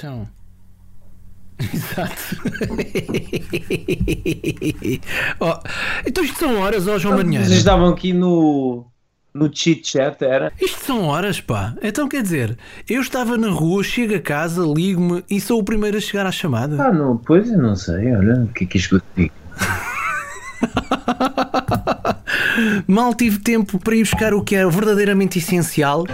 Então. 0.00 0.26
Exato. 1.60 2.40
oh, 5.40 5.58
então 6.06 6.24
isto 6.24 6.38
são 6.38 6.58
horas, 6.58 6.88
ó 6.88 6.98
João 6.98 7.18
Marinheiro. 7.18 7.44
Vocês 7.44 7.58
estavam 7.58 7.88
aqui 7.88 8.14
no, 8.14 8.86
no 9.34 9.54
chit 9.54 9.86
chat, 9.86 10.24
era? 10.24 10.50
Isto 10.58 10.86
são 10.86 11.02
horas, 11.02 11.38
pá. 11.38 11.74
Então 11.82 12.08
quer 12.08 12.22
dizer, 12.22 12.56
eu 12.88 13.02
estava 13.02 13.36
na 13.36 13.50
rua, 13.50 13.84
chego 13.84 14.14
a 14.14 14.20
casa, 14.20 14.64
ligo-me 14.64 15.22
e 15.28 15.38
sou 15.38 15.60
o 15.60 15.64
primeiro 15.64 15.98
a 15.98 16.00
chegar 16.00 16.24
à 16.24 16.32
chamada. 16.32 16.82
Ah, 16.82 16.90
não, 16.90 17.18
pois 17.18 17.50
eu 17.50 17.58
não 17.58 17.76
sei, 17.76 18.16
olha, 18.16 18.44
o 18.44 18.48
que 18.48 18.64
é 18.64 18.66
que 18.66 18.78
isto 18.78 19.02
digo? 19.14 19.34
Mal 22.88 23.12
tive 23.14 23.38
tempo 23.38 23.78
para 23.78 23.96
ir 23.96 24.04
buscar 24.04 24.32
o 24.32 24.42
que 24.42 24.56
era 24.56 24.70
verdadeiramente 24.70 25.38
essencial. 25.38 26.06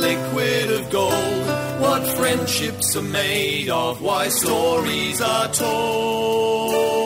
Liquid 0.00 0.70
of 0.70 0.90
gold. 0.90 1.46
What 1.80 2.06
friendships 2.16 2.96
are 2.96 3.02
made 3.02 3.68
of, 3.68 4.00
why 4.00 4.28
stories 4.28 5.20
are 5.20 5.48
told. 5.48 6.96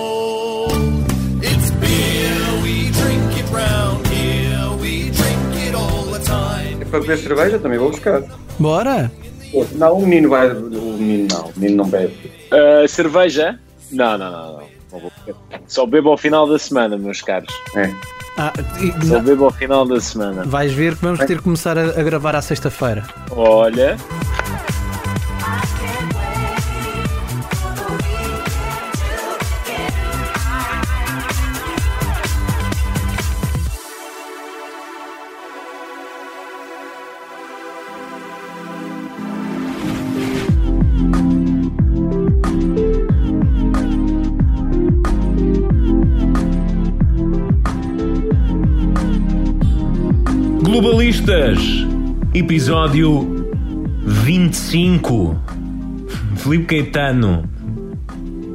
It's 1.43 1.71
beer, 1.83 2.63
we 2.63 2.91
drink 2.91 3.39
it 3.41 3.51
round 3.51 4.07
here, 4.07 4.71
we 4.80 5.11
drink 5.11 5.55
it 5.66 5.75
all 5.75 6.05
the 6.05 6.21
time. 6.25 6.85
Para 6.91 7.01
beber 7.01 7.19
cerveja 7.19 7.59
também 7.59 7.79
vou 7.79 7.91
buscar. 7.91 8.23
Bora! 8.59 9.11
Não, 9.73 9.99
o 9.99 10.07
menino 10.07 10.29
vai. 10.29 10.51
O 10.51 10.71
menino 10.99 11.29
não, 11.33 11.47
o 11.47 11.52
menino 11.57 11.77
não 11.83 11.91
bebe. 11.91 12.15
Uh, 12.52 12.87
cerveja? 12.88 13.59
Não, 13.91 14.16
não, 14.16 14.30
não. 14.30 14.52
não. 14.52 14.71
Só 15.66 15.87
bebo 15.87 16.11
ao 16.11 16.16
final 16.16 16.49
da 16.49 16.59
semana, 16.59 16.97
meus 16.97 17.23
caros. 17.23 17.52
É. 17.77 17.91
Ah, 18.37 18.52
e- 18.80 19.07
Só 19.07 19.19
bebo 19.20 19.45
ao 19.47 19.51
final 19.51 19.84
da 19.87 20.01
semana. 20.01 20.45
vais 20.47 20.73
ver 20.73 20.95
que 20.97 21.02
vamos 21.02 21.19
ter 21.21 21.37
que 21.38 21.43
começar 21.43 21.77
a, 21.77 21.83
a 22.01 22.02
gravar 22.02 22.34
à 22.37 22.41
sexta-feira. 22.43 23.04
Olha, 23.30 23.96
Globalistas, 51.51 51.87
episódio 52.32 53.48
25. 54.04 55.37
Filipe 56.37 56.65
Caetano, 56.65 57.45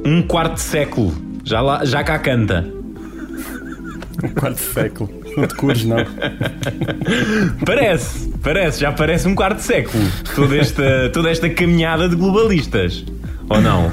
um 0.06 0.22
quarto 0.22 0.56
de 0.56 0.62
século. 0.62 1.14
Já, 1.44 1.62
lá, 1.62 1.84
já 1.84 2.04
cá 2.04 2.18
canta. 2.18 2.66
quarto 4.36 4.58
século. 4.58 5.10
Não 5.36 5.46
te 5.46 5.56
cures, 5.56 5.84
não. 5.84 5.98
Parece, 7.66 8.30
parece, 8.42 8.80
já 8.80 8.92
parece 8.92 9.28
um 9.28 9.36
quarto 9.36 9.58
de 9.58 9.64
século. 9.64 10.04
Toda 10.34 10.56
esta, 10.56 11.10
toda 11.12 11.30
esta 11.30 11.50
caminhada 11.50 12.08
de 12.08 12.16
globalistas. 12.16 13.04
Ou 13.50 13.62
não? 13.62 13.92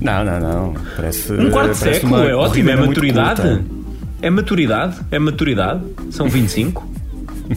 Não, 0.00 0.24
não, 0.24 0.40
não. 0.40 0.74
Parece. 0.96 1.32
Um 1.32 1.50
quarto 1.50 1.70
de 1.70 1.78
século 1.78 2.18
é 2.18 2.34
ótimo, 2.34 2.68
é 2.68 2.76
maturidade. 2.76 3.64
É 4.20 4.28
maturidade, 4.28 4.96
é 5.10 5.18
maturidade. 5.18 5.82
São 6.10 6.28
25. 6.28 6.91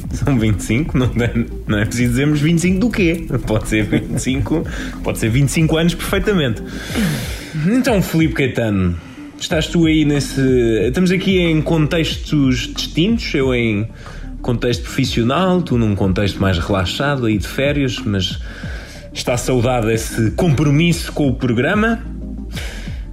São 0.13 0.37
25, 0.37 0.97
não 0.97 1.05
é, 1.05 1.45
não 1.67 1.77
é 1.77 1.85
preciso 1.85 2.11
dizermos 2.11 2.41
25 2.41 2.79
do 2.79 2.89
quê? 2.89 3.25
Pode 3.45 3.67
ser 3.67 3.83
25, 3.83 4.65
pode 5.03 5.19
ser 5.19 5.29
25 5.29 5.77
anos 5.77 5.95
perfeitamente. 5.95 6.61
Então, 7.67 8.01
Filipe 8.01 8.33
Caetano, 8.33 8.97
estás 9.39 9.67
tu 9.67 9.85
aí 9.85 10.05
nesse. 10.05 10.41
Estamos 10.87 11.11
aqui 11.11 11.39
em 11.39 11.61
contextos 11.61 12.73
distintos, 12.73 13.33
eu 13.33 13.53
em 13.53 13.87
contexto 14.41 14.83
profissional, 14.83 15.61
tu 15.61 15.77
num 15.77 15.95
contexto 15.95 16.39
mais 16.39 16.57
relaxado 16.59 17.25
aí 17.25 17.37
de 17.37 17.47
férias, 17.47 17.99
mas 18.05 18.39
está 19.13 19.37
saudade 19.37 19.91
esse 19.91 20.31
compromisso 20.31 21.11
com 21.11 21.29
o 21.29 21.33
programa 21.33 22.03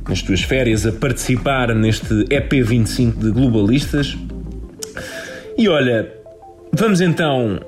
nas 0.09 0.21
tuas 0.21 0.43
férias 0.43 0.85
a 0.85 0.93
participar 0.93 1.75
neste 1.75 2.25
EP25 2.25 3.19
de 3.19 3.31
globalistas. 3.31 4.17
E 5.57 5.69
olha, 5.69 6.13
vamos 6.73 7.01
então 7.01 7.61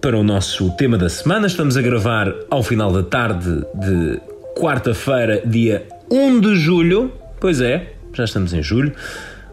para 0.00 0.16
o 0.16 0.22
nosso 0.22 0.70
tema 0.76 0.96
da 0.96 1.08
semana. 1.08 1.46
Estamos 1.46 1.76
a 1.76 1.82
gravar 1.82 2.32
ao 2.50 2.62
final 2.62 2.92
da 2.92 3.02
tarde 3.02 3.64
de 3.74 4.20
quarta-feira, 4.56 5.42
dia 5.44 5.86
1 6.10 6.40
de 6.40 6.56
julho. 6.56 7.12
Pois 7.40 7.60
é, 7.60 7.92
já 8.12 8.24
estamos 8.24 8.52
em 8.52 8.62
julho. 8.62 8.94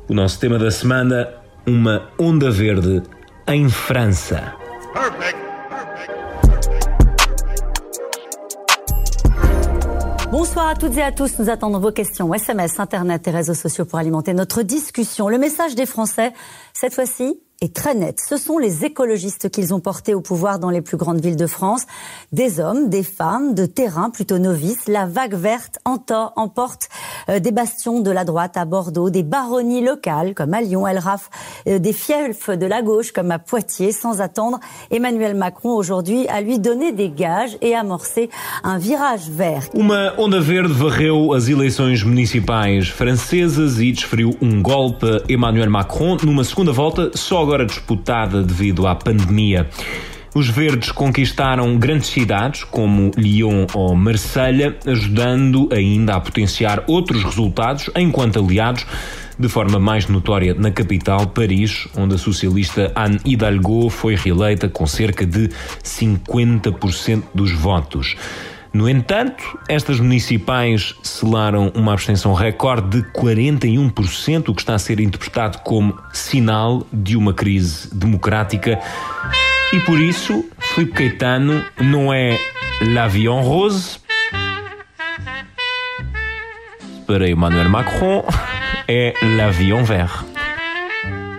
O 0.08 0.14
nosso 0.14 0.40
tema 0.40 0.58
da 0.60 0.72
semana: 0.72 1.30
uma 1.66 2.10
onda 2.20 2.52
verde 2.52 3.02
em 3.48 3.70
França. 3.70 4.54
Bonsoir 10.32 10.72
à 10.72 10.76
toutes 10.76 10.98
et 10.98 11.02
à 11.02 11.12
tous. 11.12 11.40
Nous 11.40 11.50
attendons 11.50 11.80
vos 11.80 11.94
questions, 11.94 12.34
SMS, 12.34 12.80
Internet 12.80 13.28
et 13.28 13.32
réseaux 13.32 13.54
sociaux 13.54 13.86
pour 13.86 14.00
alimenter 14.00 14.34
notre 14.34 14.64
discussion. 14.64 15.30
Le 15.30 15.38
message 15.38 15.76
des 15.76 15.86
Français, 15.86 16.34
cette 16.74 16.94
fois-ci, 16.94 17.40
est 17.62 17.76
très 17.76 17.96
net. 17.96 18.20
Ce 18.28 18.38
sont 18.38 18.58
les 18.58 18.86
écologistes 18.86 19.50
qu'ils 19.50 19.74
ont 19.74 19.80
portés 19.80 20.14
au 20.14 20.22
pouvoir 20.22 20.60
dans 20.60 20.70
les 20.70 20.82
plus 20.82 20.98
grandes 20.98 21.22
villes 21.22 21.36
de 21.36 21.48
France. 21.48 21.84
Des 22.32 22.60
hommes, 22.60 22.90
des 22.90 23.04
femmes, 23.04 23.54
de 23.54 23.66
terrain 23.66 24.10
plutôt 24.10 24.38
novices. 24.38 24.88
La 24.88 25.06
vague 25.06 25.36
verte 25.36 25.80
emporte 25.86 26.90
euh, 27.30 27.40
des 27.40 27.52
bastions 27.52 28.02
de 28.02 28.12
la 28.12 28.26
droite 28.26 28.58
à 28.58 28.66
Bordeaux, 28.66 29.10
des 29.10 29.24
baronnies 29.24 29.84
locales 29.84 30.34
comme 30.34 30.54
à 30.54 30.62
Lyon, 30.62 30.88
El 30.88 31.00
Raf, 31.00 31.30
euh, 31.68 31.80
des 31.80 31.94
fiefs 31.94 32.50
de 32.50 32.66
la 32.66 32.82
gauche 32.82 33.12
comme 33.12 33.32
à 33.32 33.40
Poitiers. 33.40 33.92
Sans 33.92 34.22
attendre, 34.22 34.60
Emmanuel 34.92 35.36
Macron 35.36 35.76
aujourd'hui 35.76 36.28
a 36.28 36.42
lui 36.42 36.60
donné 36.60 36.92
des 36.92 37.10
gages 37.10 37.58
et 37.62 37.76
amorcé 37.76 38.30
un 38.64 38.78
virage 38.78 39.30
vert. 39.30 39.70
Onda 40.18 40.40
verde 40.40 40.72
varreu 40.72 41.34
as 41.36 41.50
eleições 41.50 42.04
municipais 42.06 42.80
e 43.82 43.92
desferiu 43.92 44.36
um 44.42 44.62
golpe 44.62 45.06
Emmanuel 45.30 45.70
Macron 45.70 46.18
numa 46.24 46.44
segunda 46.44 46.72
volta, 46.72 47.12
só 47.16 47.46
disputada 47.64 48.44
devido 48.44 48.88
à 48.88 48.96
pandemia. 48.96 49.70
Os 50.36 50.50
verdes 50.50 50.92
conquistaram 50.92 51.78
grandes 51.78 52.10
cidades 52.10 52.66
como 52.66 53.12
Lyon 53.16 53.68
ou 53.74 53.96
Marselha, 53.96 54.76
ajudando 54.86 55.70
ainda 55.72 56.14
a 56.14 56.20
potenciar 56.20 56.84
outros 56.88 57.24
resultados 57.24 57.90
enquanto 57.96 58.40
aliados, 58.40 58.86
de 59.40 59.48
forma 59.48 59.80
mais 59.80 60.08
notória 60.08 60.54
na 60.54 60.72
capital, 60.72 61.28
Paris, 61.28 61.88
onde 61.96 62.16
a 62.16 62.18
socialista 62.18 62.92
Anne 62.94 63.18
Hidalgo 63.24 63.90
foi 63.90 64.16
reeleita 64.16 64.68
com 64.68 64.86
cerca 64.86 65.26
de 65.26 65.50
50% 65.82 67.24
dos 67.34 67.54
votos. 67.54 68.18
No 68.76 68.90
entanto, 68.90 69.58
estas 69.70 70.02
municipais 70.02 70.96
selaram 71.02 71.72
uma 71.74 71.94
abstenção 71.94 72.34
recorde 72.34 73.02
de 73.02 73.08
41%, 73.14 74.50
o 74.50 74.54
que 74.54 74.62
está 74.62 74.76
a 74.76 74.78
ser 74.78 75.00
interpretado 75.00 75.60
como 75.60 75.98
sinal 76.12 76.86
de 76.92 77.16
uma 77.16 77.34
crise 77.34 77.88
democrática. 77.96 78.78
E 79.72 79.80
por 79.80 79.98
isso, 79.98 80.44
Filipe 80.60 80.92
Caetano 80.92 81.64
não 81.80 82.14
é 82.14 82.38
l'avion 82.82 83.40
rose 83.44 83.98
para 87.08 87.30
Emmanuel 87.30 87.70
Macron, 87.70 88.26
é 88.90 89.14
l'avion 89.38 89.86
vert. 89.86 90.35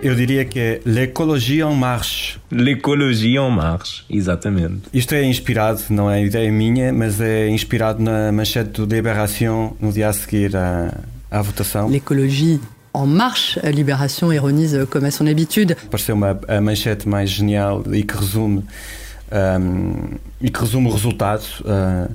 Eu 0.02 0.14
diria 0.14 0.44
que 0.44 0.58
é 0.58 0.80
L'écologie 0.84 1.62
en 1.62 1.74
marche. 1.74 2.38
L'écologie 2.50 3.38
en 3.38 3.50
marche, 3.50 4.04
exatamente. 4.10 4.82
Isto 4.92 5.14
é 5.14 5.24
inspirado, 5.24 5.80
não 5.90 6.10
é 6.10 6.24
ideia 6.24 6.50
minha, 6.52 6.92
mas 6.92 7.20
é 7.20 7.48
inspirado 7.48 8.02
na 8.02 8.30
manchete 8.30 8.70
do 8.70 8.86
Libération 8.86 9.74
no 9.80 9.90
dia 9.92 10.08
a 10.08 10.12
seguir 10.12 10.56
à, 10.56 10.92
à 11.30 11.42
votação. 11.42 11.88
L'écologie 11.88 12.60
en 12.92 13.06
marche, 13.06 13.58
Libération 13.64 14.32
ironise 14.32 14.86
comme 14.90 15.06
à 15.06 15.10
son 15.10 15.26
habitude. 15.26 15.76
Pareceu-me 15.90 16.24
a, 16.24 16.38
a 16.48 16.60
manchete 16.60 17.08
mais 17.08 17.30
genial 17.30 17.82
e 17.92 18.02
que 18.02 18.16
resume, 18.16 18.64
um, 19.60 20.16
e 20.40 20.50
que 20.50 20.60
resume 20.60 20.88
o 20.88 20.92
resultado 20.92 21.44
uh, 21.60 22.12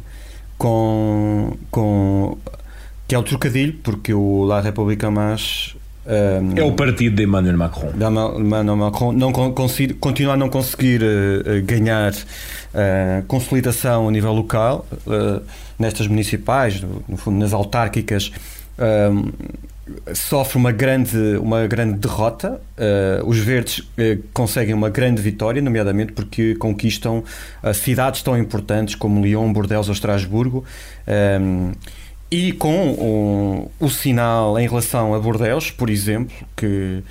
com, 0.58 1.58
com. 1.70 2.38
que 3.08 3.16
é 3.16 3.18
o 3.18 3.24
trocadilho, 3.24 3.74
porque 3.84 4.14
o 4.14 4.46
La 4.46 4.62
République 4.62 5.06
en 5.06 5.12
Marche. 5.12 5.81
Um, 6.06 6.58
É 6.58 6.64
o 6.64 6.72
partido 6.74 7.16
de 7.16 7.24
Emmanuel 7.24 7.58
Macron. 7.58 7.92
Ma- 8.12 8.34
Emmanuel 8.40 8.76
Macron 8.78 9.12
não 9.12 9.32
con- 9.32 9.54
consi- 9.54 9.94
continua 9.94 10.34
a 10.34 10.38
não 10.38 10.50
conseguir 10.50 11.02
eh, 11.04 11.62
ganhar 11.62 12.14
eh, 12.74 13.24
consolidação 13.28 14.08
a 14.08 14.12
nível 14.12 14.34
local 14.34 14.86
eh, 15.08 15.42
nestas 15.78 16.08
municipais, 16.08 16.82
no, 16.82 17.18
fundo 17.18 17.38
nas 17.40 17.54
autárquicas. 17.54 18.32
sofre 20.14 20.58
uma 20.58 20.72
grande, 20.72 21.18
uma 21.42 21.68
grande 21.68 21.98
derrota. 21.98 22.62
Uh, 22.78 23.28
os 23.28 23.38
verdes 23.40 23.80
uh, 23.80 24.24
conseguem 24.34 24.74
uma 24.74 24.90
grande 24.90 25.22
vitória, 25.22 25.62
nomeadamente 25.62 26.14
porque 26.14 26.56
conquistam 26.56 27.24
uh, 27.64 27.74
cidades 27.74 28.22
tão 28.24 28.38
importantes 28.38 28.96
como 28.96 29.22
Lyon, 29.22 29.52
Bordeaux 29.52 29.88
ou 29.88 29.94
Estrasburgo. 29.94 30.64
Um, 31.42 31.72
e 32.32 32.54
com 32.54 33.70
um, 33.80 33.86
o 33.86 33.90
sinal 33.90 34.58
em 34.58 34.68
relação 34.68 35.14
a 35.14 35.20
Bordeaux, 35.20 35.70
por 35.70 35.90
exemplo, 35.90 36.34
que, 36.56 37.04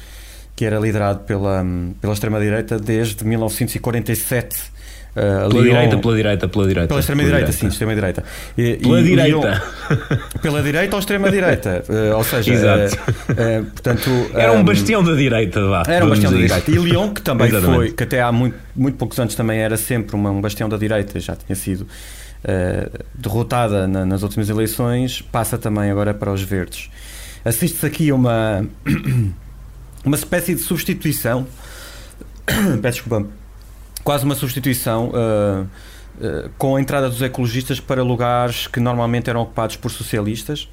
que 0.57 0.65
era 0.65 0.79
liderado 0.79 1.21
pela, 1.21 1.63
pela 2.01 2.15
extrema-direita 2.15 2.79
desde 2.79 3.25
1947 3.25 4.71
Uh, 5.11 5.49
pela 5.49 5.49
Lyon, 5.49 5.63
direita, 5.63 5.99
pela 5.99 6.15
direita, 6.15 6.49
pela 6.49 6.69
direita. 6.69 6.89
Pela 6.89 7.01
extrema-direita, 7.01 7.51
sim, 7.51 7.67
extrema-direita. 7.67 8.23
Pela 8.55 9.01
e, 9.01 9.03
direita. 9.03 9.39
Lyon, 9.39 10.21
pela 10.41 10.63
direita 10.63 10.95
ou 10.95 11.01
extrema-direita. 11.01 11.85
Uh, 11.89 12.17
ou 12.17 12.23
seja, 12.23 12.53
Exato. 12.53 12.95
Uh, 13.29 13.65
portanto, 13.73 14.09
era 14.35 14.53
um 14.53 14.63
bastião 14.63 15.03
da 15.03 15.15
direita, 15.15 15.67
vá. 15.67 15.83
Era 15.89 16.05
um 16.05 16.11
bastião 16.11 16.31
da 16.31 16.39
direita. 16.39 16.71
E 16.71 16.75
Lyon, 16.75 17.13
que 17.13 17.23
também 17.23 17.49
Exatamente. 17.51 17.77
foi, 17.77 17.91
que 17.91 18.05
até 18.05 18.23
há 18.23 18.31
muito, 18.31 18.57
muito 18.75 18.97
poucos 18.97 19.19
anos 19.19 19.35
também 19.35 19.59
era 19.59 19.77
sempre 19.77 20.15
uma, 20.15 20.31
um 20.31 20.41
bastião 20.41 20.69
da 20.69 20.77
direita, 20.77 21.19
já 21.19 21.35
tinha 21.35 21.57
sido 21.57 21.89
derrotada 23.15 23.87
na, 23.87 24.05
nas 24.07 24.23
últimas 24.23 24.49
eleições, 24.49 25.21
passa 25.21 25.59
também 25.59 25.91
agora 25.91 26.15
para 26.15 26.33
os 26.33 26.43
verdes. 26.43 26.91
Assiste-se 27.45 27.87
aqui 27.87 28.11
a 28.11 28.15
uma, 28.15 28.67
uma 30.05 30.17
espécie 30.17 30.55
de 30.55 30.61
substituição. 30.61 31.47
Peço 32.81 33.03
desculpa 33.03 33.29
quase 34.03 34.25
uma 34.25 34.35
substituição 34.35 35.11
uh, 35.11 35.63
uh, 35.65 36.51
com 36.57 36.77
a 36.77 36.81
entrada 36.81 37.09
dos 37.09 37.21
ecologistas 37.21 37.79
para 37.79 38.03
lugares 38.03 38.67
que 38.67 38.81
normalmente 38.81 39.29
eram 39.29 39.43
ocupados 39.43 39.77
por 39.77 39.91
socialistas. 39.91 40.69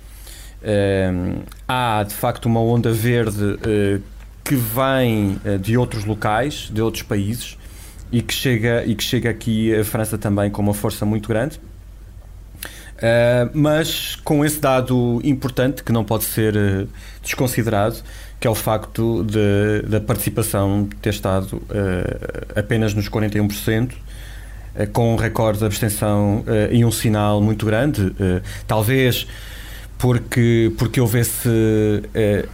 Há 1.67 2.03
de 2.03 2.15
facto 2.15 2.47
uma 2.47 2.59
onda 2.59 2.91
verde 2.91 3.59
que 4.43 4.55
vem 4.55 5.39
de 5.61 5.77
outros 5.77 6.03
locais, 6.03 6.69
de 6.73 6.81
outros 6.81 7.03
países 7.03 7.55
e 8.11 8.21
que 8.21 8.33
chega 8.33 8.83
e 8.85 8.95
que 8.95 9.03
chega 9.03 9.29
aqui 9.29 9.75
a 9.75 9.83
França 9.83 10.17
também 10.17 10.49
com 10.49 10.61
uma 10.61 10.73
força 10.73 11.05
muito 11.05 11.27
grande. 11.27 11.59
Uh, 12.97 13.49
mas 13.53 14.15
com 14.23 14.43
esse 14.43 14.59
dado 14.59 15.21
importante 15.23 15.83
que 15.83 15.91
não 15.91 16.03
pode 16.03 16.23
ser 16.23 16.55
uh, 16.55 16.87
desconsiderado, 17.21 17.97
que 18.39 18.47
é 18.47 18.49
o 18.49 18.55
facto 18.55 19.23
da 19.87 19.99
participação 19.99 20.89
ter 20.99 21.11
estado 21.11 21.57
uh, 21.57 22.59
apenas 22.59 22.95
nos 22.95 23.07
41%, 23.07 23.91
uh, 23.91 24.87
com 24.91 25.13
um 25.13 25.15
recorde 25.15 25.59
de 25.59 25.65
abstenção 25.65 26.43
e 26.71 26.83
um 26.83 26.91
sinal 26.91 27.39
muito 27.41 27.65
grande. 27.65 28.13
talvez 28.67 29.27
porque, 29.97 30.71
porque 30.77 31.01
houvesse 31.01 31.49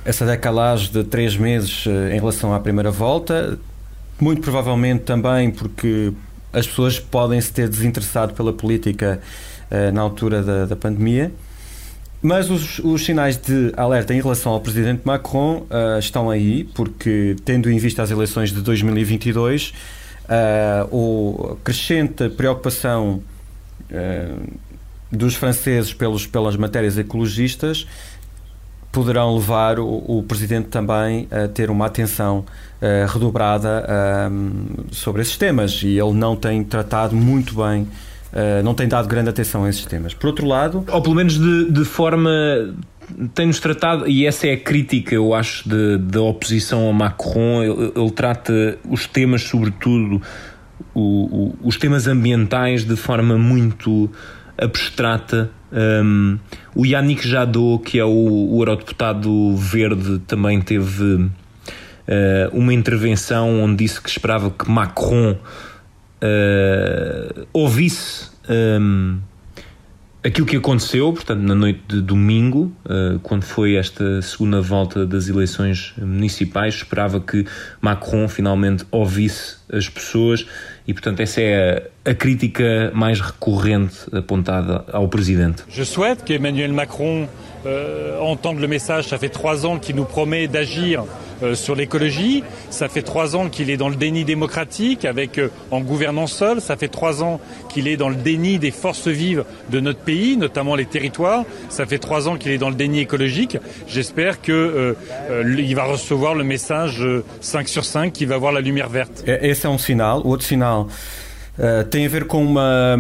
essa 0.06 0.26
decalagem 0.26 0.92
de 0.92 1.04
três 1.04 1.36
meses 1.36 1.86
em 1.86 2.16
relação 2.16 2.54
à 2.54 2.60
primeira 2.62 2.90
volta, 2.90 3.60
muito 4.20 4.42
provavelmente 4.42 5.04
também 5.04 5.52
porque 5.52 6.12
as 6.52 6.68
pessoas 6.68 7.00
podem 7.00 7.40
se 7.42 7.52
ter 7.52 7.68
desinteressado 7.68 8.34
pela 8.34 8.54
política 8.54 9.20
na 9.92 10.02
altura 10.02 10.44
da, 10.44 10.66
da 10.68 10.76
pandemia. 10.76 11.32
Mas 12.24 12.50
os, 12.50 12.80
os, 12.80 13.04
sinais 13.04 13.36
de 13.36 13.74
alerta 13.76 14.14
em 14.14 14.22
relação 14.22 14.54
ao 14.54 14.62
presidente 14.62 15.02
Macron 15.04 15.68
uh, 15.70 16.00
estão 16.00 16.30
aí, 16.30 16.64
porque, 16.64 17.36
tendo 17.44 17.70
em 17.70 17.78
vista 17.78 18.02
as 18.02 18.12
eleições 18.12 18.50
de 18.50 18.62
2022, 18.62 19.74
uh, 20.24 20.96
o 20.96 21.58
crescente 21.66 22.30
preocupação 22.30 23.22
uh, 23.92 24.54
dos 25.12 25.36
franceses 25.36 25.94
pelos, 25.94 26.26
pelas 26.26 26.56
matérias 26.56 26.98
ecologistas 26.98 27.86
poderão 28.94 29.36
levar 29.36 29.80
o, 29.80 30.04
o, 30.08 30.24
presidente 30.24 30.70
também 30.70 31.28
a 31.30 31.50
ter 31.50 31.70
uma 31.70 31.88
atenção 31.88 32.46
redobrada 33.12 33.86
sobre 34.92 35.22
esses 35.22 35.38
temas 35.38 35.82
e 35.84 35.98
ele 35.98 36.14
não 36.14 36.36
tem 36.36 36.64
tratado 36.64 37.16
muito 37.16 37.56
bem 37.56 37.88
uh, 38.34 38.64
não 38.64 38.74
tem 38.74 38.88
dado 38.88 39.08
grande 39.08 39.30
atenção 39.30 39.64
a 39.64 39.70
esses 39.70 39.86
temas. 39.86 40.14
Por 40.14 40.28
outro 40.28 40.46
lado. 40.46 40.84
Ou 40.92 41.02
pelo 41.02 41.16
menos 41.16 41.38
de, 41.38 41.72
de 41.72 41.86
forma. 41.86 42.30
Tem-nos 43.36 43.60
tratado, 43.60 44.08
e 44.08 44.26
essa 44.26 44.48
é 44.48 44.54
a 44.54 44.58
crítica, 44.58 45.14
eu 45.14 45.34
acho, 45.34 45.68
da 46.00 46.22
oposição 46.22 46.86
ao 46.86 46.94
Macron. 46.94 47.62
Ele, 47.62 47.92
ele, 47.96 48.12
trata 48.12 48.80
os 48.90 49.06
temas, 49.06 49.44
sobretudo 49.44 50.22
o, 50.94 51.02
o, 51.02 51.56
os 51.62 51.78
temas 51.78 52.08
ambientais, 52.08 52.86
de 52.86 52.96
forma 52.96 53.38
muito 53.38 54.10
abstrata. 54.58 55.50
Um, 55.72 56.38
o 56.76 56.86
Yannick 56.86 57.28
Jadot, 57.28 57.84
que 57.84 58.00
é 58.00 58.06
o, 58.06 58.10
o 58.10 58.62
eurodeputado 58.62 59.56
verde, 59.56 60.20
também 60.20 60.62
teve 60.62 61.04
uh, 61.04 61.32
uma 62.52 62.74
intervenção 62.74 63.62
onde 63.62 63.78
disse 63.78 64.00
que 64.00 64.10
esperava 64.10 64.52
que 64.52 64.70
Macron 64.70 65.32
uh, 65.32 67.48
ouvisse 67.52 68.30
um, 68.50 69.20
aquilo 70.24 70.48
que 70.48 70.56
aconteceu, 70.56 71.12
portanto, 71.12 71.42
na 71.42 71.54
noite 71.54 71.82
de 71.88 72.02
domingo, 72.02 72.74
uh, 72.86 73.20
quando 73.20 73.44
foi 73.44 73.76
esta 73.76 74.22
segunda 74.22 74.62
volta 74.62 75.06
das 75.06 75.28
eleições 75.28 75.94
municipais, 75.98 76.76
esperava 76.76 77.20
que 77.20 77.46
Macron 77.82 78.28
finalmente 78.28 78.86
ouvisse 78.90 79.58
as 79.72 79.90
pessoas 79.90 80.46
e, 80.88 80.94
portanto, 80.94 81.20
essa 81.20 81.42
é 81.42 81.78
a, 81.78 81.82
a 82.06 82.14
crítica 82.14 82.92
mais 82.94 83.20
recorrente 83.20 84.08
apontada 84.14 84.86
ao 84.92 85.08
presidente. 85.08 85.64
Je 85.70 85.84
souhaite 85.84 86.24
que 86.24 86.34
Emmanuel 86.34 86.74
Macron 86.74 87.28
euh, 87.66 88.20
entende 88.20 88.60
le 88.60 88.68
message. 88.68 89.08
Ça 89.08 89.18
fait 89.18 89.30
trois 89.30 89.66
ans 89.66 89.80
qu'il 89.80 89.96
nous 89.96 90.06
promet 90.06 90.48
d'agir 90.48 91.06
Euh, 91.44 91.56
sur 91.56 91.76
l'écologie. 91.76 92.44
Ça 92.70 92.88
fait 92.88 93.02
trois 93.02 93.36
ans 93.36 93.50
qu'il 93.50 93.70
est 93.70 93.78
dans 93.78 93.90
le 93.90 93.96
déni 93.96 94.24
démocratique 94.24 95.04
avec 95.04 95.38
euh, 95.40 95.50
en 95.72 95.82
gouvernant 95.82 96.28
seul. 96.28 96.62
Ça 96.62 96.78
fait 96.78 96.88
trois 96.88 97.22
ans 97.22 97.42
qu'il 97.70 97.88
est 97.88 97.98
dans 97.98 98.10
le 98.10 98.16
déni 98.16 98.60
des 98.60 98.72
forces 98.72 99.08
vives 99.08 99.44
de 99.70 99.80
notre 99.80 100.00
pays, 100.00 100.38
notamment 100.38 100.76
les 100.76 100.86
territoires. 100.86 101.44
Ça 101.70 101.86
fait 101.86 101.98
trois 101.98 102.30
ans 102.30 102.38
qu'il 102.38 102.52
est 102.52 102.58
dans 102.58 102.70
le 102.70 102.76
déni 102.76 103.00
écologique. 103.00 103.58
J'espère 103.88 104.42
que 104.42 104.52
euh, 104.52 104.94
euh 105.30 105.56
il 105.58 105.76
va 105.76 105.84
recevoir 105.84 106.36
le 106.36 106.44
message 106.44 107.06
5 107.42 107.68
sur 107.68 107.84
5 107.84 108.14
qui 108.14 108.26
va 108.26 108.38
voir 108.38 108.52
la 108.52 108.62
lumière 108.62 108.90
verte. 108.90 109.24
Esse 109.26 109.66
é 109.66 109.70
um 109.70 109.78
sinal. 109.78 110.22
Outro 110.24 110.48
sinal 110.48 110.86
Uh, 111.58 111.84
tem 111.84 112.04
a 112.04 112.10
ver 112.10 112.26
com 112.26 112.44
uma, 112.44 112.98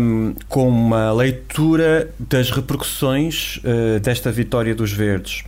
com 0.47 0.67
uma 0.67 1.11
leitura 1.11 2.13
das 2.19 2.51
repercussões 2.51 3.57
uh, 3.57 3.99
desta 3.99 4.31
vitória 4.31 4.75
dos 4.75 4.91
verdes. 4.91 5.43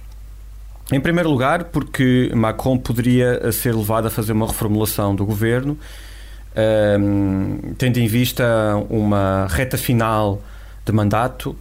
Em 0.92 1.00
primeiro 1.00 1.30
lugar, 1.30 1.66
porque 1.66 2.32
Macron 2.36 2.78
poderia 2.78 3.40
eh, 3.42 3.52
ser 3.52 3.74
levado 3.74 4.06
a 4.06 4.12
fazer 4.12 4.34
uma 4.34 4.46
reformulação 4.46 5.16
do 5.16 5.26
governo, 5.26 5.76
tendo 7.80 7.98
em 7.98 8.06
vista 8.06 8.46
uma 8.88 9.48
reta 9.50 9.80
final 9.80 10.44
de 10.86 10.92
mandato, 10.92 11.58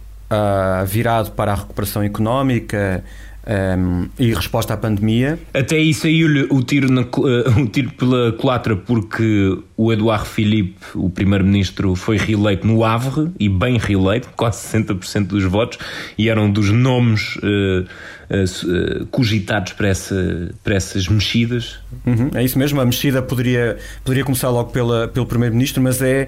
virado 0.85 1.31
para 1.31 1.53
a 1.53 1.55
recuperação 1.55 2.03
económica, 2.03 3.03
um, 3.47 4.09
e 4.17 4.33
resposta 4.33 4.73
à 4.73 4.77
pandemia. 4.77 5.39
Até 5.53 5.75
aí 5.75 5.93
saiu-lhe 5.93 6.47
o, 6.49 6.63
tiro 6.63 6.91
na, 6.91 7.01
uh, 7.01 7.61
o 7.61 7.67
tiro 7.69 7.91
pela 7.91 8.31
culatra 8.33 8.75
porque 8.75 9.57
o 9.77 9.93
Eduardo 9.93 10.25
Philippe, 10.25 10.79
o 10.95 11.09
primeiro-ministro, 11.09 11.95
foi 11.95 12.17
reeleito 12.17 12.65
no 12.65 12.83
Havre 12.83 13.31
e 13.39 13.47
bem 13.47 13.77
reeleito, 13.77 14.29
quase 14.35 14.65
60% 14.67 15.27
dos 15.27 15.43
votos, 15.43 15.77
e 16.17 16.29
eram 16.29 16.49
dos 16.49 16.71
nomes 16.71 17.35
uh, 17.37 17.85
uh, 18.31 19.05
cogitados 19.07 19.73
para, 19.73 19.89
essa, 19.89 20.51
para 20.63 20.75
essas 20.75 21.07
mexidas. 21.07 21.79
Uhum, 22.05 22.31
é 22.33 22.43
isso 22.43 22.57
mesmo, 22.57 22.81
a 22.81 22.85
mexida 22.85 23.21
poderia, 23.21 23.77
poderia 24.03 24.23
começar 24.23 24.49
logo 24.49 24.71
pela, 24.71 25.07
pelo 25.07 25.25
primeiro-ministro, 25.25 25.81
mas 25.83 26.01
é 26.01 26.27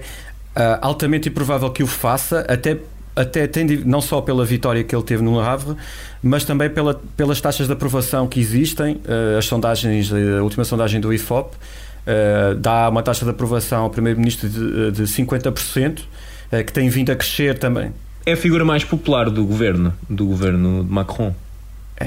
altamente 0.80 1.28
improvável 1.28 1.70
que 1.70 1.84
o 1.84 1.86
faça, 1.86 2.44
até 2.48 2.76
até 3.18 3.48
tendo, 3.48 3.84
não 3.84 4.00
só 4.00 4.20
pela 4.20 4.44
vitória 4.44 4.84
que 4.84 4.94
ele 4.94 5.02
teve 5.02 5.22
no 5.22 5.40
Havre, 5.40 5.74
mas 6.22 6.44
também 6.44 6.70
pela, 6.70 6.94
pelas 7.16 7.40
taxas 7.40 7.66
de 7.66 7.72
aprovação 7.72 8.28
que 8.28 8.38
existem. 8.38 8.94
Uh, 8.96 9.38
as 9.38 9.46
sondagens, 9.46 10.12
a 10.12 10.42
última 10.42 10.64
sondagem 10.64 11.00
do 11.00 11.12
IFOP 11.12 11.54
uh, 11.54 12.54
dá 12.54 12.88
uma 12.88 13.02
taxa 13.02 13.24
de 13.24 13.30
aprovação 13.32 13.82
ao 13.82 13.90
Primeiro-Ministro 13.90 14.48
de, 14.48 14.92
de 14.92 15.02
50%, 15.02 15.98
uh, 15.98 16.64
que 16.64 16.72
tem 16.72 16.88
vindo 16.88 17.10
a 17.10 17.16
crescer 17.16 17.58
também. 17.58 17.92
É 18.24 18.32
a 18.32 18.36
figura 18.36 18.64
mais 18.64 18.84
popular 18.84 19.28
do 19.30 19.44
governo, 19.44 19.92
do 20.08 20.24
governo 20.26 20.84
de 20.84 20.90
Macron. 20.90 21.34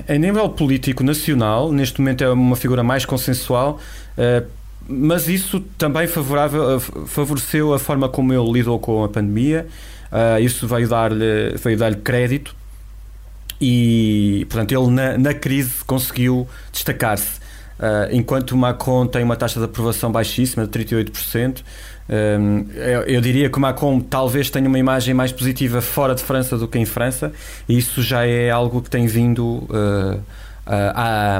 A 0.07 0.17
nível 0.17 0.47
político 0.47 1.03
nacional, 1.03 1.73
neste 1.73 1.99
momento 1.99 2.23
é 2.23 2.29
uma 2.29 2.55
figura 2.55 2.81
mais 2.81 3.03
consensual, 3.03 3.77
mas 4.87 5.27
isso 5.27 5.59
também 5.77 6.07
favorável, 6.07 6.79
favoreceu 6.79 7.73
a 7.73 7.79
forma 7.79 8.07
como 8.07 8.31
ele 8.31 8.51
lidou 8.53 8.79
com 8.79 9.03
a 9.03 9.09
pandemia, 9.09 9.67
Uh, 10.11 10.41
isso 10.41 10.67
veio 10.67 10.87
dar-lhe 10.87 11.75
dar 11.77 11.95
crédito 11.95 12.53
e, 13.61 14.45
portanto, 14.49 14.71
ele 14.71 14.91
na, 14.91 15.17
na 15.17 15.33
crise 15.33 15.83
conseguiu 15.85 16.47
destacar-se. 16.71 17.39
Uh, 17.79 18.09
enquanto 18.11 18.55
Macron 18.57 19.07
tem 19.07 19.23
uma 19.23 19.35
taxa 19.35 19.59
de 19.59 19.65
aprovação 19.65 20.11
baixíssima, 20.11 20.67
de 20.67 20.79
38%, 20.79 21.63
um, 22.11 22.65
eu, 22.73 23.01
eu, 23.03 23.21
diria 23.21 23.49
que 23.49 23.59
Macron 23.59 24.01
talvez 24.01 24.49
tenha 24.49 24.67
uma 24.67 24.77
imagem 24.77 25.13
mais 25.13 25.31
positiva 25.31 25.81
fora 25.81 26.13
de 26.13 26.21
França 26.21 26.57
do 26.57 26.67
que 26.67 26.77
em 26.77 26.85
França, 26.85 27.31
e 27.69 27.77
isso 27.77 28.01
já 28.01 28.25
é 28.25 28.49
algo 28.49 28.81
que 28.81 28.89
tem 28.89 29.07
vindo 29.07 29.45
uh, 29.45 30.21
a, 30.65 31.39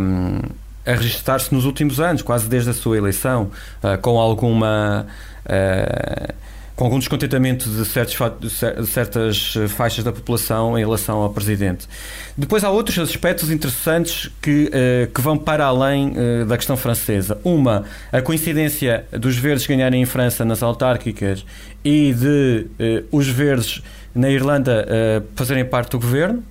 a 0.85 0.91
registrar-se 0.93 1.53
nos 1.53 1.65
últimos 1.65 1.99
anos, 1.99 2.21
quase 2.21 2.47
desde 2.47 2.69
a 2.69 2.73
sua 2.73 2.97
eleição, 2.97 3.51
uh, 3.83 3.99
com 4.01 4.19
alguma. 4.19 5.05
Uh, 5.45 6.33
com 6.81 6.85
algum 6.85 6.97
descontentamento 6.97 7.69
de, 7.69 7.85
certos, 7.85 8.17
de 8.39 8.87
certas 8.87 9.53
faixas 9.69 10.03
da 10.03 10.11
população 10.11 10.75
em 10.79 10.81
relação 10.81 11.19
ao 11.19 11.29
presidente. 11.29 11.87
Depois 12.35 12.63
há 12.63 12.71
outros 12.71 12.97
aspectos 12.97 13.51
interessantes 13.51 14.31
que, 14.41 14.65
uh, 14.65 15.11
que 15.11 15.21
vão 15.21 15.37
para 15.37 15.63
além 15.63 16.09
uh, 16.09 16.43
da 16.47 16.57
questão 16.57 16.75
francesa. 16.75 17.37
Uma, 17.43 17.83
a 18.11 18.19
coincidência 18.19 19.05
dos 19.11 19.37
verdes 19.37 19.67
ganharem 19.67 20.01
em 20.01 20.07
França 20.07 20.43
nas 20.43 20.63
autárquicas 20.63 21.45
e 21.85 22.15
de 22.15 22.65
os 23.11 23.27
verdes 23.27 23.83
na 24.15 24.31
Irlanda 24.31 24.87
fazerem 25.35 25.63
parte 25.63 25.91
do 25.91 25.99
governo. 25.99 26.43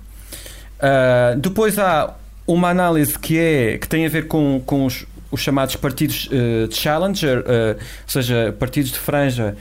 depois 1.39 1.77
há 1.77 2.15
uma 2.47 2.69
análise 2.69 3.19
que, 3.19 3.37
é, 3.37 3.77
que 3.77 3.87
tem 3.87 4.05
a 4.05 4.09
ver 4.09 4.27
com, 4.27 4.61
com 4.65 4.85
os, 4.85 5.05
os 5.29 5.41
chamados 5.41 5.75
partidos 5.75 6.29
challenger, 6.71 7.37
ou 7.37 7.75
seja, 8.07 8.55
partidos 8.57 8.91
de 8.91 8.97
franja, 8.97 9.55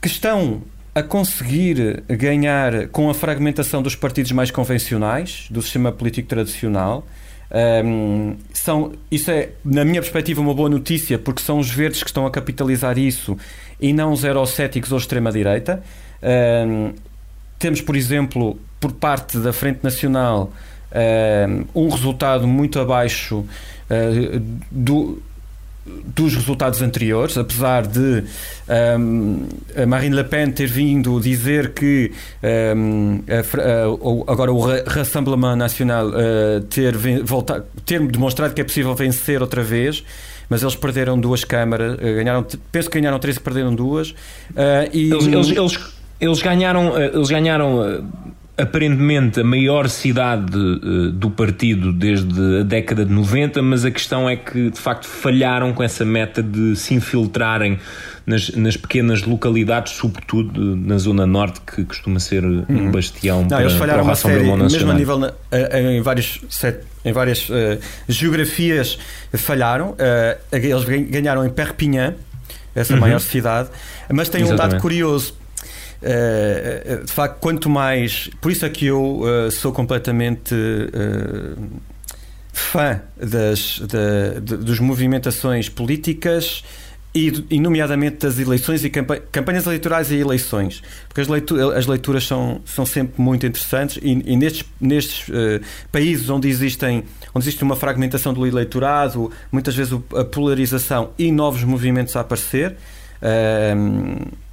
que 0.00 0.08
estão 0.08 0.62
a 0.94 1.02
conseguir 1.02 2.02
ganhar 2.08 2.88
com 2.88 3.08
a 3.08 3.14
fragmentação 3.14 3.82
dos 3.82 3.94
partidos 3.94 4.32
mais 4.32 4.50
convencionais, 4.50 5.46
do 5.50 5.62
sistema 5.62 5.92
político 5.92 6.28
tradicional. 6.28 7.06
Um, 7.84 8.36
são, 8.52 8.92
isso 9.10 9.30
é, 9.30 9.50
na 9.64 9.84
minha 9.84 10.00
perspectiva, 10.00 10.40
uma 10.40 10.52
boa 10.52 10.68
notícia, 10.68 11.18
porque 11.18 11.40
são 11.40 11.58
os 11.58 11.70
verdes 11.70 12.02
que 12.02 12.10
estão 12.10 12.26
a 12.26 12.30
capitalizar 12.30 12.98
isso 12.98 13.38
e 13.80 13.92
não 13.92 14.12
os 14.12 14.24
eurocéticos 14.24 14.90
ou 14.90 14.98
extrema-direita. 14.98 15.82
Um, 16.22 16.92
temos, 17.58 17.80
por 17.80 17.96
exemplo, 17.96 18.58
por 18.80 18.92
parte 18.92 19.38
da 19.38 19.52
Frente 19.52 19.80
Nacional, 19.82 20.52
um 21.74 21.88
resultado 21.88 22.46
muito 22.46 22.80
abaixo 22.80 23.38
uh, 23.38 24.40
do, 24.70 25.22
dos 26.14 26.34
resultados 26.34 26.82
anteriores, 26.82 27.36
apesar 27.36 27.86
de 27.86 28.24
um, 28.98 29.46
a 29.76 29.86
Marine 29.86 30.16
Le 30.16 30.24
Pen 30.24 30.50
ter 30.50 30.66
vindo 30.66 31.20
dizer 31.20 31.72
que 31.72 32.12
um, 32.76 33.20
a, 33.28 34.28
a, 34.28 34.32
agora 34.32 34.52
o 34.52 34.60
Rassemblement 34.86 35.56
Nacional 35.56 36.08
uh, 36.08 36.60
ter, 36.68 36.96
volta, 37.22 37.64
ter 37.86 38.00
demonstrado 38.06 38.54
que 38.54 38.60
é 38.60 38.64
possível 38.64 38.94
vencer 38.94 39.40
outra 39.40 39.62
vez, 39.62 40.04
mas 40.48 40.62
eles 40.62 40.74
perderam 40.74 41.20
duas 41.20 41.44
câmaras, 41.44 41.96
ganharam, 41.96 42.44
penso 42.72 42.90
que 42.90 42.98
ganharam 42.98 43.18
três 43.18 43.36
e 43.36 43.40
perderam 43.40 43.74
duas. 43.74 44.10
Uh, 44.10 44.14
e... 44.92 45.10
eles, 45.10 45.26
eles, 45.26 45.50
eles, 45.50 45.78
eles 46.20 46.42
ganharam, 46.42 46.98
eles 46.98 47.28
ganharam 47.28 48.04
aparentemente 48.58 49.40
a 49.40 49.44
maior 49.44 49.88
cidade 49.88 50.56
uh, 50.58 51.12
do 51.12 51.30
partido 51.30 51.92
desde 51.92 52.60
a 52.60 52.62
década 52.64 53.04
de 53.04 53.12
90, 53.12 53.62
mas 53.62 53.84
a 53.84 53.90
questão 53.90 54.28
é 54.28 54.36
que 54.36 54.70
de 54.70 54.78
facto 54.78 55.06
falharam 55.06 55.72
com 55.72 55.82
essa 55.82 56.04
meta 56.04 56.42
de 56.42 56.74
se 56.74 56.94
infiltrarem 56.94 57.78
nas, 58.26 58.50
nas 58.50 58.76
pequenas 58.76 59.22
localidades, 59.22 59.92
sobretudo 59.92 60.76
na 60.76 60.98
zona 60.98 61.24
norte, 61.24 61.60
que 61.60 61.84
costuma 61.84 62.18
ser 62.18 62.44
um 62.44 62.64
uhum. 62.68 62.90
bastião 62.90 63.42
Não, 63.42 63.48
para, 63.48 63.62
eles 63.62 63.74
falharam 63.74 64.04
para 64.04 64.12
a 64.12 64.16
série, 64.16 64.44
mesmo 64.44 64.90
a 64.90 64.94
nível 64.94 65.18
na, 65.18 65.32
em 65.92 66.02
vários 66.02 66.40
em 67.04 67.12
várias 67.12 67.48
uh, 67.48 67.78
geografias 68.08 68.98
falharam. 69.34 69.90
Uh, 69.90 70.38
eles 70.52 70.84
ganharam 70.84 71.46
em 71.46 71.50
Perpignan, 71.50 72.14
essa 72.74 72.94
uhum. 72.94 73.00
maior 73.00 73.20
cidade, 73.20 73.70
mas 74.12 74.28
tem 74.28 74.42
Exatamente. 74.42 74.66
um 74.66 74.70
dado 74.72 74.82
curioso 74.82 75.34
de 76.00 77.12
facto, 77.12 77.38
quanto 77.40 77.68
mais. 77.68 78.30
Por 78.40 78.52
isso 78.52 78.64
é 78.64 78.70
que 78.70 78.86
eu 78.86 79.20
uh, 79.20 79.50
sou 79.50 79.72
completamente 79.72 80.54
uh, 80.54 81.80
fã 82.52 83.00
das, 83.16 83.80
da, 83.80 84.40
de, 84.40 84.56
dos 84.58 84.78
movimentações 84.80 85.68
políticas 85.68 86.62
e, 87.14 87.44
e, 87.50 87.58
nomeadamente 87.58 88.18
das 88.18 88.38
eleições 88.38 88.84
e 88.84 88.90
campanhas, 88.90 89.24
campanhas 89.32 89.66
eleitorais 89.66 90.10
e 90.10 90.16
eleições, 90.16 90.82
porque 91.08 91.20
as, 91.20 91.28
leitura, 91.28 91.76
as 91.76 91.86
leituras 91.86 92.24
são, 92.26 92.60
são 92.64 92.84
sempre 92.84 93.20
muito 93.20 93.46
interessantes 93.46 93.98
e, 94.02 94.22
e 94.24 94.36
nestes, 94.36 94.64
nestes 94.80 95.26
países 95.90 96.28
onde 96.28 96.48
existem 96.48 97.04
onde 97.34 97.44
existe 97.44 97.62
uma 97.62 97.76
fragmentação 97.76 98.32
do 98.32 98.46
eleitorado, 98.46 99.30
muitas 99.50 99.74
vezes 99.74 99.92
a 100.14 100.24
polarização 100.24 101.10
e 101.18 101.30
novos 101.32 101.64
movimentos 101.64 102.14
a 102.16 102.20
aparecer. 102.20 102.76
Uh, 103.20 104.47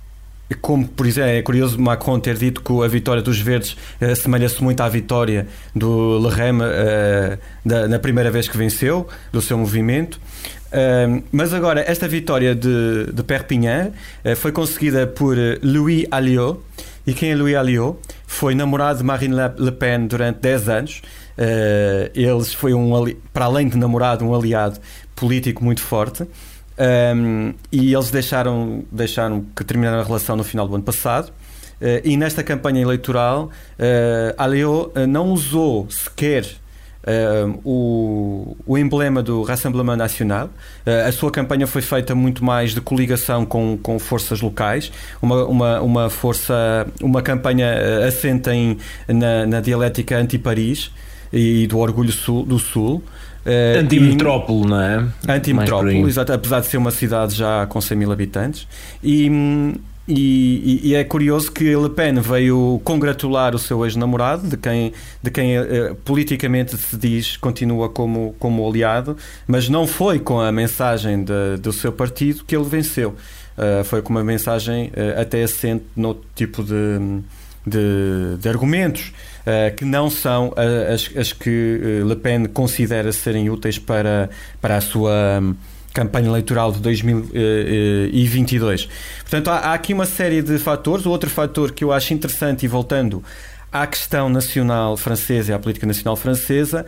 como, 0.53 0.87
por 0.87 1.07
exemplo, 1.07 1.31
é 1.31 1.41
curioso 1.41 1.79
Macron 1.81 2.19
ter 2.19 2.37
dito 2.37 2.61
que 2.61 2.83
a 2.83 2.87
vitória 2.87 3.21
dos 3.21 3.39
Verdes 3.39 3.75
eh, 3.99 4.11
assemelha-se 4.11 4.63
muito 4.63 4.79
à 4.81 4.87
vitória 4.87 5.47
do 5.75 6.19
Le 6.19 6.29
Rem 6.29 6.57
uh, 6.57 7.37
da, 7.65 7.87
na 7.87 7.97
primeira 7.97 8.29
vez 8.29 8.47
que 8.47 8.55
venceu, 8.55 9.07
do 9.31 9.41
seu 9.41 9.57
movimento. 9.57 10.19
Uh, 10.67 11.23
mas 11.31 11.51
agora, 11.51 11.83
esta 11.87 12.07
vitória 12.07 12.53
de, 12.53 13.11
de 13.11 13.23
Perpignan 13.23 13.91
uh, 14.23 14.35
foi 14.35 14.51
conseguida 14.51 15.07
por 15.07 15.35
Louis 15.63 16.05
Alliot. 16.11 16.59
E 17.07 17.13
quem 17.13 17.31
é 17.31 17.35
Louis 17.35 17.55
Alliot? 17.55 17.97
Foi 18.27 18.53
namorado 18.53 18.99
de 18.99 19.03
Marine 19.03 19.35
Le 19.57 19.71
Pen 19.71 20.05
durante 20.07 20.39
10 20.41 20.69
anos. 20.69 21.01
Eles 22.15 22.53
foi 22.53 22.73
um, 22.73 22.91
para 23.31 23.45
além 23.45 23.67
de 23.67 23.77
namorado, 23.77 24.25
um 24.25 24.33
aliado 24.33 24.79
político 25.15 25.63
muito 25.63 25.81
forte. 25.81 26.25
Um, 26.77 27.53
e 27.71 27.93
eles 27.93 28.11
deixaram, 28.11 28.83
deixaram 28.91 29.45
que 29.55 29.63
terminaram 29.63 29.99
a 29.99 30.03
relação 30.03 30.35
no 30.35 30.43
final 30.43 30.67
do 30.67 30.75
ano 30.75 30.83
passado. 30.83 31.29
Uh, 31.81 32.01
e 32.03 32.17
nesta 32.17 32.43
campanha 32.43 32.81
eleitoral, 32.81 33.45
uh, 33.79 34.35
Aleo 34.37 34.91
uh, 34.95 35.07
não 35.07 35.31
usou 35.31 35.87
sequer 35.89 36.45
o, 37.63 38.57
o, 38.65 38.79
emblema 38.79 39.21
do 39.21 39.43
Rassemblement 39.43 39.95
Nacional. 39.95 40.47
Uh, 40.47 41.07
a 41.07 41.11
sua 41.11 41.29
campanha 41.29 41.67
foi 41.67 41.83
feita 41.83 42.15
muito 42.15 42.43
mais 42.43 42.73
de 42.73 42.81
coligação 42.81 43.45
com, 43.45 43.77
com 43.77 43.99
forças 43.99 44.41
locais, 44.41 44.91
uma, 45.21 45.45
uma, 45.45 45.81
uma 45.81 46.09
força, 46.09 46.87
uma 46.99 47.21
campanha 47.21 48.07
assente 48.07 48.49
em, 48.49 48.77
na, 49.07 49.45
na 49.45 49.61
dialética 49.61 50.17
anti-Paris 50.17 50.89
e 51.31 51.67
do 51.67 51.77
orgulho 51.77 52.11
sul, 52.11 52.43
do 52.43 52.57
Sul. 52.57 53.03
Uh, 53.45 53.79
Antimetrópole, 53.79 54.67
não 54.67 54.81
é? 54.81 55.05
Antimetrópole, 55.27 56.01
exato, 56.01 56.33
apesar 56.33 56.61
de 56.61 56.67
ser 56.67 56.77
uma 56.77 56.89
cidade 56.89 57.35
já 57.35 57.67
com 57.67 57.79
100 57.79 57.97
mil 57.97 58.11
habitantes. 58.11 58.67
E, 59.03 59.29
e, 60.07 60.81
e, 60.83 60.95
é 60.95 61.03
curioso 61.03 61.51
que 61.51 61.75
Le 61.75 61.89
Pen 61.89 62.19
veio 62.19 62.81
congratular 62.83 63.53
o 63.53 63.59
seu 63.59 63.85
ex-namorado, 63.85 64.47
de 64.47 64.57
quem, 64.57 64.93
de 65.21 65.29
quem 65.29 65.59
uh, 65.59 65.95
politicamente 66.03 66.75
se 66.75 66.97
diz 66.97 67.37
continua 67.37 67.87
como, 67.87 68.35
como 68.39 68.67
aliado, 68.67 69.15
mas 69.47 69.69
não 69.69 69.85
foi 69.85 70.19
com 70.19 70.39
a 70.39 70.51
mensagem 70.51 71.23
de, 71.23 71.57
do 71.59 71.71
seu 71.71 71.91
partido 71.91 72.43
que 72.45 72.55
ele 72.55 72.65
venceu. 72.65 73.15
Uh, 73.57 73.83
foi 73.83 74.01
com 74.01 74.09
uma 74.09 74.23
mensagem 74.23 74.87
uh, 74.87 75.21
até 75.21 75.43
assente 75.43 75.85
no 75.95 76.15
tipo 76.35 76.63
de, 76.63 77.21
de, 77.65 78.37
de 78.39 78.49
argumentos. 78.49 79.11
Eh, 79.47 79.69
que 79.69 79.85
não 79.85 80.09
são 80.09 80.51
eh, 80.57 80.91
as, 80.91 81.07
as 81.15 81.31
que 81.31 81.49
eh, 81.49 82.03
Le 82.03 82.15
Pen 82.15 82.45
considera 82.45 83.11
serem 83.11 83.47
úteis 83.47 83.77
para, 83.77 84.27
para 84.59 84.77
a 84.77 84.81
sua 84.81 85.39
hum, 85.39 85.53
campanha 85.93 86.29
eleitoral 86.29 86.71
de 86.71 86.79
2022. 86.79 88.89
Portanto, 89.21 89.49
há, 89.49 89.57
há 89.57 89.75
aqui 89.75 89.93
uma 89.93 90.07
série 90.07 90.41
de 90.41 90.57
fatores. 90.57 91.05
O 91.05 91.11
outro 91.11 91.29
fator 91.29 91.73
que 91.73 91.83
eu 91.83 91.93
acho 91.93 92.11
interessante, 92.11 92.65
e 92.65 92.67
voltando 92.67 93.23
à 93.71 93.85
questão 93.85 94.29
nacional 94.29 94.97
francesa 94.97 95.51
e 95.51 95.53
à 95.53 95.59
política 95.59 95.85
nacional 95.85 96.15
francesa, 96.15 96.83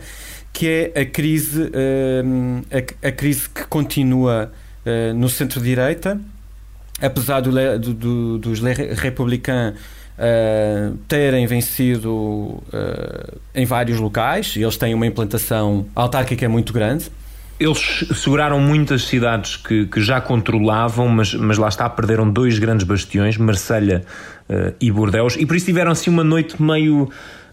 que 0.52 0.66
é 0.66 0.92
a 1.02 1.06
crise, 1.06 1.70
hum, 2.24 2.62
a, 3.02 3.12
crise 3.12 3.48
que 3.48 3.64
continua 3.66 4.50
no 5.14 5.28
centro-direita, 5.28 6.20
apesar 7.00 7.40
do, 7.40 7.78
do, 7.78 8.38
dos 8.38 8.60
républicains 8.60 9.74
uh, 10.18 10.96
terem 11.08 11.46
vencido 11.46 12.10
uh, 12.10 13.38
em 13.54 13.64
vários 13.64 13.98
locais, 13.98 14.56
e 14.56 14.62
eles 14.62 14.76
têm 14.76 14.94
uma 14.94 15.06
implantação 15.06 15.86
autárquica 15.94 16.48
muito 16.48 16.72
grande. 16.72 17.10
Eles 17.58 18.06
seguraram 18.14 18.60
muitas 18.60 19.04
cidades 19.06 19.56
que, 19.56 19.86
que 19.86 20.00
já 20.00 20.20
controlavam, 20.20 21.08
mas, 21.08 21.34
mas 21.34 21.58
lá 21.58 21.68
está, 21.68 21.88
perderam 21.88 22.30
dois 22.30 22.58
grandes 22.58 22.86
bastiões, 22.86 23.36
Marselha 23.36 24.04
uh, 24.48 24.74
e 24.80 24.90
Bordeaux, 24.90 25.36
e 25.36 25.46
por 25.46 25.56
isso 25.56 25.66
tiveram 25.66 25.90
assim 25.90 26.10
uma 26.10 26.24
noite 26.24 26.60
meio 26.62 27.08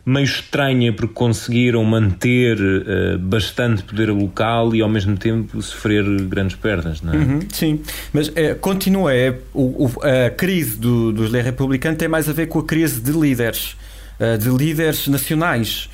meio 0.06 0.26
estranha 0.26 0.94
porque 0.94 1.14
conseguiram 1.14 1.84
manter 1.84 2.58
uh, 2.60 3.18
bastante 3.18 3.82
poder 3.84 4.12
local 4.12 4.76
e 4.76 4.82
ao 4.82 4.90
mesmo 4.90 5.18
tempo 5.18 5.60
sofrer 5.62 6.04
grandes 6.22 6.56
perdas, 6.56 7.02
não 7.02 7.14
é? 7.14 7.18
Uhum, 7.18 7.40
sim, 7.52 7.82
mas 8.14 8.32
é, 8.36 8.54
continua, 8.54 9.14
é, 9.14 9.36
o, 9.52 9.86
o, 9.86 9.92
a 10.04 10.30
crise 10.30 10.78
do, 10.78 11.12
dos 11.12 11.32
Les 11.32 11.44
Republicanos 11.44 11.98
tem 11.98 12.08
mais 12.08 12.30
a 12.30 12.34
ver 12.34 12.48
com 12.48 12.60
a 12.60 12.64
crise 12.64 13.02
de 13.02 13.12
líderes, 13.12 13.76
uh, 14.20 14.38
de 14.38 14.50
líderes 14.50 15.08
nacionais. 15.08 15.90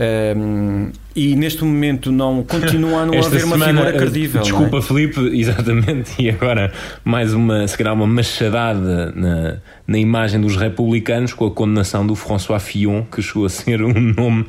Um, 0.00 0.92
e 1.14 1.36
neste 1.36 1.62
momento 1.62 2.10
não 2.10 2.42
continua 2.42 3.02
a 3.02 3.06
não 3.06 3.18
haver 3.18 3.40
semana, 3.40 3.66
uma 3.66 3.66
figura 3.66 3.92
credível. 3.92 4.40
Desculpa, 4.40 4.78
é? 4.78 4.82
Felipe, 4.82 5.20
exatamente, 5.38 6.12
e 6.18 6.30
agora 6.30 6.72
mais 7.04 7.34
uma, 7.34 7.68
se 7.68 7.76
calhar, 7.76 7.92
uma 7.92 8.06
machadada 8.06 9.12
na, 9.14 9.58
na 9.86 9.98
imagem 9.98 10.40
dos 10.40 10.56
republicanos 10.56 11.34
com 11.34 11.44
a 11.44 11.50
condenação 11.50 12.06
do 12.06 12.14
François 12.14 12.62
Fillon, 12.62 13.02
que 13.02 13.20
chegou 13.20 13.44
a 13.44 13.50
ser 13.50 13.82
um 13.82 13.92
nome 13.92 14.46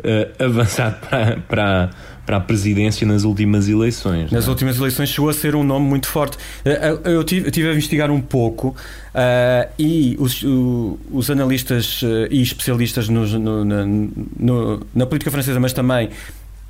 uh, 0.00 0.44
avançado 0.44 0.96
para, 1.08 1.36
para, 1.48 1.90
para 2.26 2.36
a 2.38 2.40
presidência 2.40 3.06
nas 3.06 3.24
últimas 3.24 3.68
eleições. 3.68 4.30
Nas 4.32 4.46
é? 4.46 4.50
últimas 4.50 4.78
eleições 4.78 5.08
chegou 5.10 5.28
a 5.28 5.32
ser 5.32 5.54
um 5.54 5.62
nome 5.62 5.86
muito 5.86 6.06
forte. 6.08 6.38
Eh, 6.64 6.98
Eu 7.04 7.22
tive, 7.24 7.48
eu 7.48 7.50
tive 7.52 7.68
a 7.68 7.72
investigar 7.72 8.10
um 8.10 8.20
pouco 8.20 8.74
eh, 9.14 9.68
e 9.78 10.16
os, 10.18 10.42
o- 10.42 10.98
os 11.12 11.30
analistas 11.30 12.00
eh, 12.02 12.28
e 12.30 12.40
especialistas 12.42 13.08
nos- 13.08 13.32
no- 13.34 13.64
na, 13.64 13.84
no- 13.84 14.86
na 14.94 15.06
política 15.06 15.30
francesa, 15.30 15.60
mas 15.60 15.72
também 15.72 16.08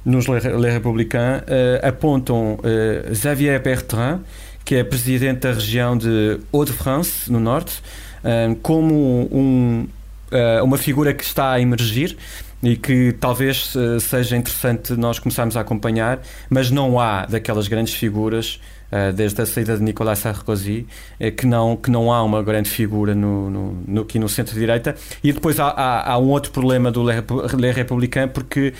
nos 0.04 0.26
Le, 0.26 0.40
Le 0.40 0.70
Républicains, 0.70 1.42
eh, 1.46 1.80
apontam 1.86 2.58
eh, 2.62 3.14
Xavier 3.14 3.62
Bertrand, 3.62 4.20
que 4.64 4.74
é 4.76 4.84
presidente 4.84 5.40
da 5.40 5.52
região 5.52 5.96
de 5.96 6.38
Hauts-de-France, 6.52 7.30
no 7.30 7.38
norte, 7.38 7.80
eh, 8.24 8.54
como 8.62 9.28
um, 9.32 9.86
eh, 10.30 10.60
uma 10.62 10.76
figura 10.78 11.14
que 11.14 11.22
está 11.22 11.52
a 11.52 11.60
emergir 11.60 12.16
e 12.64 12.76
que 12.76 13.12
talvez 13.20 13.72
eh, 13.76 14.00
seja 14.00 14.36
interessante 14.36 14.94
nós 14.94 15.18
começarmos 15.18 15.56
a 15.56 15.60
acompanhar, 15.60 16.20
mas 16.48 16.70
não 16.70 16.98
há 16.98 17.26
daquelas 17.26 17.68
grandes 17.68 17.92
figuras, 17.94 18.58
eh, 18.90 19.12
desde 19.12 19.42
a 19.42 19.46
saída 19.46 19.76
de 19.76 19.82
Nicolas 19.82 20.20
Sarkozy, 20.20 20.86
eh, 21.20 21.30
que, 21.30 21.46
não, 21.46 21.76
que 21.76 21.90
não 21.90 22.10
há 22.10 22.22
uma 22.22 22.42
grande 22.42 22.70
figura 22.70 23.14
no, 23.14 23.50
no, 23.50 23.72
no- 23.86 24.00
aqui 24.02 24.18
no 24.18 24.28
centro-direita. 24.30 24.94
E 25.22 25.30
depois 25.32 25.60
há, 25.60 25.66
há, 25.68 26.12
há 26.12 26.18
um 26.18 26.28
outro 26.30 26.50
problema 26.52 26.90
do 26.90 27.02
Le 27.02 27.70
Républicain, 27.70 28.28
porque 28.28 28.72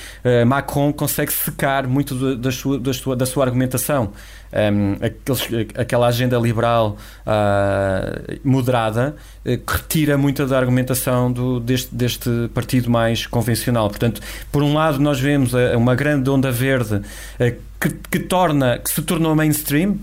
Macron 0.47 0.91
consegue 0.93 1.33
secar 1.33 1.87
muito 1.87 2.37
da 2.37 2.51
sua, 2.51 2.79
da, 2.79 2.93
sua, 2.95 3.15
da 3.17 3.27
sua 3.27 3.45
argumentação. 3.45 4.13
Um, 4.57 4.93
aqueles- 5.05 5.69
aquela 5.77 6.07
agenda 6.07 6.39
liberal 6.39 6.97
ah, 7.27 8.21
moderada 8.45 9.17
eh, 9.45 9.57
que 9.57 9.73
retira 9.73 10.17
muita 10.17 10.47
da 10.47 10.57
argumentação 10.57 11.33
do- 11.33 11.59
deste, 11.59 11.93
deste 11.93 12.31
partido 12.55 12.89
mais 12.89 13.27
convencional. 13.27 13.89
Portanto, 13.89 14.21
por 14.53 14.63
um 14.63 14.73
lado, 14.73 15.01
nós 15.01 15.19
vemos 15.19 15.53
uma 15.77 15.97
grande 15.97 16.31
onda 16.31 16.53
verde 16.53 17.01
eh, 17.41 17.57
que, 17.81 17.91
que 18.11 18.19
torna, 18.21 18.79
que 18.79 18.91
se 18.91 19.03
tornou 19.03 19.35
mainstream, 19.35 19.97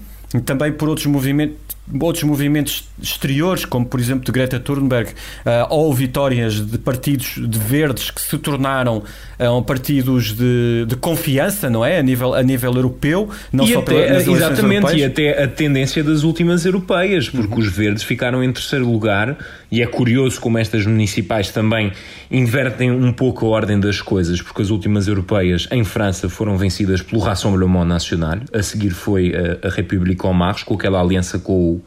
também 0.46 0.72
por 0.74 0.90
outros 0.90 1.08
movimentos. 1.08 1.58
Outros 2.00 2.24
movimentos 2.24 2.84
exteriores, 3.02 3.66
como 3.66 3.86
por 3.86 4.00
exemplo 4.00 4.24
de 4.26 4.32
Greta 4.32 4.60
Thunberg, 4.60 5.12
ah, 5.46 5.68
ou 5.70 5.94
vitórias 5.94 6.54
de 6.66 6.78
partidos 6.78 7.36
de 7.38 7.60
verdes 7.60 8.10
que 8.12 8.22
se 8.22 8.38
tornaram 8.38 9.04
ah, 9.40 9.62
partidos 9.62 10.34
de, 10.36 10.86
de 10.88 10.96
confiança, 10.96 11.70
não 11.70 11.84
é? 11.84 12.00
A 12.00 12.04
nível, 12.04 12.34
a 12.34 12.44
nível 12.44 12.74
europeu, 12.74 13.30
não 13.52 13.66
e 13.66 13.74
só 13.74 13.80
até, 13.80 13.86
pela- 13.94 14.14
nas 14.14 14.28
eleições 14.28 14.38
exatamente, 14.38 14.96
e 14.96 15.02
europeias. 15.02 15.12
até 15.12 15.44
a 15.44 15.48
tendência 15.48 16.04
das 16.04 16.24
últimas 16.24 16.66
europeias, 16.66 17.30
porque 17.30 17.60
os 17.60 17.68
verdes 17.68 18.04
ficaram 18.04 18.44
em 18.44 18.52
terceiro 18.52 18.90
lugar, 18.90 19.38
e 19.72 19.82
é 19.82 19.86
curioso 19.86 20.40
como 20.40 20.58
estas 20.58 20.86
municipais 20.86 21.50
também 21.50 21.92
invertem 22.30 22.92
um 22.92 23.12
pouco 23.12 23.46
a 23.46 23.50
ordem 23.50 23.80
das 23.80 24.02
coisas, 24.02 24.42
porque 24.42 24.62
as 24.62 24.70
últimas 24.70 25.08
europeias 25.08 25.68
em 25.72 25.84
França 25.84 26.30
foram 26.30 26.58
vencidas 26.58 27.02
pelo 27.02 27.22
Rassemblement 27.22 27.86
National, 27.86 28.40
a 28.54 28.62
seguir 28.62 28.92
foi 28.92 29.34
a, 29.36 29.68
a 29.68 29.70
République 29.70 30.26
en 30.26 30.34
Marche, 30.34 30.64
com 30.66 30.76
aquela 30.76 31.00
aliança 31.02 31.40
com 31.40 31.54
o 31.76 31.81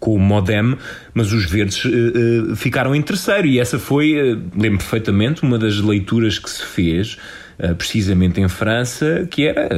com 0.00 0.14
o 0.14 0.18
Modem, 0.18 0.76
mas 1.12 1.32
os 1.32 1.44
verdes 1.50 1.84
eh, 1.84 1.88
eh, 1.88 2.56
ficaram 2.56 2.94
em 2.94 3.02
terceiro 3.02 3.46
e 3.46 3.58
essa 3.58 3.78
foi, 3.78 4.14
eh, 4.14 4.36
lembro 4.56 4.78
perfeitamente, 4.78 5.42
uma 5.42 5.58
das 5.58 5.80
leituras 5.80 6.38
que 6.38 6.48
se 6.48 6.64
fez 6.64 7.16
precisamente 7.76 8.40
em 8.40 8.48
França, 8.48 9.26
que 9.28 9.48
era 9.48 9.68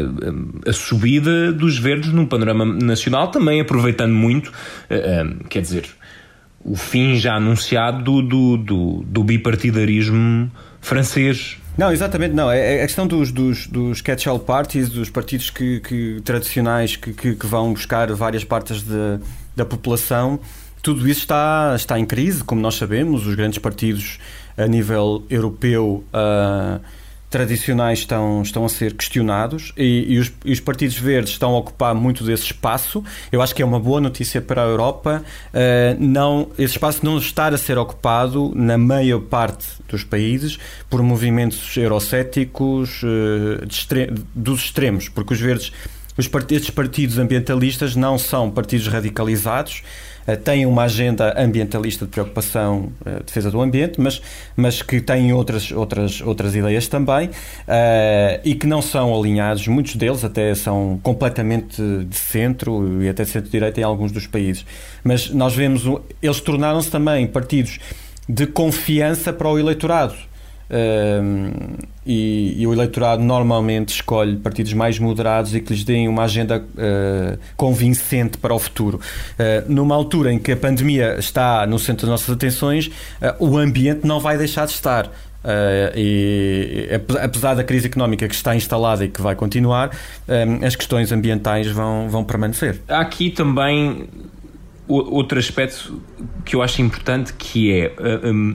a 0.66 0.70
subida 0.70 1.50
dos 1.50 1.78
verdes 1.78 2.12
no 2.12 2.26
panorama 2.26 2.62
nacional, 2.62 3.28
também 3.28 3.58
aproveitando 3.58 4.12
muito, 4.12 4.52
quer 5.48 5.62
dizer, 5.62 5.86
o 6.62 6.76
fim 6.76 7.16
já 7.16 7.36
anunciado 7.36 8.04
do, 8.04 8.20
do, 8.20 8.56
do, 8.58 9.04
do 9.06 9.24
bipartidarismo 9.24 10.52
francês. 10.78 11.56
Não, 11.80 11.90
exatamente, 11.90 12.34
não. 12.34 12.50
É 12.50 12.76
é 12.76 12.82
a 12.82 12.86
questão 12.86 13.06
dos, 13.06 13.32
dos, 13.32 13.66
dos 13.66 14.02
catch-all 14.02 14.38
parties, 14.38 14.90
dos 14.90 15.08
partidos 15.08 15.48
que, 15.48 15.80
que- 15.80 16.20
tradicionais 16.22 16.94
que, 16.94 17.10
que, 17.14 17.34
que 17.34 17.46
vão 17.46 17.72
buscar 17.72 18.12
várias 18.12 18.44
partes 18.44 18.82
da, 18.82 19.18
da 19.56 19.64
população. 19.64 20.38
Tudo 20.82 21.08
isso 21.08 21.20
está, 21.20 21.72
está 21.74 21.98
em 21.98 22.04
crise, 22.04 22.44
como 22.44 22.60
nós 22.60 22.74
sabemos. 22.74 23.26
Os 23.26 23.34
grandes 23.34 23.58
partidos 23.58 24.18
a 24.58 24.66
nível 24.66 25.24
europeu 25.30 26.04
ah, 26.12 26.80
tradicionais 27.30 28.00
estão, 28.00 28.42
estão 28.42 28.64
a 28.64 28.68
ser 28.68 28.92
questionados 28.94 29.72
e, 29.76 30.14
e 30.14 30.18
os, 30.18 30.32
e 30.44 30.52
os 30.52 30.58
partidos 30.60 30.98
verdes 30.98 31.32
estão 31.32 31.54
a 31.54 31.58
ocupar 31.58 31.94
muito 31.94 32.24
desse 32.24 32.44
espaço. 32.46 33.04
Eu 33.30 33.40
acho 33.40 33.54
que 33.54 33.62
é 33.62 33.64
uma 33.64 33.78
boa 33.78 34.00
notícia 34.00 34.40
para 34.42 34.62
a 34.62 34.66
Europa 34.66 35.22
ah, 35.54 35.96
não, 35.98 36.48
esse 36.58 36.74
espaço 36.74 37.04
não 37.04 37.16
estar 37.18 37.54
a 37.54 37.58
ser 37.58 37.78
ocupado 37.78 38.52
na 38.54 38.76
maior 38.76 39.20
parte 39.20 39.66
dos 39.88 40.02
países 40.02 40.58
por 40.90 41.02
movimentos 41.02 41.76
eurocéticos 41.76 43.00
de 43.66 43.72
extre- 43.74 44.12
dos 44.34 44.64
extremos, 44.64 45.08
porque 45.08 45.32
os 45.32 45.40
verdes 45.40 45.72
os 46.18 46.26
part- 46.26 46.50
estes 46.52 46.70
partidos 46.70 47.16
ambientalistas 47.18 47.94
não 47.96 48.18
são 48.18 48.50
partidos 48.50 48.88
radicalizados, 48.88 49.82
têm 50.36 50.66
uma 50.66 50.84
agenda 50.84 51.34
ambientalista 51.40 52.04
de 52.04 52.10
preocupação, 52.10 52.92
eh, 53.04 53.20
defesa 53.24 53.50
do 53.50 53.60
ambiente, 53.60 54.00
mas, 54.00 54.20
mas 54.56 54.82
que 54.82 55.00
têm 55.00 55.32
outras, 55.32 55.70
outras, 55.72 56.20
outras 56.20 56.54
ideias 56.54 56.88
também 56.88 57.30
eh, 57.66 58.40
e 58.44 58.54
que 58.54 58.66
não 58.66 58.82
são 58.82 59.14
alinhados, 59.18 59.66
muitos 59.68 59.96
deles 59.96 60.24
até 60.24 60.54
são 60.54 60.98
completamente 61.02 61.82
de 62.08 62.16
centro 62.16 63.02
e 63.02 63.08
até 63.08 63.24
centro-direita 63.24 63.80
em 63.80 63.84
alguns 63.84 64.12
dos 64.12 64.26
países. 64.26 64.64
Mas 65.02 65.30
nós 65.30 65.54
vemos, 65.54 65.82
eles 66.22 66.40
tornaram-se 66.40 66.90
também 66.90 67.26
partidos 67.26 67.78
de 68.28 68.46
confiança 68.46 69.32
para 69.32 69.48
o 69.48 69.58
eleitorado. 69.58 70.29
Um, 70.72 71.50
e, 72.06 72.62
e 72.62 72.66
o 72.66 72.72
eleitorado 72.72 73.22
normalmente 73.22 73.88
escolhe 73.88 74.36
partidos 74.36 74.72
mais 74.72 75.00
moderados 75.00 75.52
e 75.52 75.60
que 75.60 75.72
lhes 75.72 75.82
deem 75.82 76.06
uma 76.06 76.22
agenda 76.22 76.58
uh, 76.62 77.38
convincente 77.56 78.38
para 78.38 78.54
o 78.54 78.58
futuro. 78.58 78.98
Uh, 78.98 79.72
numa 79.72 79.96
altura 79.96 80.32
em 80.32 80.38
que 80.38 80.52
a 80.52 80.56
pandemia 80.56 81.16
está 81.18 81.66
no 81.66 81.76
centro 81.78 82.06
das 82.06 82.10
nossas 82.10 82.30
atenções, 82.30 82.86
uh, 82.86 83.44
o 83.44 83.58
ambiente 83.58 84.06
não 84.06 84.20
vai 84.20 84.38
deixar 84.38 84.66
de 84.66 84.72
estar. 84.72 85.06
Uh, 85.06 85.96
e 85.96 86.88
ape- 86.94 87.18
apesar 87.18 87.54
da 87.54 87.64
crise 87.64 87.86
económica 87.86 88.28
que 88.28 88.34
está 88.34 88.54
instalada 88.54 89.04
e 89.04 89.08
que 89.08 89.20
vai 89.20 89.34
continuar, 89.34 89.90
um, 90.28 90.64
as 90.64 90.76
questões 90.76 91.10
ambientais 91.10 91.66
vão, 91.66 92.08
vão 92.08 92.22
permanecer. 92.22 92.80
Há 92.86 93.00
aqui 93.00 93.30
também 93.30 94.08
outro 94.86 95.38
aspecto 95.38 96.00
que 96.44 96.54
eu 96.56 96.62
acho 96.62 96.82
importante 96.82 97.32
que 97.34 97.72
é 97.72 97.92
um, 98.24 98.54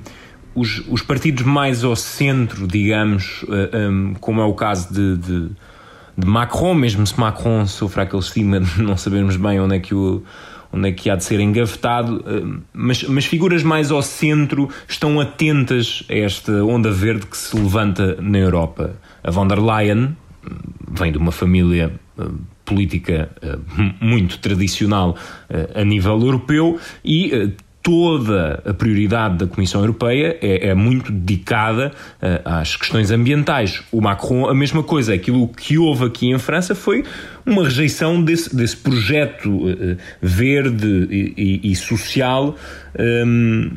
os, 0.55 0.81
os 0.87 1.01
partidos 1.01 1.43
mais 1.43 1.83
ao 1.83 1.95
centro, 1.95 2.65
digamos, 2.65 3.45
um, 3.91 4.13
como 4.15 4.41
é 4.41 4.45
o 4.45 4.53
caso 4.53 4.91
de, 4.93 5.17
de, 5.17 5.49
de 6.17 6.25
Macron, 6.25 6.73
mesmo 6.73 7.05
se 7.05 7.19
Macron 7.19 7.67
sofre 7.67 8.01
aquele 8.01 8.21
estigma 8.21 8.59
de 8.61 8.81
não 8.81 8.95
sabermos 8.95 9.35
bem 9.35 9.59
onde 9.59 9.75
é 9.75 9.79
que 9.79 9.93
o 9.93 10.23
onde 10.73 10.89
é 10.89 10.91
que 10.91 11.09
há 11.09 11.15
de 11.15 11.23
ser 11.23 11.39
engavetado, 11.39 12.17
uh, 12.17 12.61
mas, 12.73 13.03
mas 13.03 13.25
figuras 13.25 13.63
mais 13.63 13.91
ao 13.91 14.01
centro 14.01 14.69
estão 14.85 15.21
atentas 15.21 16.03
a 16.09 16.15
esta 16.15 16.51
onda 16.65 16.91
verde 16.91 17.27
que 17.27 17.37
se 17.37 17.55
levanta 17.55 18.17
na 18.19 18.39
Europa. 18.39 18.93
A 19.23 19.31
von 19.31 19.47
der 19.47 19.59
Leyen 19.59 20.17
vem 20.91 21.13
de 21.13 21.17
uma 21.17 21.31
família 21.31 21.93
política 22.65 23.29
muito 24.01 24.39
tradicional 24.39 25.11
uh, 25.49 25.79
a 25.79 25.83
nível 25.85 26.19
europeu 26.19 26.79
e 27.03 27.31
uh, 27.33 27.64
toda 27.85 28.63
a 28.65 28.73
prioridade 28.73 29.37
da 29.37 29.45
Comissão 29.45 29.79
Europeia 29.79 30.35
é, 30.41 30.69
é 30.69 30.73
muito 30.73 31.11
dedicada 31.11 31.91
uh, 32.19 32.41
às 32.43 32.75
questões 32.75 33.11
ambientais. 33.11 33.83
O 33.91 34.01
Macron, 34.01 34.49
a 34.49 34.55
mesma 34.55 34.81
coisa. 34.81 35.13
Aquilo 35.13 35.47
que 35.49 35.77
houve 35.77 36.05
aqui 36.05 36.31
em 36.31 36.39
França 36.39 36.73
foi 36.73 37.03
uma 37.45 37.63
rejeição 37.63 38.23
desse, 38.23 38.55
desse 38.55 38.75
projeto 38.75 39.49
uh, 39.51 39.97
verde 40.19 41.07
e, 41.11 41.61
e- 41.63 41.71
e 41.71 41.75
social. 41.75 42.55
um, 42.99 43.69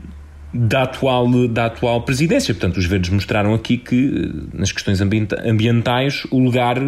da 0.55 0.85
atual, 0.85 1.29
da 1.47 1.67
atual 1.67 2.01
presidência. 2.01 2.55
Portanto, 2.55 2.79
os 2.79 2.87
verdes 2.87 3.11
mostraram 3.11 3.53
aqui 3.53 3.77
que, 3.77 4.33
nas 4.55 4.73
questões 4.73 4.99
ambienta- 5.03 5.43
ambientais, 5.47 6.27
o 6.31 6.39
lugar 6.39 6.79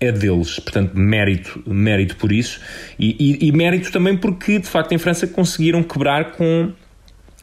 é 0.00 0.10
deles. 0.10 0.58
Portanto, 0.58 0.92
mérito, 0.94 1.62
mérito 1.66 2.16
por 2.16 2.32
isso. 2.32 2.58
E, 2.98 3.14
e- 3.44 3.48
e 3.48 3.52
mérito 3.52 3.92
também 3.92 4.16
porque, 4.16 4.58
de 4.58 4.66
facto, 4.66 4.92
em 4.92 4.98
França 4.98 5.26
conseguiram 5.26 5.82
quebrar 5.82 6.32
com 6.32 6.72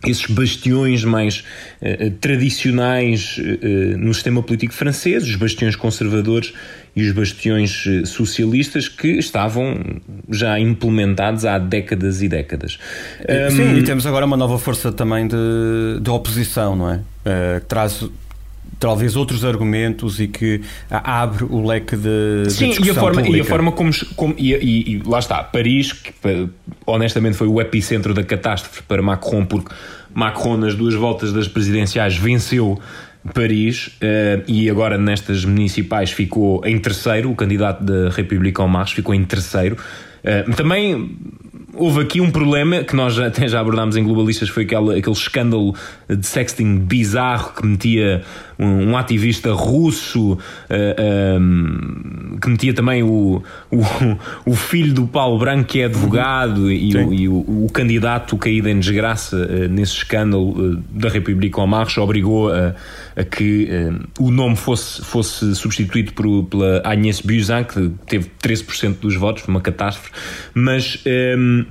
esses 0.05 0.25
bastiões 0.27 1.03
mais 1.03 1.43
eh, 1.81 1.97
eh, 2.07 2.09
tradicionais 2.21 3.39
eh, 3.39 3.95
no 3.97 4.13
sistema 4.13 4.43
político 4.43 4.71
francês, 4.73 5.23
os 5.23 5.35
bastiões 5.35 5.75
conservadores 5.75 6.53
e 6.95 7.01
os 7.03 7.11
bastiões 7.11 7.83
eh, 7.87 8.05
socialistas 8.05 8.87
que 8.87 9.07
estavam 9.17 9.99
já 10.29 10.59
implementados 10.59 11.45
há 11.45 11.57
décadas 11.57 12.21
e 12.21 12.27
décadas. 12.29 12.77
Sim, 13.49 13.61
Um, 13.61 13.77
e 13.77 13.83
temos 13.83 14.05
agora 14.05 14.25
uma 14.27 14.37
nova 14.37 14.59
força 14.59 14.91
também 14.91 15.27
de, 15.27 15.99
de 15.99 16.09
oposição, 16.11 16.75
não 16.75 16.91
é? 16.91 16.99
Que 17.59 17.65
traz 17.65 18.03
talvez 18.79 19.15
outros 19.15 19.43
argumentos 19.43 20.19
e 20.19 20.27
que 20.27 20.61
abre 20.89 21.43
o 21.45 21.65
leque 21.65 21.95
de, 21.95 22.43
de 22.43 22.51
Sim, 22.51 22.73
e 22.83 22.89
a 22.89 22.93
forma, 22.93 23.21
e 23.21 23.23
a 23.23 23.25
pública. 23.25 23.45
forma 23.45 23.71
como. 23.71 23.91
como- 24.15 24.35
e, 24.37 24.53
e- 24.53 24.91
e 24.95 25.01
lá 25.05 25.19
está, 25.19 25.43
Paris, 25.43 25.93
que 25.93 26.13
honestamente 26.85 27.35
foi 27.37 27.47
o 27.47 27.59
epicentro 27.59 28.13
da 28.13 28.23
catástrofe 28.23 28.83
para 28.83 29.01
Macron, 29.01 29.45
porque 29.45 29.73
Macron, 30.13 30.57
nas 30.57 30.75
duas 30.75 30.93
voltas 30.93 31.31
das 31.33 31.47
presidenciais, 31.47 32.15
venceu 32.17 32.79
Paris 33.33 33.87
uh, 33.87 34.43
e 34.47 34.69
agora 34.69 34.97
nestas 34.97 35.43
municipais 35.43 36.11
ficou 36.11 36.65
em 36.65 36.79
terceiro, 36.79 37.29
o 37.31 37.35
candidato 37.35 37.83
da 37.83 38.09
República 38.09 38.63
En 38.63 38.67
Marche 38.69 38.95
ficou 38.95 39.13
em 39.13 39.23
terceiro. 39.25 39.75
Uh, 40.23 40.51
também 40.55 41.17
houve 41.77 42.01
aqui 42.01 42.21
um 42.21 42.31
problema 42.31 42.83
que 42.83 42.95
nós 42.95 43.17
até 43.19 43.47
já 43.47 43.59
abordámos 43.59 43.95
em 43.95 44.03
Globalistas, 44.03 44.49
foi 44.49 44.63
aquele, 44.63 44.99
aquele 44.99 45.15
escândalo 45.15 45.75
de 46.09 46.25
sexting 46.25 46.79
bizarro 46.79 47.53
que 47.53 47.65
metia 47.65 48.23
um, 48.59 48.91
um 48.91 48.97
ativista 48.97 49.53
russo, 49.53 50.33
uh, 50.33 50.39
eh, 50.69 51.37
um, 51.39 52.33
ehm, 52.33 52.39
que 52.39 52.49
metia 52.49 52.73
também 52.73 53.03
o, 53.03 53.43
o, 53.71 53.81
o, 54.45 54.55
filho 54.55 54.93
do 54.93 55.07
Paulo 55.07 55.37
Branco, 55.37 55.65
que 55.65 55.81
é 55.81 55.85
advogado, 55.85 56.71
e, 56.71 56.95
o, 56.95 57.13
e 57.13 57.29
o, 57.29 57.67
candidato 57.71 58.35
caído 58.37 58.67
em 58.69 58.79
desgraça 58.79 59.35
uh, 59.35 59.67
nesse 59.69 59.93
escândalo 59.93 60.49
uh, 60.49 60.83
da 60.89 61.09
República 61.09 61.61
en 61.61 61.67
Marche 61.67 61.99
obrigou 61.99 62.51
a, 62.51 62.73
a 63.15 63.23
que 63.23 63.69
o 64.19 64.31
nome 64.31 64.55
fosse, 64.55 65.03
fosse 65.03 65.55
substituído 65.55 66.13
por, 66.13 66.45
pela 66.45 66.81
Agnès 66.83 67.21
Buzyn, 67.21 67.63
que 67.63 67.91
teve 68.05 68.29
13% 68.41 68.99
dos 68.99 69.15
votos, 69.15 69.43
foi 69.43 69.53
uma 69.53 69.61
catástrofe, 69.61 70.11
mas. 70.53 71.03
Um, 71.05 71.09
ehm, 71.09 71.66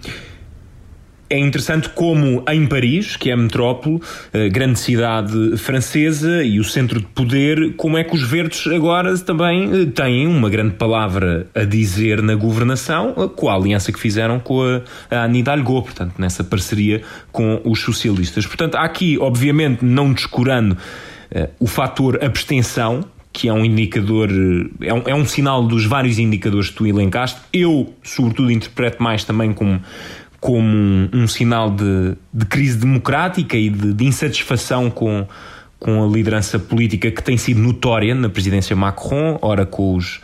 é 1.29 1.39
interessante 1.39 1.89
como 1.89 2.45
em 2.49 2.67
Paris, 2.67 3.17
que 3.17 3.31
é 3.31 3.33
a 3.33 3.37
metrópole, 3.37 4.01
a 4.33 4.49
grande 4.49 4.79
cidade 4.79 5.57
francesa 5.57 6.43
e 6.43 6.61
o 6.61 6.65
centro 6.65 7.01
de 7.01 7.07
poder, 7.07 7.75
como 7.77 7.99
é 7.99 8.05
que 8.05 8.15
os 8.15 8.23
verdes 8.23 8.67
agora 8.69 9.17
também 9.19 9.83
eh, 9.83 9.87
têm 9.87 10.27
uma 10.27 10.49
grande 10.49 10.75
palavra 10.75 11.49
a 11.55 11.65
dizer 11.65 12.23
na 12.23 12.35
governação, 12.35 13.13
com 13.35 13.49
a 13.49 13.55
aliança 13.55 13.91
que 13.93 13.99
fizeram 13.99 14.39
com 14.39 14.63
a, 14.63 14.83
a 15.11 15.25
Anne 15.25 15.41
Hidalgo, 15.41 15.83
portanto, 15.83 16.15
nessa 16.19 16.45
parceria 16.45 17.03
com 17.33 17.61
os 17.65 17.81
socialistas. 17.81 18.47
Portanto, 18.47 18.77
há 18.77 18.85
aqui, 18.85 19.19
obviamente, 19.19 19.85
não 19.85 20.13
descurando 20.13 20.73
uh, 20.73 21.49
o 21.59 21.67
fator 21.67 22.23
abstenção, 22.23 23.05
que 23.37 23.49
é 23.49 23.53
um 23.53 23.67
indicador, 23.67 24.31
é 24.81 24.95
um, 24.95 25.03
é 25.05 25.15
um 25.15 25.27
sinal 25.27 25.63
dos 25.63 25.85
vários 25.85 26.19
indicadores 26.19 26.71
que 26.71 26.77
tu 26.77 26.87
elencaste. 26.87 27.39
Eu, 27.53 27.93
sobretudo, 28.03 28.51
interpreto 28.51 29.03
mais 29.03 29.25
também 29.25 29.53
como 29.53 29.79
como 30.41 30.59
um, 30.59 31.09
um 31.13 31.29
sinal 31.29 31.71
de, 31.71 32.15
de, 32.33 32.47
crise 32.47 32.79
democrática 32.79 33.57
e 33.57 33.69
de, 33.69 33.93
de, 33.93 34.05
insatisfação 34.05 34.89
com, 34.89 35.27
com 35.79 36.05
a 36.05 36.07
liderança 36.07 36.59
política 36.59 37.11
que 37.11 37.23
tem 37.23 37.37
sido 37.37 37.61
notória 37.61 38.15
na 38.15 38.29
presidência 38.29 38.77
Macron, 38.77 39.39
ora 39.43 39.67
com 39.67 39.97
os, 39.97 40.21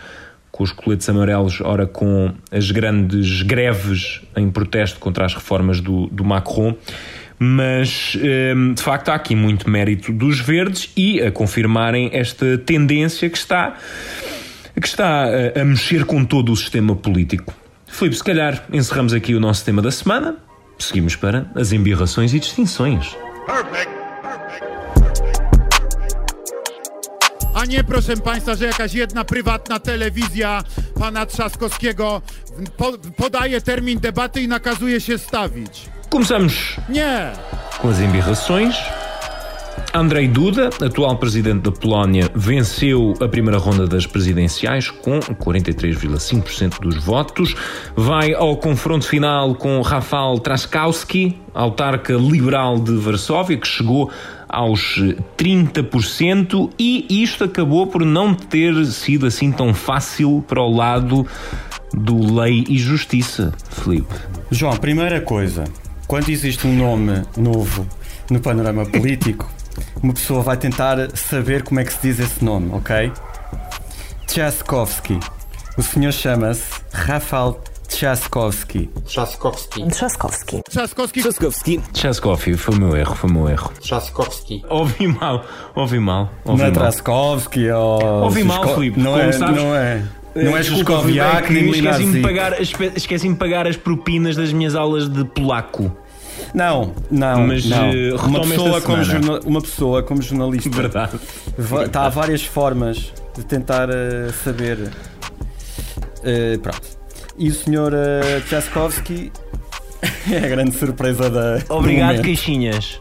com 0.50 0.62
os 0.62 0.70
coletes 0.70 1.08
amarelos, 1.08 1.60
ora 1.60 1.86
com 1.86 2.32
as 2.50 2.70
grandes 2.70 3.42
greves 3.42 4.22
em 4.36 4.50
protesto 4.50 5.00
contra 5.00 5.26
as 5.26 5.34
reformas 5.34 5.80
do, 5.80 6.06
do 6.06 6.24
Macron. 6.24 6.76
Mas 7.44 8.16
hum, 8.54 8.72
de 8.72 8.80
facto 8.80 9.08
há 9.08 9.16
aqui 9.16 9.34
muito 9.34 9.68
mérito 9.68 10.12
dos 10.12 10.38
verdes 10.38 10.88
e 10.96 11.20
a 11.20 11.32
confirmarem 11.32 12.08
esta 12.12 12.56
tendência 12.56 13.28
que 13.28 13.36
está, 13.36 13.76
que 14.80 14.86
está 14.86 15.24
a, 15.24 15.60
a 15.60 15.64
mexer 15.64 16.04
com 16.04 16.24
todo 16.24 16.52
o 16.52 16.56
sistema 16.56 16.94
político. 16.94 17.52
Filipe, 17.88 18.16
se 18.16 18.22
calhar 18.22 18.64
encerramos 18.72 19.12
aqui 19.12 19.34
o 19.34 19.40
nosso 19.40 19.64
tema 19.64 19.82
da 19.82 19.90
semana. 19.90 20.36
Seguimos 20.78 21.16
para 21.16 21.50
as 21.56 21.72
embirrações 21.72 22.32
e 22.32 22.38
distinções. 22.38 23.16
A 27.54 27.64
nie, 27.66 27.84
proszę 27.84 28.16
Państwa, 28.16 28.54
że 28.54 28.66
jakaś 28.66 28.94
jedna 28.94 29.24
prywatna 29.24 29.80
telewizja 29.80 30.62
pana 30.98 31.26
Trzaskowskiego 31.26 32.22
po, 32.76 32.92
podaje 33.16 33.60
termin 33.60 33.98
debaty 34.00 34.42
i 34.42 34.48
nakazuje 34.48 35.00
się 35.00 35.18
stawić. 35.18 36.01
Começamos. 36.12 36.76
Nie. 36.90 37.32
Com 37.80 37.88
as 37.88 37.98
embirrações. 37.98 38.76
Andrei 39.94 40.28
Duda, 40.28 40.68
atual 40.84 41.16
presidente 41.16 41.62
da 41.62 41.72
Polónia, 41.72 42.30
venceu 42.34 43.14
a 43.18 43.26
primeira 43.26 43.58
ronda 43.58 43.86
das 43.86 44.06
presidenciais 44.06 44.90
com 44.90 45.18
43,5% 45.20 46.80
dos 46.80 47.02
votos. 47.02 47.56
Vai 47.96 48.34
ao 48.34 48.58
confronto 48.58 49.08
final 49.08 49.54
com 49.54 49.80
Rafał 49.80 50.38
Trzaskowski, 50.38 51.40
autarca 51.54 52.12
liberal 52.12 52.78
de 52.78 52.94
Varsóvia, 52.98 53.56
que 53.56 53.66
chegou 53.66 54.10
aos 54.46 54.98
30% 55.38 56.70
e 56.78 57.22
isto 57.22 57.44
acabou 57.44 57.86
por 57.86 58.04
não 58.04 58.34
ter 58.34 58.84
sido 58.84 59.24
assim 59.24 59.50
tão 59.50 59.72
fácil 59.72 60.44
para 60.46 60.60
o 60.60 60.76
lado 60.76 61.26
do 61.94 62.38
lei 62.38 62.66
e 62.68 62.76
justiça, 62.76 63.54
Felipe. 63.70 64.14
João, 64.50 64.76
primeira 64.76 65.18
coisa, 65.18 65.64
quando 66.12 66.28
existe 66.28 66.66
um 66.66 66.76
nome 66.76 67.22
novo 67.38 67.88
no 68.28 68.38
panorama 68.38 68.84
político, 68.84 69.50
uma 70.02 70.12
pessoa 70.12 70.42
vai 70.42 70.58
tentar 70.58 71.08
saber 71.16 71.62
como 71.62 71.80
é 71.80 71.84
que 71.84 71.92
se 71.94 72.00
diz 72.02 72.18
esse 72.18 72.44
nome, 72.44 72.70
ok? 72.74 73.10
Tchaskovsky. 74.26 75.18
O 75.78 75.82
senhor 75.82 76.12
chama-se 76.12 76.64
Rafael 76.92 77.58
Tchaskovsky. 77.88 78.90
Tchaskovsky. 79.06 79.88
Tchaskovsky. 79.88 80.62
Trzaskowski. 80.70 81.22
Tchaskovsky. 81.22 81.80
Tchaskovsky, 81.94 82.58
foi 82.58 82.74
o 82.74 82.78
meu 82.78 82.94
erro, 82.94 83.14
foi 83.14 83.30
o 83.30 83.32
meu 83.32 83.48
erro. 83.48 83.72
Tchaskovsky. 83.80 84.62
Ouvi 84.68 85.08
mal, 85.08 85.46
ouvi 85.74 85.98
mal. 85.98 86.30
Ouvi 86.44 86.58
não 86.58 86.68
é 86.68 86.70
mal. 86.72 86.78
Traskovsky 86.78 87.70
ou. 87.70 88.24
Ouvi 88.24 88.44
mal, 88.44 88.74
Filipe. 88.74 89.00
Não 89.00 89.18
é, 89.18 89.38
não 89.38 89.74
é. 89.74 90.04
Não 90.34 90.56
é 90.56 90.60
é 90.60 91.50
nem 91.50 92.12
de 92.12 92.20
pagar, 92.20 92.60
esqueci-me 92.60 93.34
de 93.34 93.38
pagar 93.38 93.66
as 93.66 93.76
propinas 93.76 94.36
das 94.36 94.52
minhas 94.52 94.74
aulas 94.74 95.08
de 95.08 95.24
polaco. 95.24 95.94
Não, 96.54 96.92
não, 97.10 97.46
Mas, 97.46 97.64
não. 97.66 97.90
eh, 97.90 98.12
Uma 98.22 98.40
pessoa, 98.42 98.80
como 98.80 99.02
uma 99.46 99.60
pessoa 99.62 100.02
como 100.02 100.22
jornalista 100.22 100.70
Verdade. 100.70 101.18
está 101.86 102.06
há 102.06 102.08
várias 102.08 102.42
formas 102.44 103.12
de 103.36 103.44
tentar 103.44 103.88
eh, 103.90 104.30
saber. 104.44 104.90
Eh, 106.24 106.58
pronto. 106.62 106.82
E 107.38 107.48
o 107.48 107.54
senhor 107.54 107.92
uh, 107.94 108.40
Tchaskovsky 108.46 109.32
é 110.30 110.36
a 110.36 110.48
grande 110.48 110.76
surpresa 110.76 111.30
da. 111.30 111.56
do 111.58 111.74
Obrigado, 111.74 112.20
queixinhas. 112.22 113.00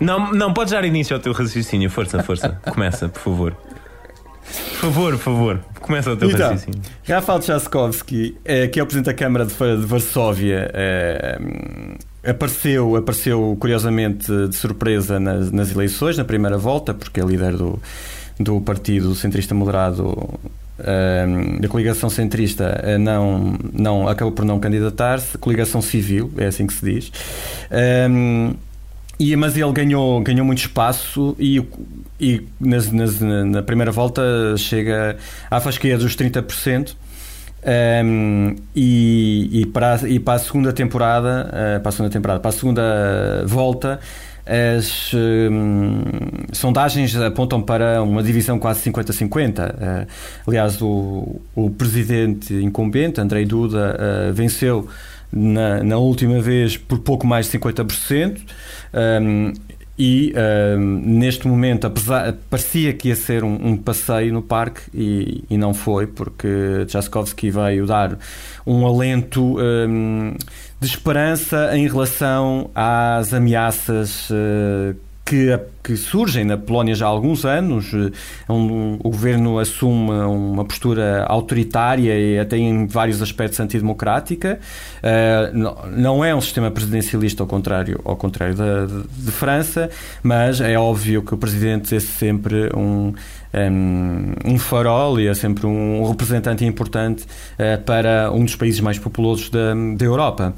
não, 0.00 0.32
não, 0.32 0.52
podes 0.52 0.72
dar 0.72 0.84
início 0.84 1.14
ao 1.14 1.20
teu 1.22 1.32
raciocínio. 1.32 1.90
Força, 1.90 2.22
força. 2.22 2.60
Começa, 2.72 3.08
por 3.08 3.20
favor. 3.20 3.56
Por 4.52 4.92
favor, 4.92 5.12
por 5.12 5.18
favor. 5.18 5.60
Começa 5.80 6.10
o 6.12 6.16
teu 6.16 6.30
Então, 6.30 6.50
raciocínio. 6.50 6.80
Rafael 7.06 7.40
Tchaskovsky, 7.40 8.36
eh, 8.44 8.68
que 8.68 8.78
é 8.78 8.82
o 8.82 8.86
presidente 8.86 9.06
da 9.06 9.14
Câmara 9.14 9.44
de, 9.46 9.54
Varsóvia, 9.86 10.70
eh, 10.74 11.38
apareceu, 12.24 12.96
apareceu 12.96 13.56
curiosamente 13.58 14.30
de 14.48 14.54
surpresa 14.56 15.18
nas, 15.18 15.50
nas 15.50 15.70
eleições, 15.72 16.16
na 16.16 16.24
primeira 16.24 16.58
volta, 16.58 16.92
porque 16.94 17.20
é 17.20 17.24
líder 17.24 17.56
do, 17.56 17.80
do 18.38 18.60
partido 18.60 19.14
centrista 19.14 19.54
moderado. 19.54 20.38
eh, 20.78 21.26
da 21.60 21.68
coligação 21.68 22.08
centrista 22.10 22.80
eh, 22.84 22.98
não, 22.98 23.56
não 23.72 24.08
acabou 24.08 24.32
por 24.32 24.44
não 24.44 24.60
candidatar-se, 24.60 25.36
coligação 25.38 25.82
civil, 25.82 26.30
é 26.36 26.46
assim 26.46 26.66
que 26.66 26.72
se 26.74 26.84
diz. 26.84 27.12
Um, 28.10 28.54
e, 29.18 29.34
mas 29.36 29.56
ele 29.56 29.72
ganhou, 29.72 30.20
ganhou 30.20 30.46
muito 30.46 30.58
espaço 30.58 31.34
e, 31.38 31.62
e 32.20 32.46
nas, 32.60 32.90
nas, 32.92 33.20
na, 33.20 33.62
primeira 33.62 33.90
volta 33.90 34.22
chega 34.56 35.16
à 35.50 35.60
fasquia 35.60 35.98
dos 35.98 36.16
30%. 36.16 36.94
Um, 37.60 38.54
e, 38.74 39.50
e, 39.52 39.66
para, 39.66 40.08
e 40.08 40.20
para 40.20 40.34
a 40.34 40.38
segunda 40.38 40.72
temporada, 40.72 41.50
eh, 41.52 41.78
para 41.80 41.88
a 41.88 41.92
segunda 41.92 42.12
temporada, 42.12 42.38
para 42.38 42.50
a 42.50 42.52
segunda 42.52 43.44
volta, 43.46 43.98
as 44.48 45.12
hum, 45.12 46.02
sondagens 46.52 47.14
apontam 47.16 47.60
para 47.60 48.02
uma 48.02 48.22
divisão 48.22 48.58
quase 48.58 48.88
50-50. 48.90 49.74
Eh, 49.78 50.06
aliás, 50.46 50.80
o, 50.80 51.40
o 51.54 51.68
presidente 51.68 52.54
incumbente, 52.54 53.20
Andrei 53.20 53.44
Duda, 53.44 53.96
eh, 53.98 54.32
venceu 54.32 54.88
na, 55.32 55.82
na 55.82 55.98
última 55.98 56.40
vez 56.40 56.76
por 56.76 56.98
pouco 56.98 57.26
mais 57.26 57.50
de 57.50 57.58
50%. 57.58 58.40
Um, 59.22 59.52
e 59.98 60.32
um, 60.78 60.78
neste 61.18 61.48
momento, 61.48 61.88
apesar, 61.88 62.32
parecia 62.48 62.92
que 62.92 63.08
ia 63.08 63.16
ser 63.16 63.42
um, 63.42 63.54
um 63.54 63.76
passeio 63.76 64.32
no 64.32 64.40
parque 64.40 64.82
e, 64.94 65.42
e 65.50 65.58
não 65.58 65.74
foi, 65.74 66.06
porque 66.06 66.84
Tchaskovsky 66.86 67.50
veio 67.50 67.84
dar 67.84 68.16
um 68.64 68.86
alento 68.86 69.58
um, 69.58 70.36
de 70.78 70.86
esperança 70.86 71.76
em 71.76 71.88
relação 71.88 72.70
às 72.76 73.34
ameaças 73.34 74.30
uh, 74.30 74.94
que, 75.28 75.60
que 75.84 75.94
surgem 75.94 76.42
na 76.42 76.56
Polónia 76.56 76.94
já 76.94 77.04
há 77.04 77.08
alguns 77.10 77.44
anos. 77.44 77.92
Um, 78.48 78.94
o 78.94 79.10
governo 79.10 79.58
assume 79.58 80.10
uma 80.10 80.64
postura 80.64 81.24
autoritária 81.24 82.18
e 82.18 82.38
até 82.38 82.56
em 82.56 82.86
vários 82.86 83.20
aspectos 83.20 83.60
antidemocrática. 83.60 84.58
Uh, 84.98 85.56
não, 85.56 85.76
não 85.90 86.24
é 86.24 86.34
um 86.34 86.40
sistema 86.40 86.70
presidencialista, 86.70 87.42
ao 87.42 87.46
contrário, 87.46 88.00
ao 88.04 88.16
contrário 88.16 88.54
da, 88.54 88.86
de, 88.86 89.02
de 89.06 89.30
França, 89.30 89.90
mas 90.22 90.62
é 90.62 90.78
óbvio 90.78 91.22
que 91.22 91.34
o 91.34 91.36
presidente 91.36 91.94
é 91.94 92.00
sempre 92.00 92.70
um, 92.74 93.12
um, 93.52 94.52
um 94.54 94.58
farol 94.58 95.20
e 95.20 95.26
é 95.26 95.34
sempre 95.34 95.66
um 95.66 96.08
representante 96.08 96.64
importante 96.64 97.24
uh, 97.24 97.82
para 97.84 98.32
um 98.32 98.46
dos 98.46 98.56
países 98.56 98.80
mais 98.80 98.98
populosos 98.98 99.50
da, 99.50 99.74
da 99.94 100.04
Europa. 100.06 100.54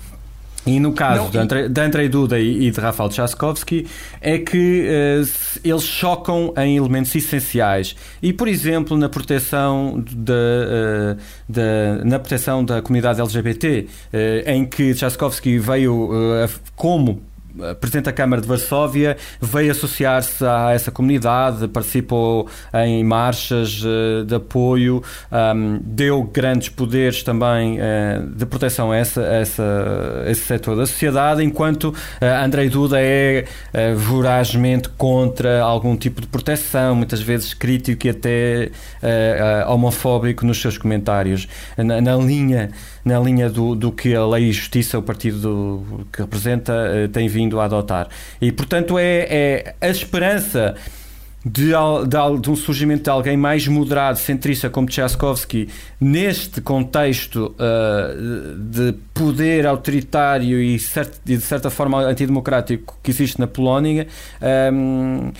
E 0.66 0.78
no 0.78 0.92
caso 0.92 1.22
Não, 1.24 1.30
de, 1.30 1.38
Andrei, 1.38 1.68
de 1.70 1.80
Andrei 1.80 2.08
Duda 2.08 2.38
e, 2.38 2.66
e 2.66 2.70
de 2.70 2.78
Rafael 2.80 3.08
Tchaikovsky 3.08 3.86
é 4.20 4.36
que 4.38 5.24
se- 5.24 5.58
eles 5.64 5.82
chocam 5.82 6.52
em 6.58 6.76
elementos 6.76 7.14
essenciais. 7.14 7.96
E, 8.22 8.30
por 8.32 8.46
exemplo, 8.46 8.96
na 8.96 9.08
proteção 9.08 10.04
da, 10.12 10.34
eh, 10.34 11.16
da- 11.48 12.04
na 12.04 12.18
proteção 12.18 12.62
da 12.62 12.82
comunidade 12.82 13.20
LGBT, 13.22 13.86
eh, 14.12 14.44
em 14.54 14.66
que 14.66 14.92
Tchaikovsky 14.94 15.58
veio 15.58 16.10
eh, 16.44 16.48
como 16.76 17.22
Presidente 17.80 18.04
da 18.04 18.12
Câmara 18.12 18.40
de 18.40 18.48
Varsóvia 18.48 19.16
veio 19.40 19.70
associar-se 19.70 20.44
a 20.44 20.72
essa 20.72 20.90
comunidade, 20.90 21.66
participou 21.68 22.48
em 22.74 23.02
marchas 23.04 23.82
eh, 23.84 24.24
de 24.24 24.34
apoio, 24.34 25.02
ahm, 25.30 25.78
deu 25.82 26.22
grandes 26.22 26.68
poderes 26.68 27.22
também 27.22 27.78
eh, 27.80 28.22
de 28.36 28.46
proteção 28.46 28.92
a, 28.92 28.96
essa, 28.96 29.20
a 29.22 29.34
essa- 29.34 30.22
a 30.26 30.30
esse 30.30 30.42
setor 30.42 30.76
da 30.76 30.86
sociedade, 30.86 31.42
enquanto 31.42 31.94
eh, 32.20 32.28
Andrei 32.28 32.68
Duda 32.68 33.00
é 33.00 33.44
eh, 33.72 33.94
vorazmente 33.94 34.88
contra 34.90 35.60
algum 35.62 35.96
tipo 35.96 36.20
de 36.20 36.26
proteção, 36.26 36.94
muitas 36.94 37.20
vezes 37.20 37.54
crítico 37.54 38.06
e 38.06 38.10
até 38.10 38.62
eh, 38.64 38.70
eh, 39.02 39.64
homofóbico 39.68 40.44
nos 40.46 40.60
seus 40.60 40.78
comentários, 40.78 41.48
na, 41.76 42.00
na 42.00 42.16
linha, 42.16 42.70
na 43.04 43.18
linha 43.18 43.48
do, 43.48 43.74
do 43.74 43.90
que 43.92 44.14
a 44.14 44.24
Lei 44.26 44.44
e 44.48 44.52
Justiça, 44.52 44.98
o 44.98 45.02
partido 45.02 45.38
do- 45.40 46.06
que 46.12 46.20
representa, 46.20 46.72
eh, 46.72 47.08
tem 47.08 47.28
vindo 47.28 47.58
a 47.60 47.64
adotar. 47.64 48.08
E, 48.40 48.52
portanto, 48.52 48.98
é, 48.98 49.26
é 49.30 49.74
a 49.80 49.88
esperança 49.88 50.74
de, 51.44 51.70
de, 51.70 52.40
de 52.42 52.50
um 52.50 52.56
surgimento 52.56 53.04
de 53.04 53.10
alguém 53.10 53.36
mais 53.36 53.66
moderado, 53.66 54.18
centrista 54.18 54.68
como 54.68 54.86
Tchaikovsky, 54.86 55.68
neste 55.98 56.60
contexto 56.60 57.54
eh, 57.58 58.14
de 58.58 58.92
poder 59.14 59.66
autoritário 59.66 60.60
e, 60.60 60.76
e 60.76 61.36
de 61.36 61.40
certa 61.40 61.70
forma 61.70 62.02
antidemocrático 62.02 62.98
que 63.02 63.10
existe 63.10 63.40
na 63.40 63.46
Polónia, 63.46 64.06
ehm, 64.42 65.30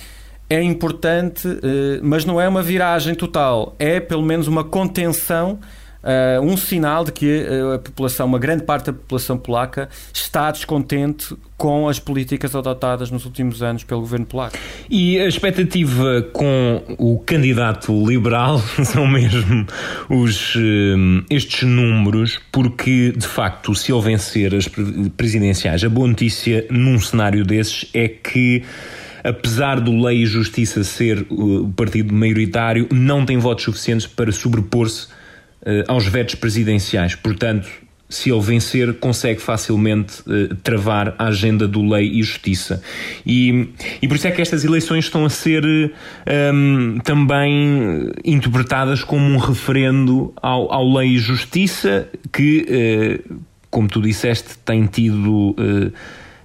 é 0.48 0.62
importante, 0.62 1.46
eh, 1.46 2.00
mas 2.02 2.24
não 2.24 2.40
é 2.40 2.48
uma 2.48 2.62
viragem 2.62 3.14
total, 3.14 3.76
é 3.78 4.00
pelo 4.00 4.22
menos 4.22 4.48
uma 4.48 4.64
contenção. 4.64 5.58
Eh, 6.02 6.40
um 6.42 6.56
sinal 6.56 7.04
de 7.04 7.12
que 7.12 7.26
eh, 7.26 7.74
a 7.74 7.78
população, 7.78 8.26
uma 8.26 8.38
grande 8.38 8.64
parte 8.64 8.86
da 8.86 8.92
população 8.92 9.36
polaca, 9.36 9.88
está 10.12 10.50
descontente 10.50 11.36
com 11.56 11.88
as 11.88 11.98
políticas 11.98 12.56
adotadas 12.56 13.10
nos 13.10 13.26
últimos 13.26 13.62
anos 13.62 13.84
pelo 13.84 14.00
governo 14.00 14.24
polaco. 14.24 14.56
E 14.88 15.18
a 15.20 15.26
expectativa 15.26 16.22
com 16.32 16.82
o 16.98 17.18
candidato 17.18 17.92
liberal 18.06 18.58
são 18.82 19.06
mesmo 19.06 19.66
os, 20.08 20.54
eh, 20.56 21.24
estes 21.28 21.68
números, 21.68 22.40
porque 22.50 23.12
de 23.14 23.26
facto, 23.26 23.74
se 23.74 23.92
ele 23.92 24.00
vencer 24.00 24.54
as 24.54 24.66
pre- 24.66 25.10
presidenciais, 25.16 25.84
a 25.84 25.88
boa 25.88 26.08
notícia 26.08 26.66
num 26.70 26.98
cenário 26.98 27.44
desses 27.44 27.88
é 27.92 28.08
que. 28.08 28.62
Apesar 29.22 29.78
do 29.80 30.02
Lei 30.02 30.22
e 30.22 30.24
Justiça 30.24 30.82
ser 30.82 31.26
o 31.28 31.70
partido 31.76 32.14
maioritário, 32.14 32.88
não 32.90 33.26
tem 33.26 33.36
votos 33.36 33.64
suficientes 33.64 34.06
para 34.06 34.32
sobrepor-se 34.32 35.08
aos 35.88 36.06
vetos 36.06 36.34
presidenciais. 36.36 37.14
Portanto, 37.14 37.68
se 38.10 38.28
ele 38.30 38.40
vencer, 38.40 38.92
consegue 38.94 39.40
facilmente 39.40 40.22
eh, 40.28 40.52
travar 40.64 41.14
a 41.16 41.28
agenda 41.28 41.68
do 41.68 41.88
lei 41.88 42.10
e 42.10 42.22
justiça. 42.22 42.82
E, 43.24 43.68
e 44.02 44.08
por 44.08 44.16
isso 44.16 44.26
é 44.26 44.32
que 44.32 44.42
estas 44.42 44.64
eleições 44.64 45.04
estão 45.04 45.24
a 45.24 45.30
ser 45.30 45.64
eh, 46.26 46.50
hum, 46.52 46.98
também 47.04 48.10
interpretadas 48.24 49.04
como 49.04 49.24
um 49.24 49.36
referendo 49.36 50.32
ao, 50.42 50.72
ao 50.72 50.92
lei 50.92 51.10
e 51.10 51.18
justiça, 51.18 52.08
que, 52.32 52.66
eh, 52.68 53.32
como 53.70 53.86
tu 53.86 54.02
disseste, 54.02 54.58
tem 54.64 54.86
tido. 54.86 55.54
eh, 55.56 55.92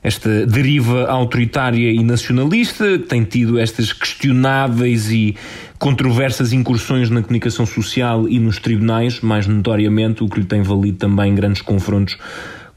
esta 0.05 0.45
deriva 0.45 1.07
autoritária 1.07 1.91
e 1.91 2.03
nacionalista, 2.03 2.99
tem 2.99 3.23
tido 3.23 3.57
estas 3.57 3.91
questionáveis 3.91 5.09
e 5.09 5.35
controversas 5.79 6.53
incursões 6.53 7.09
na 7.09 7.23
comunicação 7.23 7.65
social 7.65 8.29
e 8.29 8.37
nos 8.37 8.59
tribunais, 8.59 9.19
mais 9.21 9.47
notoriamente, 9.47 10.23
o 10.23 10.29
que 10.29 10.41
lhe 10.41 10.45
tem 10.45 10.61
valido 10.61 10.99
também 10.99 11.33
grandes 11.33 11.63
confrontos 11.63 12.19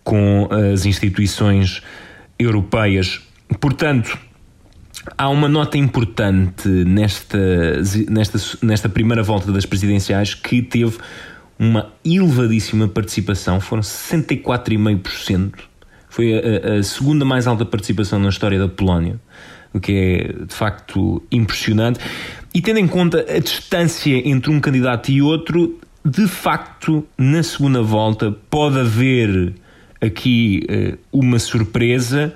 com 0.02 0.48
as 0.72 0.86
instituições 0.86 1.82
europeias. 2.38 3.20
Portanto, 3.60 4.18
há 5.18 5.28
uma 5.28 5.50
nota 5.50 5.76
importante 5.76 6.66
nesta, 6.66 7.38
nesta, 8.08 8.38
nesta 8.62 8.88
primeira 8.88 9.22
volta 9.22 9.52
das 9.52 9.66
presidenciais 9.66 10.32
que 10.32 10.62
teve 10.62 10.96
uma 11.58 11.92
elevadíssima 12.02 12.88
participação, 12.88 13.60
foram 13.60 13.82
64,5%. 13.82 15.68
Foi 16.08 16.32
a, 16.34 16.78
a 16.78 16.82
segunda 16.82 17.24
mais 17.24 17.46
alta 17.46 17.64
participação 17.64 18.18
na 18.18 18.28
história 18.28 18.58
da 18.58 18.68
Polónia, 18.68 19.20
o 19.72 19.80
que 19.80 19.92
é 19.92 20.44
de 20.44 20.54
facto 20.54 21.22
impressionante. 21.30 22.00
E 22.54 22.60
tendo 22.60 22.78
em 22.78 22.88
conta 22.88 23.24
a 23.28 23.38
distância 23.38 24.16
entre 24.28 24.50
um 24.50 24.60
candidato 24.60 25.10
e 25.10 25.20
outro, 25.20 25.78
de 26.04 26.26
facto, 26.26 27.06
na 27.16 27.42
segunda 27.42 27.82
volta 27.82 28.32
pode 28.48 28.78
haver 28.78 29.54
aqui 30.00 30.66
uh, 30.70 30.98
uma 31.12 31.38
surpresa 31.38 32.34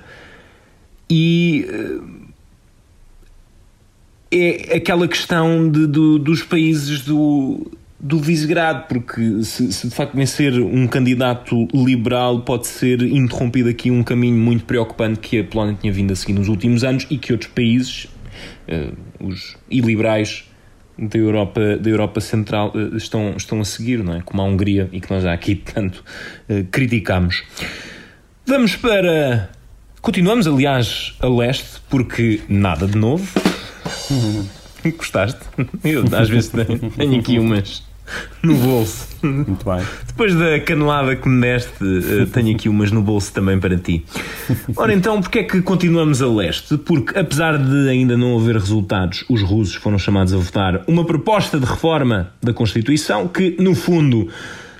e. 1.09 1.65
Uh, 1.69 2.23
é 4.35 4.77
aquela 4.77 5.07
questão 5.07 5.69
de, 5.69 5.85
do, 5.85 6.17
dos 6.17 6.41
países 6.41 7.01
do, 7.01 7.71
do 8.03 8.19
Visegrado, 8.19 8.85
porque 8.89 9.45
se, 9.45 9.71
se, 9.71 9.87
de 9.87 9.95
facto 9.95 10.13
vencer 10.13 10.59
um 10.59 10.85
candidato 10.87 11.65
liberal, 11.73 12.41
pode 12.41 12.67
ser 12.67 13.01
interrompido 13.01 13.69
aqui 13.69 13.89
um 13.89 14.03
caminho 14.03 14.35
muito 14.35 14.65
preocupante 14.65 15.21
que 15.21 15.39
a 15.39 15.43
Polónia 15.45 15.77
tinha 15.79 15.93
vindo 15.93 16.11
a 16.11 16.15
seguir 16.15 16.33
nos 16.33 16.49
últimos 16.49 16.83
anos 16.83 17.07
e 17.09 17.17
que 17.17 17.31
outros 17.31 17.49
países, 17.51 18.09
uh, 18.67 19.25
os 19.25 19.55
iliberais 19.71 20.43
da 20.99 21.17
Europa, 21.17 21.77
da 21.77 21.89
Europa 21.89 22.19
Central, 22.19 22.73
uh, 22.75 22.97
estão, 22.97 23.35
estão 23.37 23.61
a 23.61 23.65
seguir, 23.65 24.03
não 24.03 24.15
é? 24.15 24.21
Como 24.21 24.41
a 24.41 24.45
Hungria 24.45 24.89
e 24.91 24.99
que 24.99 25.09
nós 25.09 25.23
já 25.23 25.31
aqui 25.31 25.55
tanto 25.73 26.03
uh, 26.49 26.65
criticamos. 26.69 27.41
Vamos 28.45 28.75
para. 28.75 29.49
Continuamos, 30.01 30.45
aliás, 30.45 31.15
a 31.21 31.29
leste, 31.29 31.79
porque 31.89 32.41
nada 32.49 32.85
de 32.85 32.97
novo. 32.97 33.25
Gostaste? 34.97 35.39
Eu 35.85 36.03
às 36.13 36.27
vezes 36.27 36.49
tenho, 36.49 36.91
tenho 36.91 37.19
aqui 37.21 37.39
umas 37.39 37.92
no 38.43 38.55
bolso. 38.55 39.07
Muito 39.21 39.65
bem. 39.65 39.85
Depois 40.07 40.35
da 40.35 40.59
canelada 40.59 41.15
que 41.15 41.27
me 41.29 41.41
deste, 41.41 41.71
tenho 42.31 42.55
aqui 42.55 42.67
umas 42.67 42.91
no 42.91 43.01
bolso 43.01 43.31
também 43.33 43.59
para 43.59 43.77
ti. 43.77 44.05
Ora 44.75 44.93
então, 44.93 45.21
porque 45.21 45.39
é 45.39 45.43
que 45.43 45.61
continuamos 45.61 46.21
a 46.21 46.27
leste? 46.27 46.77
Porque 46.77 47.17
apesar 47.17 47.57
de 47.57 47.89
ainda 47.89 48.17
não 48.17 48.37
haver 48.37 48.55
resultados, 48.55 49.23
os 49.29 49.41
russos 49.41 49.75
foram 49.75 49.97
chamados 49.97 50.33
a 50.33 50.37
votar 50.37 50.83
uma 50.87 51.05
proposta 51.05 51.59
de 51.59 51.65
reforma 51.65 52.31
da 52.41 52.53
Constituição 52.53 53.27
que, 53.27 53.55
no 53.59 53.73
fundo, 53.73 54.27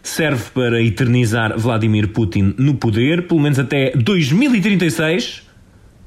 serve 0.02 0.44
para 0.54 0.82
eternizar 0.82 1.58
Vladimir 1.58 2.10
Putin 2.10 2.54
no 2.58 2.76
poder, 2.76 3.28
pelo 3.28 3.40
menos 3.40 3.58
até 3.58 3.92
2036 3.96 5.43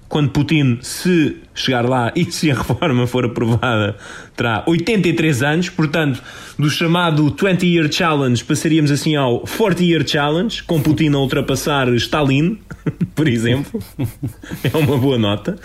quando 0.08 0.30
Putin, 0.30 0.78
se 0.80 1.36
chegar 1.54 1.88
lá 1.88 2.12
e 2.16 2.30
se 2.30 2.50
a 2.50 2.54
reforma 2.54 3.06
for 3.06 3.24
aprovada, 3.24 3.96
terá 4.36 4.62
83 4.66 5.42
anos, 5.42 5.68
portanto, 5.68 6.22
do 6.58 6.70
chamado 6.70 7.34
20 7.38 7.66
Year 7.66 7.92
Challenge 7.92 8.42
passaríamos 8.44 8.90
assim 8.90 9.16
ao 9.16 9.40
40 9.40 9.82
Year 9.82 10.06
Challenge, 10.06 10.62
com 10.62 10.80
Putin 10.80 11.12
a 11.14 11.18
ultrapassar 11.18 11.88
Stalin, 11.94 12.58
por 13.14 13.28
exemplo. 13.28 13.82
é 13.98 14.76
uma 14.76 14.98
boa 14.98 15.18
nota. 15.18 15.58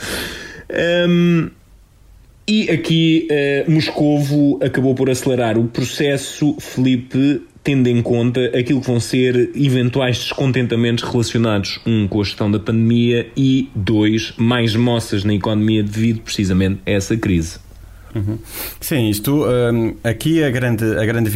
Um, 1.08 1.50
e 2.48 2.70
aqui 2.70 3.28
uh, 3.30 3.72
Moscovo 3.72 4.60
acabou 4.64 4.96
por 4.96 5.10
acelerar 5.10 5.58
o 5.58 5.66
processo, 5.66 6.56
Felipe, 6.60 7.42
tendo 7.64 7.88
em 7.88 8.02
conta 8.02 8.46
aquilo 8.58 8.82
que 8.82 8.88
vão 8.88 9.00
ser 9.00 9.52
eventuais 9.56 10.18
descontentamentos 10.18 11.04
relacionados, 11.04 11.80
um, 11.86 12.08
com 12.08 12.22
a 12.22 12.24
gestão 12.24 12.50
da 12.50 12.60
pandemia 12.60 13.28
e, 13.38 13.70
dois, 13.76 14.34
mais 14.38 14.76
moças 14.76 15.24
na 15.24 15.34
economia 15.34 15.84
devido 15.84 16.22
precisamente 16.22 16.80
a 16.86 16.92
essa 16.92 17.16
crise. 17.16 17.60
Uhum. 18.16 18.38
Sim, 18.80 19.10
isto 19.10 19.46
um, 19.46 19.96
aqui 20.04 20.44
a 20.44 20.50
grande, 20.50 20.84
a 20.98 21.06
grande 21.06 21.30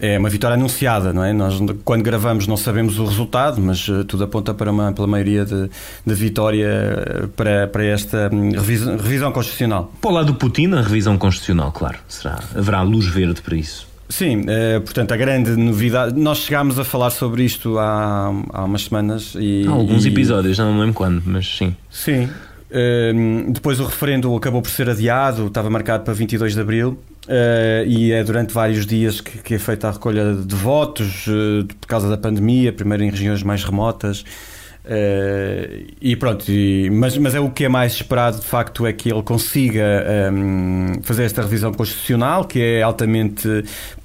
é 0.00 0.18
uma 0.18 0.30
vitória 0.30 0.54
anunciada, 0.54 1.12
não 1.12 1.22
é? 1.22 1.32
Nós 1.32 1.60
quando 1.84 2.02
gravamos 2.02 2.46
não 2.46 2.56
sabemos 2.56 2.98
o 2.98 3.04
resultado, 3.04 3.60
mas 3.60 3.86
uh, 3.86 4.02
tudo 4.04 4.24
aponta 4.24 4.54
para 4.54 4.70
uma 4.72 4.92
pela 4.92 5.06
maioria 5.06 5.44
de, 5.44 5.68
de 6.06 6.14
vitória 6.14 7.30
para, 7.36 7.68
para 7.68 7.84
esta 7.84 8.30
um, 8.32 8.50
revisão, 8.50 8.96
revisão 8.96 9.30
constitucional. 9.30 9.92
Para 10.00 10.10
o 10.10 10.14
lado 10.14 10.26
do 10.28 10.34
Putin, 10.34 10.72
a 10.72 10.80
revisão 10.80 11.18
constitucional, 11.18 11.70
claro, 11.70 11.98
será 12.08 12.40
haverá 12.56 12.80
luz 12.80 13.06
verde 13.06 13.42
para 13.42 13.56
isso. 13.56 13.89
Sim, 14.10 14.44
eh, 14.48 14.80
portanto, 14.80 15.12
a 15.12 15.16
grande 15.16 15.52
novidade. 15.52 16.18
Nós 16.18 16.38
chegámos 16.38 16.78
a 16.78 16.84
falar 16.84 17.10
sobre 17.10 17.44
isto 17.44 17.78
há, 17.78 18.32
há 18.52 18.64
umas 18.64 18.82
semanas. 18.82 19.34
E, 19.38 19.64
há 19.66 19.70
alguns 19.70 20.04
e... 20.04 20.08
episódios, 20.08 20.58
não 20.58 20.74
me 20.74 20.80
lembro 20.80 20.94
quando, 20.94 21.22
mas 21.24 21.46
sim. 21.56 21.74
Sim. 21.88 22.28
Uh, 22.70 23.52
depois 23.52 23.80
o 23.80 23.84
referendo 23.84 24.34
acabou 24.36 24.60
por 24.62 24.70
ser 24.70 24.90
adiado, 24.90 25.46
estava 25.46 25.70
marcado 25.70 26.04
para 26.04 26.12
22 26.12 26.54
de 26.54 26.60
abril. 26.60 26.98
Uh, 27.26 27.86
e 27.86 28.10
é 28.10 28.24
durante 28.24 28.52
vários 28.52 28.84
dias 28.84 29.20
que, 29.20 29.38
que 29.38 29.54
é 29.54 29.58
feita 29.58 29.86
a 29.86 29.92
recolha 29.92 30.34
de 30.34 30.54
votos 30.56 31.26
uh, 31.28 31.64
por 31.80 31.86
causa 31.86 32.08
da 32.08 32.16
pandemia, 32.16 32.72
primeiro 32.72 33.04
em 33.04 33.10
regiões 33.10 33.44
mais 33.44 33.62
remotas. 33.62 34.24
Uh, 34.82 35.92
e 36.00 36.16
pronto, 36.16 36.50
e, 36.50 36.88
mas, 36.88 37.16
mas 37.18 37.34
é 37.34 37.40
o 37.40 37.50
que 37.50 37.66
é 37.66 37.68
mais 37.68 37.92
esperado 37.92 38.40
de 38.40 38.46
facto 38.46 38.86
é 38.86 38.92
que 38.94 39.12
ele 39.12 39.22
consiga 39.22 39.82
um, 40.32 40.94
fazer 41.02 41.24
esta 41.24 41.42
revisão 41.42 41.70
constitucional, 41.72 42.46
que 42.46 42.58
é 42.60 42.82
altamente 42.82 43.46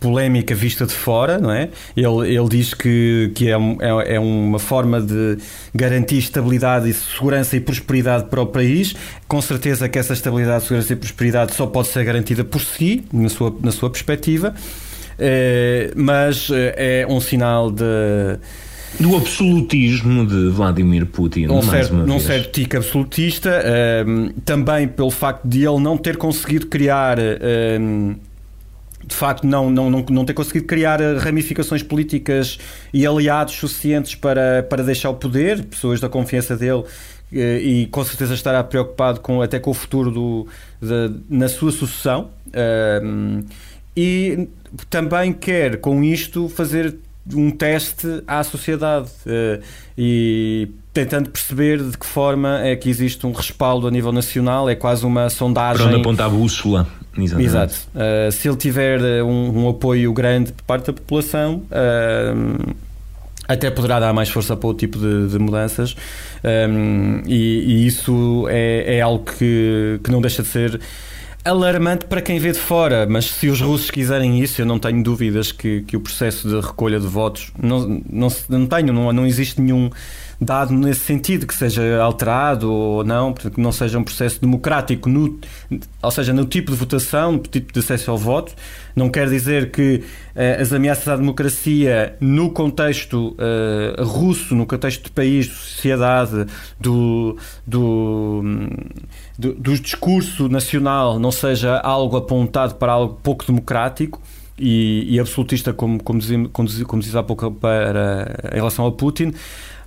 polémica 0.01 0.53
vista 0.53 0.85
de 0.85 0.91
fora, 0.91 1.37
não 1.39 1.49
é? 1.49 1.69
Ele, 1.95 2.35
ele 2.35 2.49
diz 2.49 2.73
que, 2.73 3.31
que 3.33 3.49
é, 3.49 3.53
é, 3.53 4.15
é 4.15 4.19
uma 4.19 4.59
forma 4.59 5.01
de 5.01 5.37
garantir 5.73 6.17
estabilidade 6.17 6.89
e 6.89 6.93
segurança 6.93 7.55
e 7.55 7.61
prosperidade 7.61 8.25
para 8.25 8.41
o 8.41 8.45
país. 8.45 8.93
Com 9.29 9.41
certeza 9.41 9.87
que 9.87 9.97
essa 9.97 10.11
estabilidade, 10.11 10.65
segurança 10.65 10.91
e 10.91 10.95
prosperidade 10.97 11.53
só 11.55 11.65
pode 11.67 11.87
ser 11.87 12.03
garantida 12.03 12.43
por 12.43 12.59
si, 12.59 13.05
na 13.13 13.29
sua, 13.29 13.55
na 13.61 13.71
sua 13.71 13.89
perspectiva, 13.89 14.53
uh, 14.53 15.93
mas 15.95 16.49
é 16.51 17.07
um 17.09 17.21
sinal 17.21 17.71
de 17.71 18.37
do 18.99 19.15
absolutismo 19.15 20.25
de 20.25 20.49
Vladimir 20.49 21.05
Putin. 21.05 21.45
Num 21.45 21.61
certo, 21.61 21.93
num 21.93 22.19
certo 22.19 22.51
tique 22.51 22.75
absolutista, 22.77 23.49
ehm, 23.49 24.29
também 24.43 24.87
pelo 24.87 25.11
facto 25.11 25.45
de 25.45 25.65
ele 25.65 25.79
não 25.79 25.97
ter 25.97 26.17
conseguido 26.17 26.67
criar. 26.67 27.17
Ehm, 27.19 28.15
de 29.07 29.15
facto, 29.15 29.45
não, 29.45 29.69
não, 29.69 29.89
não, 29.89 30.03
não 30.09 30.25
ter 30.25 30.33
conseguido 30.33 30.65
criar 30.65 30.99
ramificações 31.19 31.83
políticas 31.83 32.57
e 32.91 33.05
aliados 33.05 33.53
suficientes 33.53 34.15
para, 34.15 34.63
para 34.63 34.83
deixar 34.83 35.11
o 35.11 35.13
poder, 35.13 35.63
pessoas 35.65 35.99
da 35.99 36.09
confiança 36.09 36.57
dele, 36.57 36.83
eh, 37.31 37.59
e 37.61 37.85
com 37.87 38.03
certeza 38.03 38.33
estará 38.33 38.63
preocupado 38.63 39.19
com, 39.19 39.43
até 39.43 39.59
com 39.59 39.69
o 39.69 39.73
futuro 39.75 40.09
do, 40.09 40.47
de, 40.81 41.19
na 41.29 41.47
sua 41.47 41.71
sucessão. 41.71 42.29
Ehm, 42.51 43.43
e 43.95 44.49
também 44.89 45.31
quer, 45.31 45.77
com 45.77 46.03
isto, 46.03 46.49
fazer 46.49 46.97
um 47.33 47.49
teste 47.49 48.23
à 48.27 48.43
sociedade 48.43 49.09
uh, 49.25 49.63
e 49.97 50.69
tentando 50.93 51.29
perceber 51.29 51.83
de 51.83 51.97
que 51.97 52.05
forma 52.05 52.61
é 52.61 52.75
que 52.75 52.89
existe 52.89 53.25
um 53.25 53.31
respaldo 53.31 53.87
a 53.87 53.91
nível 53.91 54.11
nacional, 54.11 54.69
é 54.69 54.75
quase 54.75 55.05
uma 55.05 55.29
sondagem. 55.29 55.85
Para 55.85 55.93
onde 55.93 56.01
aponta 56.01 56.25
a 56.25 56.29
bússola. 56.29 56.87
Exatamente. 57.17 57.47
Exato. 57.47 57.75
Uh, 57.93 58.31
se 58.31 58.47
ele 58.47 58.57
tiver 58.57 59.01
eh, 59.01 59.23
um, 59.23 59.63
um, 59.63 59.69
apoio 59.69 60.11
grande 60.13 60.51
por 60.51 60.63
parte 60.63 60.87
da 60.87 60.93
população, 60.93 61.63
uh, 61.71 62.75
até 63.47 63.69
poderá 63.71 63.99
dar 63.99 64.13
mais 64.13 64.29
força 64.29 64.55
para 64.55 64.69
o 64.69 64.73
tipo 64.73 64.97
de, 64.97 65.27
de 65.27 65.39
mudanças, 65.39 65.95
um, 66.69 67.21
e, 67.25 67.83
e, 67.83 67.87
isso 67.87 68.47
é, 68.49 68.97
é 68.97 69.01
algo 69.01 69.23
que, 69.23 69.99
que 70.03 70.11
não 70.11 70.19
deixa 70.21 70.43
de 70.43 70.49
ser 70.49 70.81
alarmante 71.45 72.05
para 72.05 72.21
quem 72.21 72.39
vê 72.39 72.51
de 72.51 72.57
fora, 72.57 73.05
mas 73.07 73.25
se 73.25 73.47
os 73.47 73.61
russos 73.61 73.91
quiserem 73.91 74.41
isso, 74.41 74.61
eu 74.61 74.65
não 74.65 74.79
tenho 74.79 75.03
dúvidas 75.03 75.51
que, 75.51 75.81
que 75.83 75.95
o 75.95 75.99
processo 75.99 76.49
de 76.49 76.59
recolha 76.59 76.99
de 76.99 77.05
votos 77.05 77.51
não, 77.61 78.01
não, 78.09 78.27
não 78.49 78.65
tenho, 78.65 78.91
não, 78.91 79.13
não 79.13 79.25
existe 79.27 79.61
nenhum 79.61 79.91
dado 80.39 80.73
nesse 80.73 81.01
sentido, 81.01 81.47
que 81.47 81.55
seja 81.55 82.01
alterado 82.01 82.71
ou 82.71 83.03
não, 83.03 83.33
que 83.33 83.59
não 83.59 83.71
seja 83.71 83.97
um 83.97 84.03
processo 84.03 84.39
democrático, 84.41 85.09
no, 85.09 85.39
ou 86.01 86.11
seja, 86.11 86.33
no 86.33 86.45
tipo 86.45 86.71
de 86.71 86.77
votação, 86.77 87.33
no 87.33 87.39
tipo 87.39 87.71
de 87.73 87.79
acesso 87.79 88.11
ao 88.11 88.17
voto. 88.17 88.53
Não 88.95 89.09
quer 89.09 89.27
dizer 89.29 89.71
que 89.71 90.03
uh, 90.35 90.61
as 90.61 90.71
ameaças 90.71 91.07
à 91.07 91.17
democracia 91.17 92.15
no 92.19 92.49
contexto 92.49 93.35
uh, 93.37 94.03
russo, 94.03 94.55
no 94.55 94.65
contexto 94.65 95.03
do 95.03 95.11
país, 95.11 95.47
de 95.47 95.53
sociedade, 95.53 96.45
do, 96.79 97.37
do, 97.65 98.41
do, 99.37 99.53
do 99.53 99.79
discurso 99.79 100.47
nacional, 100.47 101.19
não 101.19 101.31
seja 101.31 101.77
algo 101.79 102.15
apontado 102.17 102.75
para 102.75 102.93
algo 102.93 103.19
pouco 103.21 103.45
democrático. 103.45 104.21
E, 104.57 105.05
e 105.09 105.19
absolutista, 105.19 105.73
como, 105.73 106.01
como, 106.01 106.17
dizia, 106.17 106.47
como, 106.53 106.67
dizia, 106.67 106.85
como 106.85 107.01
dizia 107.01 107.19
há 107.19 107.23
pouco, 107.23 107.51
para, 107.51 108.51
em 108.53 108.55
relação 108.55 108.85
ao 108.85 108.91
Putin, 108.93 109.33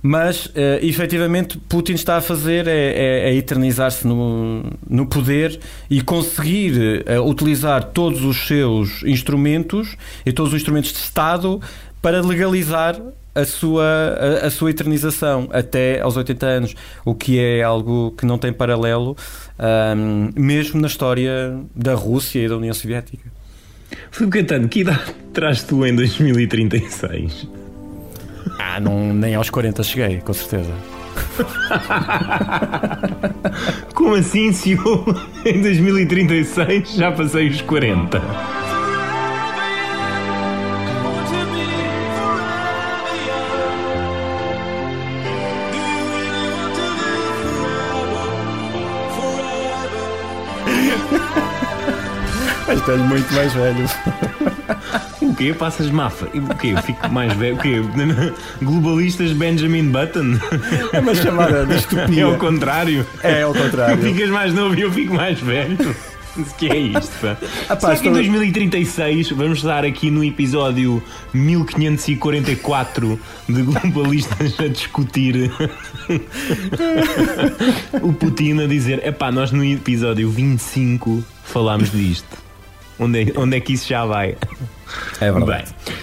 mas 0.01 0.45
uh, 0.47 0.51
efetivamente 0.81 1.57
Putin 1.57 1.93
está 1.93 2.17
a 2.17 2.21
fazer 2.21 2.67
é, 2.67 2.71
é, 2.71 3.29
é 3.29 3.35
eternizar-se 3.35 4.07
no, 4.07 4.63
no 4.87 5.05
poder 5.05 5.59
e 5.89 6.01
conseguir 6.01 7.03
uh, 7.07 7.27
utilizar 7.27 7.83
todos 7.85 8.23
os 8.23 8.47
seus 8.47 9.03
instrumentos 9.03 9.97
e 10.25 10.31
todos 10.31 10.53
os 10.53 10.59
instrumentos 10.59 10.93
de 10.93 10.99
Estado 10.99 11.59
para 12.01 12.21
legalizar 12.21 12.95
a 13.35 13.45
sua, 13.45 13.83
a, 14.43 14.47
a, 14.47 14.49
sua 14.49 14.69
eternização 14.69 15.49
até 15.51 16.01
aos 16.01 16.17
80 16.17 16.45
anos, 16.45 16.75
o 17.05 17.13
que 17.13 17.39
é 17.39 17.61
algo 17.61 18.11
que 18.17 18.25
não 18.25 18.37
tem 18.37 18.51
paralelo 18.51 19.15
um, 19.97 20.31
mesmo 20.35 20.79
na 20.81 20.87
história 20.87 21.57
da 21.75 21.93
Rússia 21.93 22.39
e 22.39 22.49
da 22.49 22.57
União 22.57 22.73
Soviética. 22.73 23.38
Filipe 24.11 24.39
Catano, 24.39 24.67
que 24.67 24.81
idade 24.81 25.01
traz 25.33 25.63
tu 25.63 25.85
em 25.85 25.95
2036? 25.95 27.47
Ah, 28.59 28.79
não, 28.79 29.13
nem 29.13 29.35
aos 29.35 29.49
40 29.49 29.83
cheguei, 29.83 30.17
com 30.19 30.33
certeza. 30.33 30.71
Como 33.93 34.15
assim, 34.15 34.51
se 34.51 34.71
eu 34.71 35.05
em 35.45 35.61
2036 35.61 36.95
já 36.95 37.11
passei 37.11 37.49
os 37.49 37.61
40? 37.61 38.19
Estás 52.79 53.01
muito 53.01 53.33
mais 53.33 53.53
velho. 53.53 53.85
O 55.21 55.35
quê? 55.35 55.53
Passas 55.53 55.91
mafa? 55.91 56.25
O 56.25 56.55
quê? 56.55 56.73
Fico 56.81 57.09
mais 57.09 57.33
velho? 57.33 57.55
O 57.55 57.59
quê? 57.59 57.81
Globalistas 58.63 59.31
Benjamin 59.33 59.89
Button? 59.89 60.39
É 60.91 60.99
uma 60.99 61.13
chamada 61.13 61.65
de 61.65 61.75
estupidez. 61.75 62.17
É 62.19 62.25
o 62.25 62.37
contrário. 62.37 63.05
É 63.21 63.43
ao 63.43 63.53
contrário. 63.53 64.01
Ficas 64.01 64.29
mais 64.29 64.53
novo 64.53 64.75
e 64.75 64.81
eu 64.81 64.91
fico 64.91 65.13
mais 65.13 65.39
velho. 65.39 65.77
O 66.37 66.43
que 66.55 66.69
é 66.69 66.77
isto, 66.77 67.11
pá? 67.21 67.37
Ah, 67.67 67.75
pá 67.75 67.79
Será 67.79 67.97
que 67.97 68.07
em 68.07 68.13
2036 68.13 69.31
vamos 69.31 69.59
estar 69.59 69.83
aqui 69.83 70.09
no 70.09 70.23
episódio 70.23 71.03
1544 71.33 73.19
de 73.47 73.61
globalistas 73.61 74.59
a 74.59 74.67
discutir 74.67 75.51
o 78.01 78.13
Putin 78.13 78.61
a 78.63 78.67
dizer: 78.67 79.01
é 79.03 79.11
pá, 79.11 79.31
nós 79.31 79.51
no 79.51 79.63
episódio 79.65 80.29
25 80.29 81.23
falámos 81.43 81.91
disto. 81.91 82.48
Onde 82.99 83.31
é, 83.31 83.39
onde 83.39 83.57
é 83.57 83.59
que 83.59 83.73
isso 83.73 83.87
já 83.87 84.05
vai? 84.05 84.35
É 85.21 85.31
verdade. 85.31 85.73
Bem. 85.85 85.95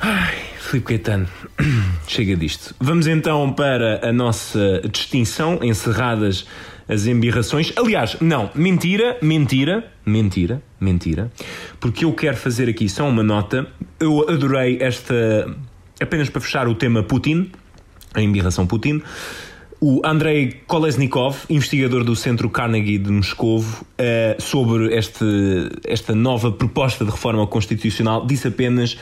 Ai, 0.00 0.34
Filipe 0.58 0.86
Caetano, 0.86 1.28
chega 2.08 2.34
disto. 2.34 2.74
Vamos 2.80 3.06
então 3.06 3.52
para 3.52 4.08
a 4.08 4.12
nossa 4.12 4.80
distinção, 4.90 5.58
encerradas 5.62 6.46
as 6.88 7.06
embirrações. 7.06 7.72
Aliás, 7.76 8.16
não, 8.20 8.50
mentira, 8.54 9.18
mentira, 9.22 9.84
mentira, 10.04 10.62
mentira, 10.80 11.30
porque 11.78 12.04
eu 12.04 12.12
quero 12.12 12.36
fazer 12.36 12.68
aqui 12.68 12.88
só 12.88 13.08
uma 13.08 13.22
nota. 13.22 13.66
Eu 14.00 14.28
adorei 14.28 14.78
esta, 14.80 15.54
apenas 16.00 16.28
para 16.28 16.40
fechar 16.40 16.66
o 16.66 16.74
tema 16.74 17.02
Putin, 17.02 17.50
a 18.14 18.22
embirração 18.22 18.66
Putin. 18.66 19.02
O 19.84 20.00
Andrei 20.04 20.60
Kolesnikov, 20.68 21.38
investigador 21.50 22.04
do 22.04 22.14
Centro 22.14 22.48
Carnegie 22.48 22.98
de 22.98 23.10
Moscovo, 23.10 23.84
uh, 23.84 24.40
sobre 24.40 24.96
este, 24.96 25.24
esta 25.84 26.14
nova 26.14 26.52
proposta 26.52 27.04
de 27.04 27.10
reforma 27.10 27.44
constitucional, 27.48 28.24
disse 28.24 28.46
apenas 28.46 28.96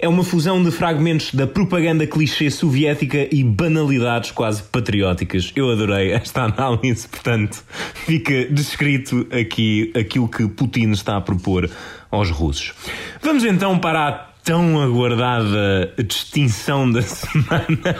é 0.00 0.08
uma 0.08 0.24
fusão 0.24 0.60
de 0.64 0.72
fragmentos 0.72 1.32
da 1.32 1.46
propaganda 1.46 2.08
clichê 2.08 2.50
soviética 2.50 3.28
e 3.30 3.44
banalidades 3.44 4.32
quase 4.32 4.64
patrióticas. 4.64 5.52
Eu 5.54 5.70
adorei 5.70 6.10
esta 6.10 6.42
análise, 6.42 7.06
portanto, 7.06 7.62
fica 7.94 8.46
descrito 8.46 9.28
aqui 9.30 9.92
aquilo 9.94 10.28
que 10.28 10.48
Putin 10.48 10.90
está 10.90 11.18
a 11.18 11.20
propor 11.20 11.70
aos 12.10 12.30
russos. 12.30 12.74
Vamos 13.22 13.44
então 13.44 13.78
para 13.78 14.08
a 14.08 14.12
tão 14.42 14.82
aguardada 14.82 15.94
distinção 16.04 16.90
da 16.90 17.02
semana 17.06 17.94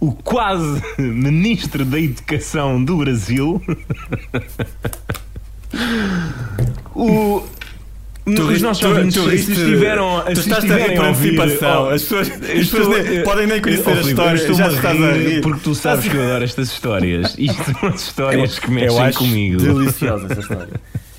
o 0.00 0.12
quase 0.12 0.82
ministro 0.98 1.84
da 1.84 2.00
Educação 2.00 2.82
do 2.82 2.96
Brasil. 2.96 3.62
o 6.94 7.44
Tu, 8.24 8.42
os 8.42 8.62
nossos 8.62 8.84
ouvintes 8.84 9.14
tu, 9.14 9.24
tu, 9.24 9.34
estiveram, 9.34 10.22
tu 10.26 10.40
estás 10.40 10.70
a 10.70 10.76
rir 10.76 10.94
por 10.94 11.04
antecipação. 11.06 11.88
As 11.88 12.02
pessoas, 12.02 12.30
as 12.30 12.38
pessoas 12.38 12.88
nem, 12.88 13.22
podem 13.22 13.46
nem 13.46 13.60
conhecer 13.60 13.90
a 13.90 14.00
história. 14.00 14.54
Já 14.54 14.68
estás 14.68 15.02
a 15.02 15.12
rir. 15.12 15.40
Porque 15.40 15.60
tu 15.60 15.74
sabes 15.74 16.06
que 16.06 16.16
eu 16.16 16.22
adoro 16.22 16.44
estas 16.44 16.70
histórias. 16.70 17.34
Isto 17.38 17.64
são 17.64 17.88
as 17.88 18.02
histórias 18.02 18.58
que 18.58 18.70
mexem 18.70 18.96
eu 18.96 19.02
acho 19.02 19.18
comigo. 19.18 19.60
Deliciosa 19.60 20.26
essa 20.30 20.40
história. 20.40 20.80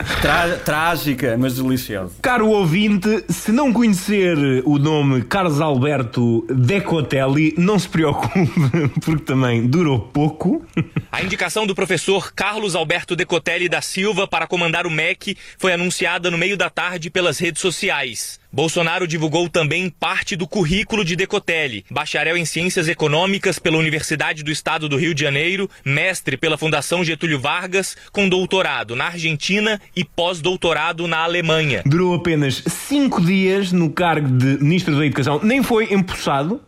trágica, 0.65 1.37
mas 1.37 1.55
deliciosa. 1.55 2.13
Caro 2.21 2.49
ouvinte, 2.49 3.23
se 3.29 3.51
não 3.51 3.71
conhecer 3.71 4.37
o 4.65 4.77
nome 4.77 5.21
Carlos 5.23 5.61
Alberto 5.61 6.45
Decotelli, 6.49 7.53
não 7.57 7.77
se 7.77 7.87
preocupe, 7.87 8.51
porque 9.03 9.23
também 9.23 9.67
durou 9.67 9.99
pouco. 9.99 10.65
A 11.11 11.21
indicação 11.21 11.65
do 11.65 11.75
professor 11.75 12.33
Carlos 12.33 12.75
Alberto 12.75 13.15
Decotelli 13.15 13.69
da 13.69 13.81
Silva 13.81 14.27
para 14.27 14.47
comandar 14.47 14.85
o 14.85 14.91
MEC 14.91 15.37
foi 15.57 15.73
anunciada 15.73 16.31
no 16.31 16.37
meio 16.37 16.57
da 16.57 16.69
tarde 16.69 17.09
pelas 17.09 17.39
redes 17.39 17.61
sociais. 17.61 18.40
Bolsonaro 18.53 19.07
divulgou 19.07 19.47
também 19.47 19.89
parte 19.89 20.35
do 20.35 20.45
currículo 20.45 21.05
de 21.05 21.15
Decotelli, 21.15 21.85
bacharel 21.89 22.35
em 22.35 22.43
Ciências 22.43 22.89
Econômicas 22.89 23.57
pela 23.57 23.77
Universidade 23.77 24.43
do 24.43 24.51
Estado 24.51 24.89
do 24.89 24.97
Rio 24.97 25.13
de 25.13 25.21
Janeiro, 25.21 25.69
mestre 25.85 26.35
pela 26.35 26.57
Fundação 26.57 27.01
Getúlio 27.01 27.39
Vargas, 27.39 27.95
com 28.11 28.27
doutorado 28.27 28.93
na 28.93 29.05
Argentina 29.05 29.79
e 29.95 30.03
pós-doutorado 30.03 31.07
na 31.07 31.19
Alemanha. 31.19 31.81
Durou 31.85 32.13
apenas 32.13 32.61
cinco 32.67 33.21
dias 33.21 33.71
no 33.71 33.89
cargo 33.89 34.27
de 34.27 34.61
Ministro 34.61 34.97
da 34.97 35.05
Educação, 35.05 35.39
nem 35.41 35.63
foi 35.63 35.93
empossado. 35.93 36.61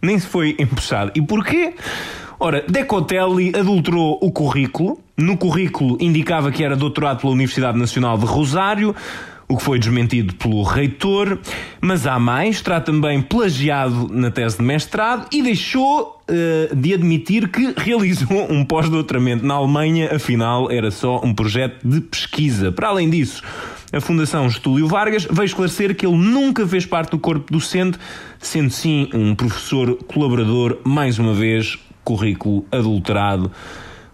Nem 0.00 0.18
se 0.18 0.26
foi 0.26 0.56
empossado. 0.58 1.12
E 1.14 1.22
porquê? 1.22 1.74
Ora, 2.40 2.64
Decotelli 2.68 3.52
adulterou 3.54 4.18
o 4.20 4.32
currículo. 4.32 4.98
No 5.16 5.36
currículo 5.36 5.96
indicava 6.00 6.50
que 6.50 6.64
era 6.64 6.74
doutorado 6.74 7.20
pela 7.20 7.32
Universidade 7.32 7.78
Nacional 7.78 8.18
de 8.18 8.24
Rosário, 8.24 8.96
o 9.52 9.56
que 9.58 9.62
foi 9.62 9.78
desmentido 9.78 10.34
pelo 10.34 10.62
reitor. 10.62 11.38
Mas 11.80 12.06
há 12.06 12.18
mais, 12.18 12.62
terá 12.62 12.80
também 12.80 13.20
plagiado 13.20 14.08
na 14.10 14.30
tese 14.30 14.56
de 14.56 14.64
mestrado 14.64 15.26
e 15.30 15.42
deixou 15.42 16.22
uh, 16.28 16.74
de 16.74 16.94
admitir 16.94 17.48
que 17.48 17.74
realizou 17.76 18.50
um 18.50 18.64
pós-doutoramento 18.64 19.44
na 19.44 19.54
Alemanha, 19.54 20.14
afinal 20.14 20.70
era 20.70 20.90
só 20.90 21.20
um 21.22 21.34
projeto 21.34 21.86
de 21.86 22.00
pesquisa. 22.00 22.72
Para 22.72 22.88
além 22.88 23.10
disso, 23.10 23.42
a 23.92 24.00
Fundação 24.00 24.48
Getúlio 24.48 24.88
Vargas 24.88 25.26
veio 25.30 25.44
esclarecer 25.44 25.94
que 25.94 26.06
ele 26.06 26.16
nunca 26.16 26.66
fez 26.66 26.86
parte 26.86 27.10
do 27.10 27.18
corpo 27.18 27.52
docente, 27.52 27.98
sendo 28.38 28.70
sim 28.70 29.10
um 29.12 29.34
professor 29.34 29.98
colaborador, 30.04 30.78
mais 30.82 31.18
uma 31.18 31.34
vez, 31.34 31.78
currículo 32.02 32.64
adulterado. 32.72 33.52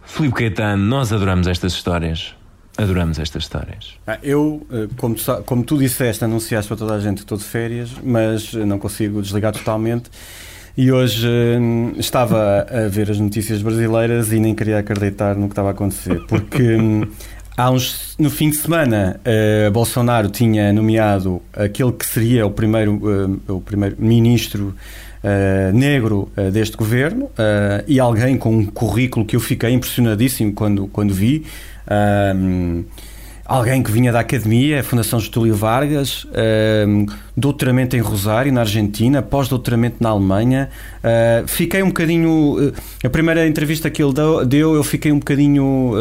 Filipe 0.02 0.34
Caetano, 0.34 0.82
nós 0.82 1.12
adoramos 1.12 1.46
estas 1.46 1.74
histórias. 1.74 2.37
Adoramos 2.78 3.18
estas 3.18 3.42
histórias. 3.42 3.94
Ah, 4.06 4.18
Eu, 4.22 4.64
eh, 4.72 4.86
como 4.96 5.16
tu, 5.16 5.42
como 5.44 5.64
tu 5.64 5.76
disseste, 5.76 6.24
anunciaste 6.24 6.68
para 6.68 6.76
toda 6.76 6.94
a 6.94 7.00
gente 7.00 7.16
que 7.16 7.22
estou 7.22 7.36
de 7.36 7.42
férias, 7.42 7.90
mas 8.04 8.54
não 8.54 8.78
consigo 8.78 9.20
desligar 9.20 9.52
totalmente. 9.52 10.08
E 10.76 10.92
hoje 10.92 11.26
eh, 11.26 11.58
estava 11.98 12.64
a 12.70 12.88
ver 12.88 13.10
as 13.10 13.18
notícias 13.18 13.60
brasileiras 13.62 14.32
e 14.32 14.38
nem 14.38 14.54
queria 14.54 14.78
acreditar 14.78 15.34
no 15.34 15.48
que 15.48 15.52
estava 15.52 15.68
a 15.68 15.72
acontecer, 15.72 16.24
porque 16.28 16.76
hum, 16.76 17.02
há 17.56 17.68
uns, 17.68 18.14
no 18.16 18.30
fim 18.30 18.48
de 18.48 18.56
semana 18.56 19.20
eh, 19.24 19.68
Bolsonaro 19.72 20.30
tinha 20.30 20.72
nomeado 20.72 21.42
aquele 21.52 21.90
que 21.90 22.06
seria 22.06 22.46
o 22.46 22.52
primeiro, 22.52 23.00
eh, 23.48 23.52
o 23.52 23.60
primeiro 23.60 23.96
ministro 23.98 24.72
eh, 25.20 25.72
negro 25.74 26.30
eh, 26.36 26.48
deste 26.52 26.76
governo 26.76 27.28
eh, 27.36 27.84
e 27.88 27.98
alguém 27.98 28.38
com 28.38 28.50
um 28.56 28.66
currículo 28.66 29.26
que 29.26 29.34
eu 29.34 29.40
fiquei 29.40 29.70
impressionadíssimo 29.72 30.52
quando, 30.52 30.86
quando 30.86 31.12
vi. 31.12 31.44
Ahm, 31.90 32.84
alguém 33.44 33.82
que 33.82 33.90
vinha 33.90 34.12
da 34.12 34.20
academia, 34.20 34.80
a 34.80 34.82
Fundação 34.82 35.18
Getúlio 35.18 35.54
Vargas, 35.54 36.26
ahm, 36.34 37.06
doutoramento 37.38 37.96
em 37.96 38.00
Rosário, 38.00 38.52
na 38.52 38.60
Argentina, 38.60 39.22
pós-doutoramento 39.22 39.96
na 40.00 40.10
Alemanha. 40.10 40.68
Ah, 41.02 41.44
fiquei 41.46 41.82
um 41.82 41.88
bocadinho. 41.88 42.72
eh, 43.02 43.06
a 43.06 43.10
primeira 43.10 43.46
entrevista 43.46 43.88
que 43.88 44.02
ele 44.02 44.12
deu, 44.46 44.74
eu 44.74 44.84
fiquei 44.84 45.12
um 45.12 45.18
bocadinho 45.18 45.92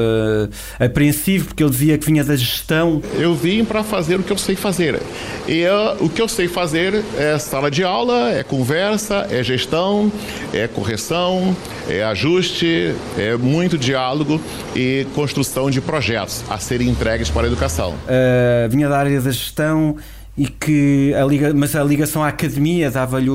eh, 0.80 0.86
apreensivo, 0.86 1.46
porque 1.48 1.64
ele 1.64 1.70
dizia 1.70 1.98
que 1.98 2.06
vinha 2.06 2.24
da 2.24 2.36
gestão. 2.36 3.02
Eu 3.14 3.36
vim 3.36 3.64
para 3.64 3.84
fazer 3.84 4.20
o 4.20 4.24
que 4.24 4.32
eu 4.32 4.38
sei 4.38 4.56
fazer. 4.56 5.00
E 5.48 5.64
o 6.00 6.10
que 6.10 6.22
eu 6.22 6.28
sei 6.28 6.48
fazer 6.48 7.04
é 7.18 7.38
sala 7.38 7.70
de 7.70 7.84
aula, 7.84 8.32
é 8.32 8.44
conversa, 8.44 9.28
é 9.30 9.44
gestão, 9.44 10.12
é 10.54 10.68
correção, 10.68 11.56
é 11.88 12.04
ajuste, 12.04 12.94
é 13.18 13.38
muito 13.38 13.78
diálogo 13.78 14.42
e 14.76 15.06
construção 15.14 15.70
de 15.70 15.80
projetos 15.80 16.44
a 16.50 16.58
serem 16.58 16.90
entregues 16.90 17.30
para 17.30 17.44
a 17.44 17.48
educação. 17.48 17.92
Uh, 17.92 18.70
vinha 18.70 18.90
da 18.90 18.98
área 18.98 19.22
da 19.22 19.32
gestão 19.32 19.96
e 20.38 20.48
que 20.48 21.14
a 21.16 21.26
liga, 21.26 21.54
mas 21.54 21.76
a 21.76 21.84
ligação 21.84 22.24
à 22.24 22.28
academia 22.28 22.92
dava-lhe 22.92 23.30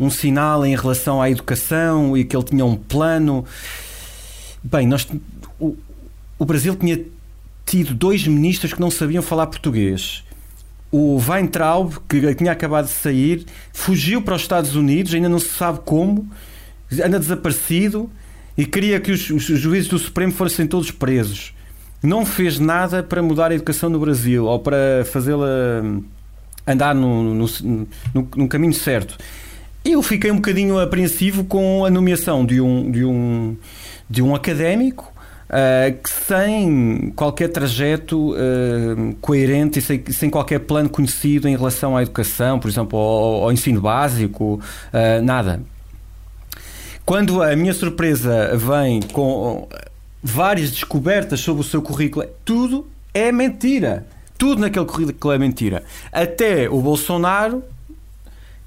um 0.00 0.08
sinal 0.08 0.64
em 0.64 0.74
relação 0.74 1.20
à 1.20 1.30
educação 1.30 2.16
e 2.16 2.24
que 2.24 2.34
ele 2.34 2.44
tinha 2.44 2.64
um 2.64 2.74
plano. 2.74 3.44
Bem, 4.62 4.86
nós, 4.86 5.06
o, 5.60 5.76
o 6.38 6.44
Brasil 6.46 6.74
tinha 6.74 7.04
tido 7.66 7.92
dois 7.92 8.26
ministros 8.26 8.72
que 8.72 8.80
não 8.80 8.90
sabiam 8.90 9.22
falar 9.22 9.46
português. 9.46 10.24
O 10.90 11.18
Weintraub, 11.18 11.98
que 12.08 12.34
tinha 12.34 12.52
acabado 12.52 12.86
de 12.86 12.92
sair, 12.92 13.44
fugiu 13.74 14.22
para 14.22 14.34
os 14.34 14.40
Estados 14.40 14.74
Unidos, 14.74 15.12
ainda 15.12 15.28
não 15.28 15.38
se 15.38 15.50
sabe 15.50 15.80
como, 15.84 16.30
anda 17.04 17.18
desaparecido 17.18 18.10
e 18.56 18.64
queria 18.64 18.98
que 18.98 19.12
os, 19.12 19.28
os 19.28 19.44
juízes 19.44 19.88
do 19.88 19.98
Supremo 19.98 20.32
fossem 20.32 20.66
todos 20.66 20.90
presos. 20.90 21.52
Não 22.02 22.24
fez 22.24 22.58
nada 22.58 23.02
para 23.02 23.22
mudar 23.22 23.50
a 23.50 23.54
educação 23.54 23.90
no 23.90 24.00
Brasil 24.00 24.46
ou 24.46 24.58
para 24.60 25.04
fazê-la 25.04 25.82
hum, 25.84 26.02
andar 26.70 26.94
no, 26.94 27.34
no, 27.34 27.46
no- 28.14 28.28
no 28.36 28.48
caminho 28.48 28.74
certo. 28.74 29.16
Eu 29.84 30.02
fiquei 30.02 30.30
um 30.30 30.36
bocadinho 30.36 30.78
apreensivo 30.78 31.44
com 31.44 31.84
a 31.84 31.90
nomeação 31.90 32.44
de 32.44 32.60
um, 32.60 32.90
de 32.90 33.04
um, 33.04 33.56
de 34.10 34.20
um 34.22 34.34
académico 34.34 35.10
ah, 35.48 35.90
que 35.90 36.10
sem 36.10 37.12
qualquer 37.16 37.48
trajeto 37.48 38.34
ah, 38.36 39.14
coerente 39.20 39.78
e 39.78 39.82
sem, 39.82 40.04
sem 40.10 40.28
qualquer 40.28 40.58
plano 40.60 40.88
conhecido 40.90 41.48
em 41.48 41.56
relação 41.56 41.96
à 41.96 42.02
educação, 42.02 42.58
por 42.58 42.68
exemplo, 42.68 42.98
ao, 42.98 43.44
ao 43.44 43.52
ensino 43.52 43.80
básico, 43.80 44.60
ah, 44.92 45.22
nada. 45.22 45.60
Quando 47.06 47.42
a 47.42 47.56
minha 47.56 47.72
surpresa 47.72 48.54
vem 48.56 49.00
com 49.00 49.66
várias 50.22 50.70
descobertas 50.70 51.40
sobre 51.40 51.62
o 51.62 51.64
seu 51.64 51.80
currículo, 51.80 52.26
tudo 52.44 52.86
é 53.14 53.32
mentira. 53.32 54.04
Tudo 54.38 54.60
naquele 54.60 54.86
currículo 54.86 55.34
é 55.34 55.38
mentira. 55.38 55.82
Até 56.12 56.68
o 56.70 56.80
Bolsonaro, 56.80 57.62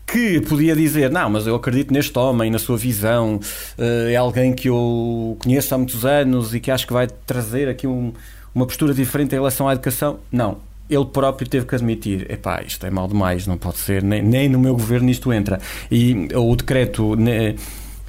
que 0.06 0.42
podia 0.42 0.76
dizer: 0.76 1.10
Não, 1.10 1.30
mas 1.30 1.48
eu 1.48 1.56
acredito 1.56 1.94
neste 1.94 2.18
homem, 2.20 2.52
na 2.52 2.60
sua 2.60 2.78
visão, 2.78 3.40
eh, 3.78 4.12
é 4.12 4.16
alguém 4.18 4.54
que 4.54 4.68
eu 4.68 5.38
conheço 5.40 5.74
há 5.74 5.78
muitos 5.78 6.06
anos 6.06 6.54
e 6.54 6.60
que 6.60 6.70
acho 6.70 6.86
que 6.86 6.92
vai 6.94 7.08
trazer 7.26 7.70
aqui 7.70 7.88
um- 7.88 8.12
uma 8.54 8.66
postura 8.66 8.94
diferente 8.94 9.32
em 9.32 9.36
relação 9.36 9.68
à 9.70 9.74
educação. 9.74 10.20
Não. 10.32 10.58
Ele 10.90 11.06
próprio 11.06 11.48
teve 11.48 11.66
que 11.66 11.74
admitir: 11.74 12.30
epá, 12.30 12.62
isto 12.68 12.86
é 12.86 12.90
mal 12.90 13.08
demais, 13.08 13.48
não 13.48 13.58
pode 13.58 13.78
ser, 13.78 14.04
nem, 14.04 14.22
nem 14.22 14.50
no 14.50 14.60
meu 14.60 14.74
governo 14.74 15.10
isto 15.10 15.32
entra. 15.32 15.60
E 15.90 16.28
o 16.36 16.54
decreto. 16.56 17.16
né, 17.16 17.56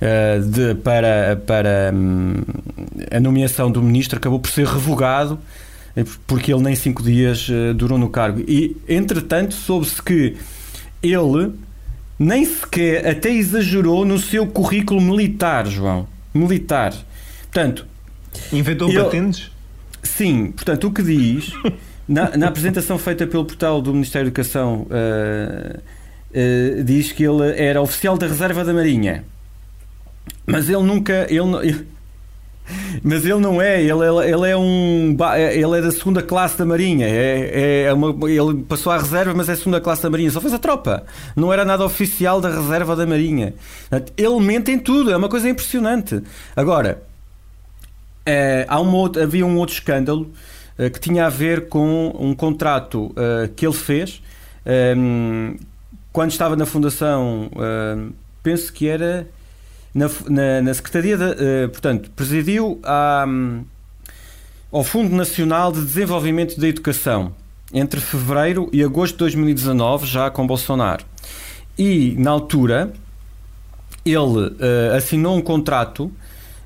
eh, 0.00 0.40
de- 0.40 0.74
para, 0.74 1.40
para 1.46 1.92
hum, 1.94 2.42
a 3.08 3.20
nomeação 3.20 3.70
do 3.70 3.80
ministro 3.80 4.18
acabou 4.18 4.40
por 4.40 4.50
ser 4.50 4.66
revogado 4.66 5.38
eh, 5.38 5.71
porque 6.26 6.52
ele 6.52 6.62
nem 6.62 6.74
cinco 6.74 7.02
dias 7.02 7.48
eh, 7.50 7.72
durou 7.74 7.98
no 7.98 8.08
cargo. 8.08 8.40
E, 8.48 8.76
entretanto, 8.88 9.54
soube-se 9.54 10.02
que 10.02 10.36
ele 11.02 11.52
nem 12.18 12.44
sequer 12.44 13.06
até 13.06 13.30
exagerou 13.30 14.04
no 14.04 14.18
seu 14.18 14.46
currículo 14.46 15.00
militar, 15.00 15.66
João. 15.66 16.06
Militar. 16.32 16.94
Portanto. 17.42 17.86
Inventou 18.52 18.88
ele- 18.88 19.02
patentes? 19.02 19.50
Sim, 20.02 20.50
portanto, 20.52 20.88
o 20.88 20.92
que 20.92 21.02
diz 21.02 21.52
na, 22.08 22.36
na 22.36 22.48
apresentação 22.48 22.98
feita 22.98 23.26
pelo 23.26 23.44
portal 23.44 23.80
do 23.82 23.92
Ministério 23.92 24.26
da 24.26 24.40
Educação 24.40 24.86
eh, 24.90 25.80
eh, 26.34 26.82
diz 26.84 27.12
que 27.12 27.22
ele 27.22 27.52
era 27.56 27.80
oficial 27.82 28.16
da 28.16 28.26
Reserva 28.26 28.64
da 28.64 28.72
Marinha. 28.72 29.24
Mas 30.46 30.68
ele 30.68 30.82
nunca. 30.82 31.26
Ele- 31.30 31.86
mas 33.02 33.24
ele 33.24 33.40
não 33.40 33.60
é, 33.60 33.80
ele, 33.82 33.90
ele, 34.04 34.30
ele 34.32 34.50
é 34.50 34.56
um. 34.56 35.14
ba- 35.14 35.38
Ele 35.38 35.78
é 35.78 35.80
da 35.82 35.90
segunda 35.90 36.22
classe 36.22 36.56
da 36.56 36.64
Marinha. 36.64 37.06
É, 37.06 37.84
é 37.84 37.92
uma, 37.92 38.08
ele 38.30 38.62
passou 38.64 38.92
à 38.92 38.98
reserva, 38.98 39.34
mas 39.34 39.48
é 39.48 39.56
segunda 39.56 39.80
classe 39.80 40.02
da 40.02 40.08
Marinha. 40.10 40.30
Só 40.30 40.40
fez 40.40 40.52
a 40.54 40.58
tropa. 40.58 41.04
Não 41.36 41.52
era 41.52 41.64
nada 41.64 41.84
oficial 41.84 42.40
da 42.40 42.48
reserva 42.50 42.94
da 42.96 43.04
Marinha. 43.06 43.54
Ele 44.16 44.40
mente 44.40 44.70
em 44.70 44.78
tudo, 44.78 45.10
é 45.10 45.16
uma 45.16 45.28
coisa 45.28 45.48
impressionante. 45.48 46.22
Agora, 46.56 47.02
eh, 48.24 48.64
há 48.68 48.80
uma 48.80 48.96
outra- 48.96 49.24
havia 49.24 49.44
um 49.44 49.56
outro 49.58 49.74
escândalo 49.74 50.30
eh, 50.78 50.88
que 50.90 51.00
tinha 51.00 51.26
a 51.26 51.28
ver 51.28 51.68
com 51.68 52.14
um 52.18 52.34
contrato 52.34 53.12
eh, 53.16 53.50
que 53.54 53.66
ele 53.66 53.74
fez 53.74 54.22
ehm, 54.64 55.56
quando 56.12 56.30
estava 56.30 56.54
na 56.56 56.64
Fundação, 56.66 57.50
ehm, 57.56 58.10
penso 58.42 58.72
que 58.72 58.86
era 58.88 59.26
na, 59.94 60.08
na- 60.28 60.62
na 60.62 60.74
Secretaria, 60.74 61.16
de, 61.16 61.24
eh, 61.38 61.68
portanto, 61.68 62.10
presidiu 62.16 62.80
à, 62.82 63.24
hum, 63.28 63.64
ao 64.72 64.82
Fundo 64.84 65.14
Nacional 65.14 65.70
de 65.72 65.80
Desenvolvimento 65.82 66.58
da 66.58 66.66
Educação 66.68 67.34
entre 67.74 68.00
fevereiro 68.00 68.68
e 68.72 68.82
agosto 68.82 69.12
de 69.14 69.18
2019, 69.20 70.06
já 70.06 70.30
com 70.30 70.46
Bolsonaro. 70.46 71.04
E, 71.78 72.14
na 72.18 72.30
altura, 72.30 72.92
ele 74.04 74.54
eh, 74.60 74.96
assinou 74.96 75.36
um 75.36 75.40
contrato 75.40 76.10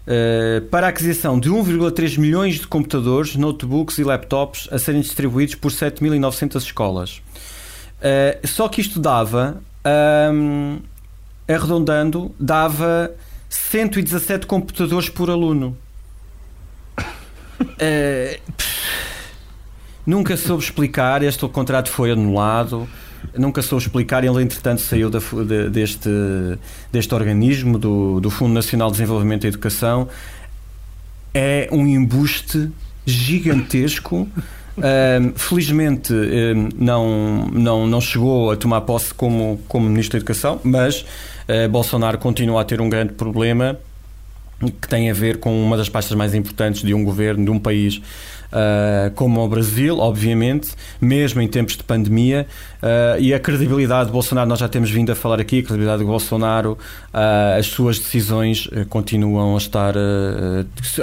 eh, 0.06 0.62
para 0.70 0.86
a 0.86 0.90
aquisição 0.90 1.38
de 1.38 1.50
1,3 1.50 2.18
milhões 2.18 2.56
de 2.56 2.66
computadores, 2.66 3.36
notebooks 3.36 3.98
e 3.98 4.04
laptops 4.04 4.68
a 4.72 4.78
serem 4.78 5.00
distribuídos 5.00 5.54
por 5.54 5.70
7.900 5.70 6.56
escolas. 6.56 7.20
Eh, 8.00 8.38
só 8.44 8.68
que 8.68 8.80
isto 8.80 8.98
dava, 8.98 9.60
ahm, 9.84 10.78
arredondando, 11.49 12.34
dava 12.38 13.11
117 13.49 14.47
computadores 14.47 15.09
por 15.09 15.30
aluno. 15.30 15.76
Pff, 18.57 19.30
nunca 20.07 20.36
soube 20.36 20.62
explicar, 20.62 21.22
este 21.22 21.47
contrato 21.49 21.90
foi 21.90 22.11
anulado. 22.11 22.88
nunca 23.36 23.62
soube 23.62 23.84
explicar. 23.84 24.24
Ele, 24.24 24.42
entretanto, 24.42 24.80
saiu 24.80 25.11
da 25.11 25.18
de- 25.18 25.70
deste, 25.70 26.09
deste 26.92 27.14
organismo, 27.14 27.78
do, 27.78 28.20
do 28.20 28.30
Fundo 28.30 28.53
Nacional 28.55 28.88
de 28.90 28.99
Desenvolvimento 28.99 29.44
e 29.44 29.49
Educação. 29.49 30.09
É 31.34 31.68
um 31.72 31.86
embuste 31.86 32.70
gigantesco. 33.05 34.28
Ahm, 34.78 35.32
felizmente 35.36 36.12
ahm, 36.12 36.68
não, 36.76 37.46
não, 37.52 37.86
não 37.86 38.00
chegou 38.00 38.50
a 38.50 38.56
tomar 38.56 38.82
posse 38.82 39.12
como, 39.14 39.60
como 39.68 39.88
Ministro 39.88 40.12
da 40.12 40.18
Educação, 40.18 40.60
mas 40.62 41.04
ah, 41.48 41.68
Bolsonaro 41.68 42.18
continua 42.18 42.60
a 42.60 42.64
ter 42.64 42.80
um 42.80 42.88
grande 42.88 43.14
problema 43.14 43.78
que 44.80 44.88
tem 44.88 45.10
a 45.10 45.14
ver 45.14 45.38
com 45.38 45.62
uma 45.62 45.76
das 45.76 45.88
pastas 45.88 46.16
mais 46.16 46.34
importantes 46.34 46.82
de 46.82 46.94
um 46.94 47.04
governo, 47.04 47.44
de 47.44 47.50
um 47.50 47.58
país 47.58 48.00
ah, 48.52 49.10
como 49.14 49.44
o 49.44 49.48
Brasil, 49.48 49.98
obviamente, 49.98 50.70
mesmo 51.00 51.40
em 51.40 51.48
tempos 51.48 51.76
de 51.76 51.82
pandemia, 51.82 52.46
ah, 52.82 53.16
e 53.18 53.34
a 53.34 53.40
credibilidade 53.40 54.06
de 54.06 54.12
Bolsonaro, 54.12 54.48
nós 54.48 54.58
já 54.58 54.68
temos 54.68 54.90
vindo 54.90 55.10
a 55.12 55.14
falar 55.14 55.40
aqui, 55.40 55.58
a 55.58 55.62
credibilidade 55.62 56.00
de 56.00 56.06
Bolsonaro, 56.06 56.78
ah, 57.12 57.56
as 57.58 57.66
suas 57.66 57.98
decisões 57.98 58.68
continuam 58.88 59.54
a 59.54 59.58
estar, 59.58 59.94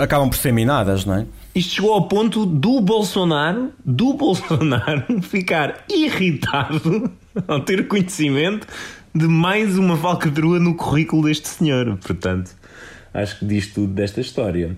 acabam 0.01 0.30
por 0.30 0.38
ser 0.38 0.51
minadas, 0.51 1.05
não 1.05 1.15
é? 1.15 1.26
Isto 1.56 1.76
chegou 1.76 1.93
ao 1.93 2.08
ponto 2.08 2.47
do 2.47 2.82
Bolsonaro, 2.82 3.72
do 3.86 4.16
Bolsonaro, 4.16 5.22
ficar 5.22 5.86
irritado 5.88 7.12
ao 7.47 7.60
ter 7.60 7.88
conhecimento 7.88 8.68
de 9.14 9.28
mais 9.28 9.78
uma 9.78 9.95
falcatrua 9.95 10.60
no 10.60 10.74
currículo 10.74 11.26
deste 11.26 11.47
senhor. 11.47 11.95
Portanto, 11.97 12.56
acho 13.14 13.38
que 13.38 13.45
diz 13.45 13.68
tudo 13.68 13.93
desta 13.93 14.20
história. 14.20 14.76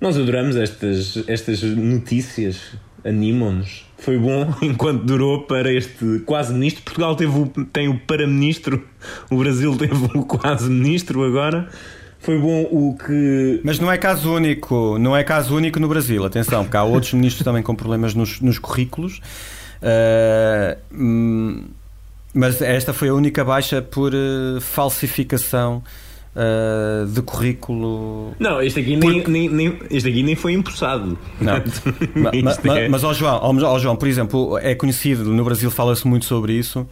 Nós 0.00 0.16
adoramos 0.16 0.54
estas, 0.54 1.24
estas 1.26 1.60
notícias, 1.62 2.72
animam-nos. 3.04 3.84
Foi 3.98 4.16
bom 4.16 4.54
enquanto 4.62 5.04
durou 5.04 5.42
para 5.42 5.72
este 5.72 6.20
quase 6.24 6.54
ministro. 6.54 6.84
Portugal 6.84 7.16
teve 7.16 7.36
o, 7.36 7.46
tem 7.72 7.88
o 7.88 7.98
para-ministro, 7.98 8.86
o 9.28 9.36
Brasil 9.36 9.76
teve 9.76 9.94
o 10.16 10.24
quase 10.24 10.70
ministro 10.70 11.24
agora. 11.24 11.68
Foi 12.22 12.38
bom 12.38 12.62
o 12.70 12.96
que. 12.96 13.60
Mas 13.64 13.78
não 13.78 13.90
é 13.90 13.98
caso 13.98 14.32
único, 14.32 14.96
não 14.98 15.16
é 15.16 15.24
caso 15.24 15.54
único 15.56 15.78
no 15.80 15.88
Brasil, 15.88 16.24
atenção, 16.24 16.62
porque 16.64 16.76
há 16.76 16.84
outros 16.84 17.12
ministros 17.12 17.44
também 17.44 17.62
com 17.62 17.74
problemas 17.74 18.14
nos, 18.14 18.40
nos 18.40 18.58
currículos. 18.58 19.20
Hum, 20.92 21.64
mas 22.34 22.60
esta 22.62 22.92
foi 22.92 23.08
a 23.08 23.14
única 23.14 23.44
baixa 23.44 23.82
por 23.82 24.12
eh, 24.14 24.60
falsificação 24.60 25.82
ah, 26.34 27.04
de 27.06 27.20
currículo. 27.22 28.34
Não, 28.38 28.62
este 28.62 28.80
aqui 28.80 28.96
nem, 28.96 29.22
nem, 29.26 29.48
nem- 29.48 29.78
este 29.90 30.08
aqui 30.08 30.22
nem 30.22 30.34
foi 30.34 30.52
empossado. 30.54 31.18
Não. 31.40 31.54
Ma- 32.14 32.30
ma- 32.30 32.50
Isto 32.50 32.66
ma- 32.66 32.78
é- 32.78 32.88
Mas, 32.88 33.04
ó 33.04 33.12
João, 33.12 33.38
ó, 33.42 33.52
ó 33.74 33.78
João, 33.78 33.96
por 33.96 34.08
exemplo, 34.08 34.56
é 34.58 34.74
conhecido, 34.74 35.24
no 35.24 35.44
Brasil 35.44 35.70
fala-se 35.70 36.06
muito 36.06 36.24
sobre 36.24 36.54
isso, 36.54 36.86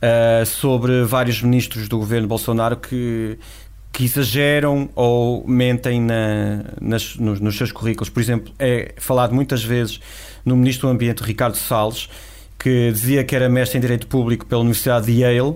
ah, 0.00 0.44
sobre 0.44 1.02
vários 1.04 1.42
ministros 1.42 1.88
do 1.88 1.98
governo 1.98 2.28
Bolsonaro 2.28 2.76
que, 2.76 3.36
que 3.94 4.04
exageram 4.04 4.90
ou 4.96 5.46
mentem 5.46 6.00
na- 6.00 6.64
nas- 6.80 7.14
nos, 7.16 7.38
nos 7.38 7.56
seus 7.56 7.70
currículos. 7.70 8.08
Por 8.08 8.20
exemplo, 8.20 8.52
é 8.58 8.92
falado 8.96 9.32
muitas 9.32 9.62
vezes 9.62 10.00
no 10.44 10.56
ministro 10.56 10.88
do 10.88 10.92
Ambiente, 10.92 11.22
Ricardo 11.22 11.56
Salles, 11.56 12.08
que 12.58 12.90
dizia 12.90 13.22
que 13.22 13.36
era 13.36 13.48
mestre 13.48 13.78
em 13.78 13.80
Direito 13.80 14.08
Público 14.08 14.44
pela 14.46 14.62
Universidade 14.62 15.06
de 15.06 15.20
Yale, 15.20 15.54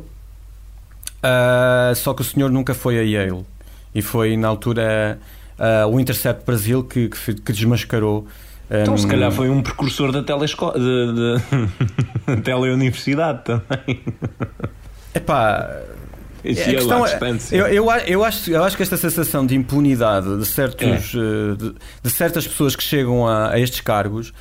ah, 1.21 1.93
só 1.97 2.15
que 2.15 2.23
o 2.23 2.25
senhor 2.25 2.49
nunca 2.49 2.75
foi 2.75 2.99
a 2.99 3.03
Yale. 3.03 3.45
E 3.93 4.01
foi, 4.01 4.37
na 4.37 4.47
altura, 4.47 5.19
ah, 5.59 5.89
o 5.89 5.99
Intercept 5.99 6.47
Brasil 6.47 6.85
que, 6.85 7.09
que, 7.09 7.35
que 7.35 7.53
desmascarou. 7.53 8.29
Então, 8.71 8.97
se 8.97 9.05
hum, 9.05 9.09
calhar 9.09 9.33
foi 9.33 9.51
um 9.51 9.63
precursor 9.63 10.13
da 10.13 10.23
telesco... 10.23 10.73
de... 10.79 11.41
da 12.25 12.37
teleuniversidade 12.41 13.43
também. 13.45 14.01
Epá, 15.13 15.81
a 16.45 16.49
ia 16.49 16.55
questão 16.77 16.99
é- 17.07 17.09
eu, 17.53 17.67
eu, 17.67 17.91
eu 18.07 18.25
acho, 18.25 18.51
eu 18.51 18.63
acho 18.65 18.77
que 18.77 18.83
esta 18.83 18.97
sensação 18.97 19.45
de 19.47 19.55
impunidade 19.55 20.39
de, 20.39 20.47
certos, 20.47 21.13
eh, 21.15 21.57
de, 21.57 21.75
de 22.03 22.11
certas 22.11 22.47
pessoas 22.47 22.75
que 22.77 22.83
chegam 22.83 23.27
a, 23.27 23.51
a 23.53 23.59
estes 23.61 23.81
cargos 23.81 24.33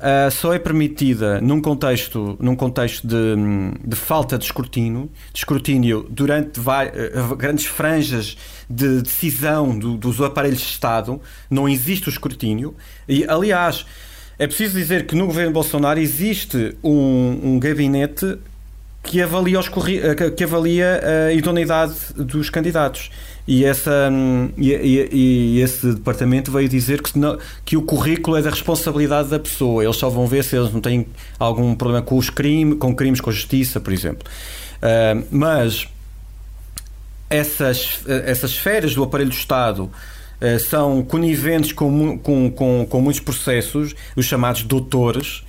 ah, 0.00 0.28
só 0.32 0.52
é 0.52 0.58
permitida 0.58 1.40
num 1.40 1.60
contexto, 1.60 2.36
num 2.40 2.56
contexto 2.56 3.06
de, 3.06 3.36
de 3.84 3.94
falta 3.94 4.36
de 4.36 4.44
escrutínio, 4.44 5.08
de 5.32 5.38
escrutínio 5.38 6.06
durante 6.10 6.58
eh, 6.58 7.12
grandes 7.36 7.66
franjas 7.66 8.36
de 8.68 9.02
decisão 9.02 9.78
do- 9.78 9.96
dos 9.96 10.20
aparelhos 10.20 10.58
de 10.58 10.64
Estado, 10.66 11.20
não 11.48 11.68
existe 11.68 12.08
o 12.08 12.10
escrutínio. 12.10 12.74
E, 13.08 13.24
aliás, 13.28 13.86
é 14.40 14.46
preciso 14.48 14.76
dizer 14.76 15.06
que 15.06 15.14
no 15.14 15.26
governo 15.26 15.52
Bolsonaro 15.52 16.00
existe 16.00 16.74
um, 16.82 17.38
um 17.44 17.60
gabinete 17.60 18.38
que 19.02 19.20
avalia, 19.20 19.58
os 19.58 19.66
eh, 19.68 20.30
que- 20.30 20.44
avalia 20.44 21.00
a 21.28 21.32
idoneidade 21.32 21.94
dos 22.16 22.48
candidatos. 22.50 23.10
E, 23.46 23.64
essa, 23.64 24.08
hum, 24.12 24.50
e, 24.56 24.70
e- 24.72 25.08
e 25.56 25.60
esse 25.60 25.94
departamento 25.94 26.52
veio 26.52 26.68
dizer 26.68 27.02
que, 27.02 27.12
que 27.64 27.76
o 27.76 27.82
currículo 27.82 28.36
é 28.36 28.42
da 28.42 28.50
responsabilidade 28.50 29.28
da 29.30 29.38
pessoa. 29.40 29.82
Eles 29.82 29.96
só 29.96 30.08
vão 30.08 30.26
ver 30.28 30.44
se 30.44 30.54
eles 30.56 30.72
não 30.72 30.80
têm 30.80 31.06
algum 31.38 31.74
problema 31.74 32.02
com 32.04 32.16
os 32.16 32.30
crimes, 32.30 32.78
com 32.78 32.94
crimes 32.94 33.20
com 33.20 33.30
a 33.30 33.32
justiça, 33.32 33.80
por 33.80 33.92
exemplo. 33.92 34.26
Ah, 34.80 35.20
mas 35.30 35.88
essas, 37.28 38.00
eh, 38.06 38.24
essas 38.26 38.50
esferas 38.50 38.94
do 38.94 39.02
aparelho 39.02 39.30
do 39.30 39.34
Estado 39.36 39.90
eh, 40.40 40.58
são 40.58 41.02
coniventes 41.02 41.72
com, 41.72 42.18
com, 42.18 42.50
com, 42.50 42.86
com 42.88 43.00
muitos 43.00 43.20
processos, 43.20 43.94
os 44.16 44.24
chamados 44.26 44.62
doutores, 44.64 45.42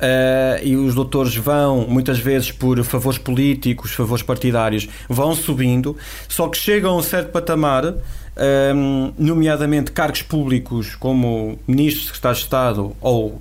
eh, 0.00 0.60
e 0.64 0.76
os 0.76 0.94
doutores 0.94 1.34
vão, 1.36 1.86
muitas 1.88 2.18
vezes 2.18 2.50
por 2.50 2.82
favores 2.84 3.18
políticos, 3.18 3.92
favores 3.92 4.22
partidários, 4.22 4.88
vão 5.08 5.34
subindo, 5.34 5.96
só 6.28 6.48
que 6.48 6.58
chegam 6.58 6.92
a 6.92 6.96
um 6.98 7.02
certo 7.02 7.30
patamar, 7.30 7.94
eh, 8.36 8.72
nomeadamente 9.18 9.92
cargos 9.92 10.22
públicos 10.22 10.94
como 10.96 11.58
ministros, 11.66 12.06
secretários 12.06 12.38
de 12.38 12.44
Estado 12.44 12.96
ou 13.00 13.40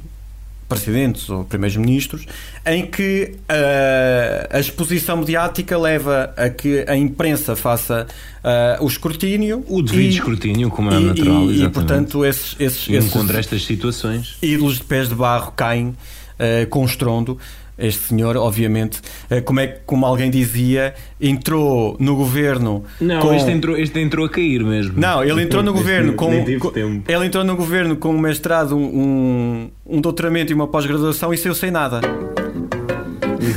presidentes 0.70 1.30
ou 1.30 1.44
primeiros-ministros, 1.44 2.26
em 2.66 2.86
que 2.86 3.36
eh, 3.50 4.48
a 4.52 4.60
exposição 4.60 5.18
mediática 5.18 5.78
leva 5.78 6.34
a 6.36 6.50
que 6.50 6.84
a 6.88 6.96
imprensa 6.96 7.56
faça 7.56 8.08
eh, 8.44 8.78
o 8.80 8.88
escrutínio. 8.88 9.64
O 9.68 9.84
devido 9.84 10.12
e- 10.12 10.16
escrutínio, 10.16 10.70
como 10.72 10.92
é 10.92 11.00
e- 11.00 11.04
natural, 11.04 11.42
E, 11.44 11.46
e, 11.46 11.50
exatamente. 11.56 11.74
portanto, 11.74 12.26
esses, 12.26 12.56
esses, 12.60 12.88
E 12.88 12.96
esses 12.96 13.10
encontra 13.14 13.40
estas 13.40 13.64
situações. 13.66 14.38
ídolos 14.42 14.78
de 14.78 14.84
pés 14.86 15.10
de 15.10 15.16
barro 15.16 15.52
caem 15.56 15.96
eh, 16.44 16.66
com 16.70 16.84
estrondo. 16.86 17.38
Este 17.76 18.02
senhor, 18.10 18.38
obviamente, 18.38 19.02
eh, 19.32 19.42
como, 19.42 19.60
é, 19.60 19.66
que- 19.66 19.80
como 19.88 20.06
alguém 20.06 20.30
dizia, 20.30 20.94
entrou 21.20 21.98
no 22.00 22.16
governo. 22.16 22.84
Não, 23.02 23.20
com... 23.20 23.34
este, 23.34 23.50
entrou, 23.50 23.76
este 23.76 24.00
entrou 24.00 24.26
a 24.28 24.30
cair 24.30 24.64
mesmo. 24.64 24.94
Não, 24.96 25.24
ele 25.24 25.42
entrou 25.42 25.64
no 25.64 25.72
Este 25.72 25.82
governo 25.82 26.14
com, 26.14 26.32
ele 26.32 27.26
entrou 27.26 27.44
no 27.44 27.56
governo 27.56 27.96
com 27.96 28.10
um 28.14 28.20
mestrado, 28.20 28.78
um, 28.78 29.72
um 29.88 30.00
doutoramento 30.00 30.52
e 30.52 30.56
uma 30.56 30.68
pós-graduação 30.68 31.34
e 31.34 31.38
saiu 31.38 31.56
sem 31.56 31.72
nada. 31.72 32.00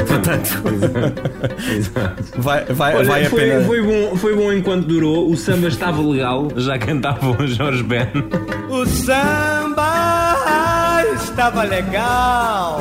Portanto, 0.08 0.62
vai, 2.38 2.64
vai, 2.64 2.96
Olha, 2.96 3.04
vai 3.04 3.26
a 3.26 3.30
foi, 3.30 3.40
pena. 3.40 3.64
foi 3.64 3.82
bom, 3.82 4.16
foi 4.16 4.34
bom 4.34 4.52
enquanto 4.52 4.86
durou. 4.86 5.30
O 5.30 5.36
samba 5.36 5.68
estava 5.68 6.00
legal, 6.02 6.48
já 6.56 6.78
cantava 6.78 7.30
o 7.30 7.46
Jorge 7.46 7.82
Ben. 7.82 8.08
O 8.70 8.84
samba 8.86 10.75
estava 11.16 11.62
legal, 11.62 12.80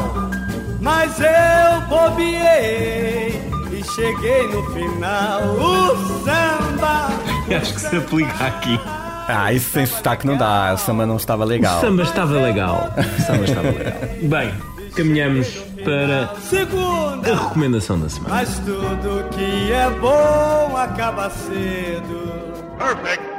mas 0.81 1.19
eu 1.19 1.81
bobiei 1.87 3.41
e 3.71 3.83
cheguei 3.95 4.47
no 4.47 4.63
final. 4.71 5.41
O 5.55 5.95
samba. 6.23 7.09
Acho 7.55 7.73
que 7.73 7.81
se 7.81 7.95
aplica 7.97 8.45
aqui. 8.45 8.79
Ah, 9.27 9.51
isso 9.51 9.71
sem 9.71 9.85
sotaque 9.85 10.27
não 10.27 10.37
dá. 10.37 10.73
O 10.73 10.77
samba 10.77 11.05
não 11.05 11.17
estava 11.17 11.45
legal. 11.45 11.77
O 11.77 11.81
samba 11.81 12.03
estava 12.03 12.33
legal. 12.39 12.89
O 12.97 13.21
samba 13.21 13.45
estava 13.45 13.69
legal. 13.69 13.93
Bem, 14.23 14.53
caminhamos 14.95 15.47
para 15.83 16.29
Segunda. 16.41 17.31
a 17.31 17.35
recomendação 17.47 17.99
da 17.99 18.09
semana. 18.09 18.35
Mas 18.35 18.59
tudo 18.59 19.27
que 19.31 19.71
é 19.71 19.89
bom 19.99 20.77
acaba 20.77 21.29
cedo. 21.29 22.53
Perfect. 22.77 23.34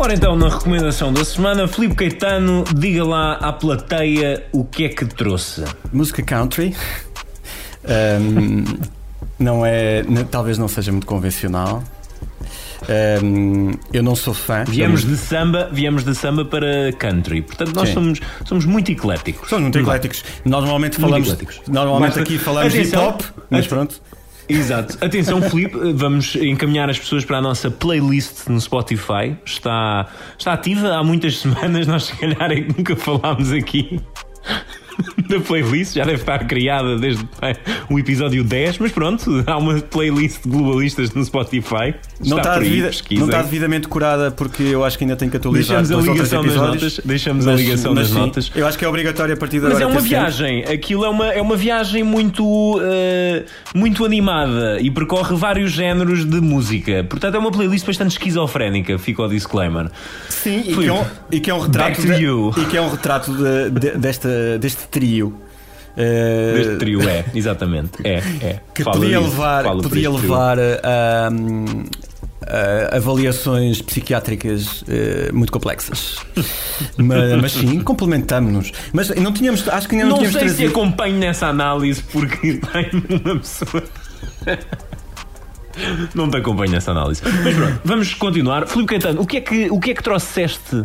Ora 0.00 0.14
então, 0.14 0.36
na 0.36 0.48
recomendação 0.48 1.12
da 1.12 1.24
semana, 1.24 1.66
Filipe 1.66 1.96
Caetano, 1.96 2.62
diga 2.72 3.04
lá 3.04 3.32
à 3.32 3.52
plateia 3.52 4.46
o 4.52 4.64
que 4.64 4.84
é 4.84 4.88
que 4.88 5.04
trouxe. 5.04 5.64
Música 5.92 6.22
country. 6.22 6.74
Ahm, 7.84 8.64
não 9.38 9.66
é. 9.66 10.04
Talvez 10.30 10.56
não 10.56 10.68
seja 10.68 10.92
muito 10.92 11.06
convencional. 11.06 11.82
Ahm, 12.82 13.72
eu 13.92 14.04
não 14.04 14.14
sou 14.14 14.32
fã. 14.32 14.62
Viemos 14.68 15.04
de 15.04 15.16
samba, 15.16 15.68
viemos 15.72 16.04
de 16.04 16.14
samba 16.14 16.44
para 16.44 16.92
country. 16.96 17.42
Portanto, 17.42 17.74
nós 17.74 17.88
Sim. 17.88 17.94
somos, 17.94 18.20
somos 18.44 18.64
muito 18.64 18.92
ecléticos. 18.92 19.48
Somos 19.48 19.64
muito 19.64 19.78
ecléticos. 19.80 20.24
Nós 20.44 20.60
normalmente 20.60 20.96
falamos. 21.00 21.26
ecléticos. 21.28 21.60
Normalmente 21.66 22.20
aqui 22.20 22.38
falamos 22.38 22.72
de 22.72 22.82
hip 22.82 22.96
hop, 22.96 23.20
mas 23.50 23.66
pronto. 23.66 24.00
Exato. 24.48 24.96
Atenção, 25.04 25.42
Filipe, 25.42 25.76
vamos 25.92 26.34
encaminhar 26.36 26.88
as 26.88 26.98
pessoas 26.98 27.24
para 27.24 27.38
a 27.38 27.42
nossa 27.42 27.70
playlist 27.70 28.48
no 28.48 28.60
Spotify. 28.60 29.36
Está, 29.44 30.08
está 30.38 30.54
ativa 30.54 30.94
há 30.94 31.04
muitas 31.04 31.36
semanas, 31.38 31.86
nós 31.86 32.04
se 32.04 32.16
calhar 32.16 32.50
é 32.50 32.60
nunca 32.60 32.96
falámos 32.96 33.52
aqui. 33.52 34.00
da 35.28 35.40
playlist, 35.40 35.94
já 35.94 36.04
deve 36.04 36.20
estar 36.20 36.38
criada 36.46 36.96
desde 36.96 37.22
bem, 37.40 37.54
o 37.90 37.98
episódio 37.98 38.42
10, 38.42 38.78
mas 38.78 38.92
pronto, 38.92 39.44
há 39.46 39.56
uma 39.56 39.80
playlist 39.80 40.42
de 40.42 40.48
globalistas 40.48 41.12
no 41.12 41.24
Spotify. 41.24 41.94
Não 42.24 42.38
está, 42.38 42.54
aí, 42.54 42.64
devida- 42.64 42.90
não 43.12 43.26
está 43.26 43.42
devidamente 43.42 43.88
curada 43.88 44.30
porque 44.30 44.62
eu 44.62 44.84
acho 44.84 44.98
que 44.98 45.04
ainda 45.04 45.16
tenho 45.16 45.30
que 45.30 45.36
atualizar 45.36 45.78
Deixamos 45.82 46.08
a 46.08 46.12
ligação 46.12 46.42
nas 46.42 46.52
episódios. 46.52 46.82
notas, 46.82 47.00
deixamos 47.04 47.46
a 47.46 47.50
Mas- 47.52 47.60
ligação 47.60 47.94
mas 47.94 48.02
nas 48.04 48.08
sim, 48.12 48.18
notas. 48.26 48.52
Eu 48.54 48.66
acho 48.66 48.78
que 48.78 48.84
é 48.84 48.88
obrigatório 48.88 49.34
a 49.34 49.36
partir 49.36 49.58
de 49.60 49.62
Mas 49.64 49.76
agora. 49.76 49.84
é 49.84 49.86
uma 49.86 49.94
ter 50.02 50.08
sempre- 50.08 50.18
viagem, 50.18 50.64
aquilo 50.64 51.04
é 51.04 51.08
uma, 51.08 51.26
é 51.28 51.40
uma 51.40 51.56
viagem 51.56 52.02
muito, 52.02 52.80
eh, 52.82 53.44
muito 53.74 54.04
animada 54.04 54.78
e 54.80 54.90
percorre 54.90 55.36
vários 55.36 55.70
géneros 55.72 56.24
de 56.24 56.40
música. 56.40 57.04
Portanto, 57.08 57.34
é 57.36 57.38
uma 57.38 57.50
playlist 57.52 57.86
bastante 57.86 58.12
esquizofrénica, 58.12 58.98
fica 58.98 59.22
o 59.22 59.28
disclaimer. 59.28 59.90
Sim, 60.28 60.60
e 60.66 60.74
que, 60.74 60.86
é 60.86 60.92
um, 60.92 61.04
e 61.30 61.40
que 61.40 61.50
é 61.50 61.54
um 61.54 61.60
retrato 61.60 61.88
back 61.90 62.02
to 62.06 62.14
de- 62.14 62.22
you. 62.24 62.54
e 62.56 62.64
que 62.64 62.76
é 62.76 62.80
um 62.82 62.88
retrato 62.90 63.32
de- 63.32 63.70
de- 63.70 63.98
desta, 63.98 64.58
deste 64.58 64.87
trio. 64.90 65.34
Eh, 65.96 66.52
Deste 66.56 66.76
trio, 66.76 67.08
é, 67.08 67.24
exatamente. 67.34 67.90
É, 68.04 68.18
é. 68.40 68.60
que 68.74 68.84
Fala 68.84 68.96
podia 68.98 69.18
levar, 69.20 69.64
fala 69.64 69.82
podia 69.82 70.10
levar 70.10 70.58
a, 70.58 70.62
a- 70.84 71.28
a 72.92 72.96
avaliações 72.96 73.82
psiquiátricas 73.82 74.84
eh, 74.88 75.28
muito 75.32 75.52
complexas. 75.52 76.18
mas, 76.96 77.40
mas 77.42 77.52
sim, 77.52 77.80
complementamos-nos. 77.80 78.72
Mas 78.92 79.10
não 79.16 79.32
tínhamos, 79.32 79.68
acho 79.68 79.88
que 79.88 79.96
ainda 79.96 80.06
não, 80.06 80.12
Não 80.12 80.18
tínhamos 80.18 80.38
sei 80.40 80.48
se 80.48 80.54
trazido. 80.56 80.70
acompanho 80.78 81.18
nessa 81.18 81.46
análise 81.48 82.02
porque 82.04 82.54
tem 82.72 83.20
uma 83.24 83.36
pessoa. 83.40 83.82
Não 86.14 86.28
te 86.30 86.36
acompanho 86.38 86.70
nessa 86.72 86.90
análise. 86.90 87.22
Mas 87.44 87.54
pronto, 87.54 87.80
vamos 87.84 88.14
continuar. 88.14 88.66
Filipe 88.66 88.88
Caetano, 88.98 89.20
o 89.20 89.26
que 89.26 89.36
é 89.36 89.40
que, 89.40 89.70
o 89.70 89.78
que, 89.78 89.90
é 89.90 89.94
que 89.94 90.02
trouxeste 90.02 90.84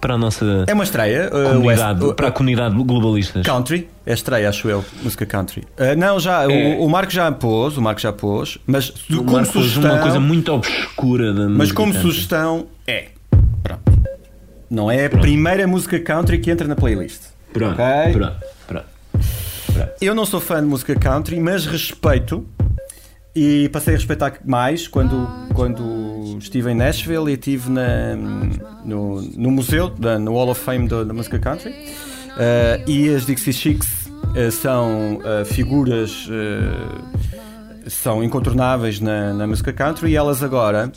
para 0.00 0.14
a 0.14 0.18
nossa 0.18 0.64
É 0.66 0.74
uma 0.74 0.84
estreia. 0.84 1.30
eh, 1.32 1.52
comunidade, 1.52 2.04
West- 2.04 2.16
para 2.16 2.28
a 2.28 2.30
comunidade 2.30 2.74
globalistas? 2.82 3.44
Country, 3.46 3.88
é 4.04 4.12
estreia, 4.12 4.48
acho 4.48 4.68
eu, 4.68 4.84
música 5.02 5.24
country. 5.26 5.64
Eh, 5.76 5.96
não, 5.96 6.18
já, 6.20 6.44
É. 6.44 6.76
o, 6.76 6.84
o 6.84 6.88
Marco 6.90 7.12
já 7.12 7.30
pôs, 7.32 7.76
o 7.76 7.82
Marco 7.82 8.00
já 8.00 8.12
pôs, 8.12 8.58
mas 8.66 8.90
O 9.10 9.16
como 9.18 9.32
Marco 9.32 9.52
sugestão, 9.52 9.92
uma 9.94 10.02
coisa 10.02 10.20
muito 10.20 10.52
obscura 10.52 11.32
da 11.32 11.48
mas 11.48 11.72
como 11.72 11.92
country. 11.92 12.10
sugestão 12.10 12.66
é, 12.86 13.06
pronto. 13.62 13.82
Não 14.70 14.90
é 14.90 15.06
a 15.06 15.10
primeira 15.10 15.66
música 15.66 15.98
country 16.00 16.38
que 16.38 16.50
entra 16.50 16.66
na 16.66 16.74
playlist. 16.76 17.22
Pronto, 17.52 17.80
Ok? 17.80 18.12
pronto, 18.12 18.36
pronto. 18.66 18.86
Eu 20.00 20.14
não 20.14 20.24
sou 20.26 20.40
fã 20.40 20.60
de 20.60 20.66
música 20.66 20.94
country, 20.94 21.38
mas 21.40 21.66
respeito 21.66 22.46
e 23.36 23.68
passei 23.68 23.92
a 23.92 23.96
respeitar 23.98 24.38
mais 24.46 24.88
quando, 24.88 25.28
quando 25.54 26.38
estive 26.38 26.70
em 26.70 26.74
Nashville 26.74 27.30
e 27.30 27.34
estive 27.34 27.70
na, 27.70 28.16
no, 28.82 29.20
no 29.20 29.50
museu, 29.50 29.92
no 30.18 30.32
Hall 30.32 30.48
of 30.48 30.60
Fame 30.60 30.88
da, 30.88 31.04
música 31.12 31.38
country. 31.38 31.74
Eh, 32.38 32.84
e 32.86 33.14
as 33.14 33.26
Dixie 33.26 33.52
Chicks 33.52 34.10
eh, 34.34 34.50
são 34.50 35.20
eh, 35.22 35.44
figuras, 35.44 36.26
são 37.88 38.24
incontornáveis 38.24 39.00
na, 39.00 39.34
na 39.34 39.46
música 39.46 39.70
country 39.70 40.12
e 40.12 40.16
elas 40.16 40.42
agora 40.42 40.90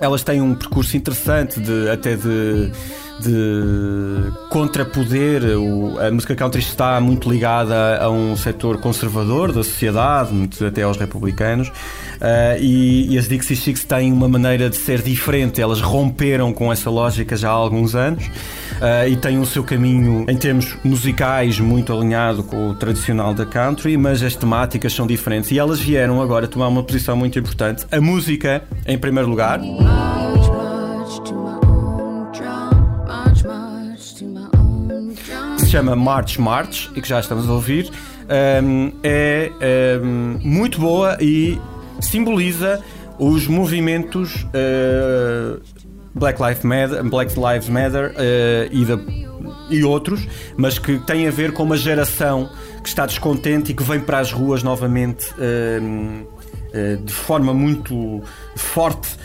elas 0.00 0.22
têm 0.22 0.40
um 0.40 0.54
percurso 0.54 0.96
interessante 0.96 1.58
de 1.60 1.88
até 1.90 2.16
de, 2.16 2.70
de 3.20 4.32
contrapoder 4.50 5.42
o- 5.58 5.98
a 5.98 6.10
música 6.10 6.34
country 6.34 6.60
está 6.60 7.00
muito 7.00 7.30
ligada 7.30 7.98
a 8.02 8.10
um 8.10 8.36
setor 8.36 8.78
conservador 8.78 9.52
da 9.52 9.62
sociedade 9.64 10.30
até 10.66 10.82
aos 10.82 10.96
republicanos 10.96 11.70
ah, 12.20 12.56
e, 12.58 13.12
e 13.12 13.18
as 13.18 13.28
Dixie 13.28 13.56
Chicks 13.56 13.84
têm 13.84 14.12
uma 14.12 14.28
maneira 14.28 14.68
de 14.70 14.76
ser 14.76 15.02
diferente. 15.02 15.60
Elas 15.60 15.80
romperam 15.80 16.52
com 16.52 16.72
essa 16.72 16.90
lógica 16.90 17.36
já 17.36 17.48
há 17.48 17.52
alguns 17.52 17.94
anos 17.94 18.24
ah, 18.80 19.06
e 19.08 19.16
têm 19.16 19.38
o 19.38 19.46
seu 19.46 19.64
caminho 19.64 20.26
em 20.28 20.36
termos 20.36 20.76
musicais 20.84 21.58
muito 21.58 21.92
alinhado 21.92 22.42
com 22.42 22.70
o 22.70 22.74
tradicional 22.74 23.32
da 23.34 23.46
country 23.46 23.96
mas 23.96 24.22
as 24.22 24.34
temáticas 24.36 24.92
são 24.92 25.06
diferentes. 25.06 25.50
E 25.50 25.58
elas 25.58 25.80
vieram 25.80 26.20
agora 26.20 26.46
tomar 26.46 26.68
uma 26.68 26.82
posição 26.82 27.16
muito 27.16 27.38
importante. 27.38 27.84
A 27.90 28.00
música 28.00 28.62
em 28.86 28.98
primeiro 28.98 29.28
lugar. 29.28 29.60
Se 35.58 35.66
chama 35.66 35.96
March 35.96 36.38
March 36.38 36.88
e 36.94 37.00
que 37.00 37.08
já 37.08 37.20
estamos 37.20 37.48
a 37.48 37.52
ouvir, 37.52 37.90
um, 38.62 38.92
é 39.02 39.50
um, 40.02 40.38
muito 40.42 40.80
boa 40.80 41.16
e 41.20 41.58
simboliza 42.00 42.82
os 43.18 43.46
movimentos 43.46 44.44
uh, 44.44 45.60
Black 46.18 46.42
Lives 46.42 46.62
Matter, 46.62 47.04
Black 47.04 47.34
Lives 47.38 47.68
Matter 47.68 48.12
uh, 48.12 49.70
e, 49.70 49.76
e 49.76 49.84
outros, 49.84 50.26
mas 50.56 50.78
que 50.78 50.98
têm 51.00 51.28
a 51.28 51.30
ver 51.30 51.52
com 51.52 51.62
uma 51.62 51.76
geração 51.76 52.50
que 52.82 52.88
está 52.88 53.04
descontente 53.04 53.72
e 53.72 53.74
que 53.74 53.82
vem 53.82 54.00
para 54.00 54.18
as 54.18 54.32
ruas 54.32 54.62
novamente 54.62 55.30
uh, 55.32 56.36
de 57.02 57.12
forma 57.12 57.54
muito 57.54 58.22
forte 58.54 59.16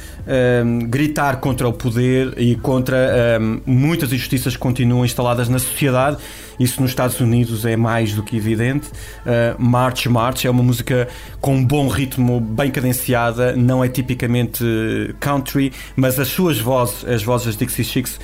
um, 0.65 0.79
gritar 0.87 1.37
contra 1.37 1.67
o 1.67 1.73
poder 1.73 2.33
e 2.37 2.55
contra 2.55 3.39
um, 3.41 3.61
muitas 3.65 4.11
injustiças 4.13 4.53
que 4.53 4.59
continuam 4.59 5.05
instaladas 5.05 5.49
na 5.49 5.59
sociedade. 5.59 6.17
Isso 6.61 6.79
nos 6.79 6.91
Estados 6.91 7.19
Unidos 7.19 7.65
é 7.65 7.75
mais 7.75 8.13
do 8.13 8.21
que 8.21 8.37
evidente. 8.37 8.87
Uh, 8.87 9.59
March 9.59 10.05
March 10.05 10.45
é 10.45 10.49
uma 10.49 10.61
música 10.61 11.07
com 11.39 11.55
um 11.55 11.65
bom 11.65 11.87
ritmo, 11.87 12.39
bem 12.39 12.69
cadenciada, 12.69 13.55
não 13.55 13.83
é 13.83 13.89
tipicamente 13.89 14.63
uh, 14.63 15.15
country, 15.19 15.73
mas 15.95 16.19
as 16.19 16.27
suas 16.27 16.59
vozes, 16.59 17.03
as 17.05 17.23
vozes 17.23 17.47
das 17.47 17.57
Dixie 17.57 17.83
Chicks, 17.83 18.19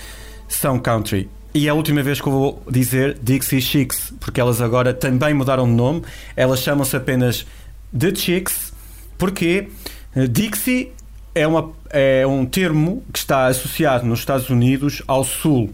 são 0.47 0.77
country. 0.77 1.27
E 1.51 1.65
é 1.65 1.71
a 1.71 1.73
última 1.73 2.03
vez 2.03 2.21
que 2.21 2.27
eu 2.27 2.31
vou 2.31 2.63
dizer 2.69 3.17
Dixie 3.23 3.59
Chicks, 3.59 4.13
porque 4.19 4.39
elas 4.39 4.61
agora 4.61 4.93
também 4.93 5.33
mudaram 5.33 5.65
de 5.65 5.73
nome. 5.73 6.03
Elas 6.35 6.59
chamam-se 6.59 6.95
apenas 6.95 7.47
The 7.97 8.13
Chicks, 8.13 8.71
porque 9.17 9.67
eh, 10.15 10.27
Dixie 10.27 10.91
é, 11.33 11.47
uma, 11.47 11.71
é 11.89 12.27
um 12.27 12.45
termo 12.45 13.03
que 13.11 13.17
está 13.17 13.47
associado 13.47 14.05
nos 14.05 14.19
Estados 14.19 14.51
Unidos 14.51 15.01
ao 15.07 15.23
Sul 15.23 15.73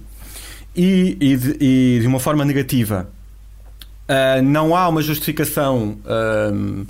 e, 0.75 1.17
e, 1.19 1.35
de, 1.37 1.57
e 1.59 1.99
de 2.01 2.07
uma 2.07 2.19
forma 2.19 2.43
negativa. 2.45 3.09
Ah, 4.07 4.41
não 4.41 4.75
há 4.75 4.87
uma 4.87 5.01
justificação. 5.01 5.97
ahm, 6.05 6.85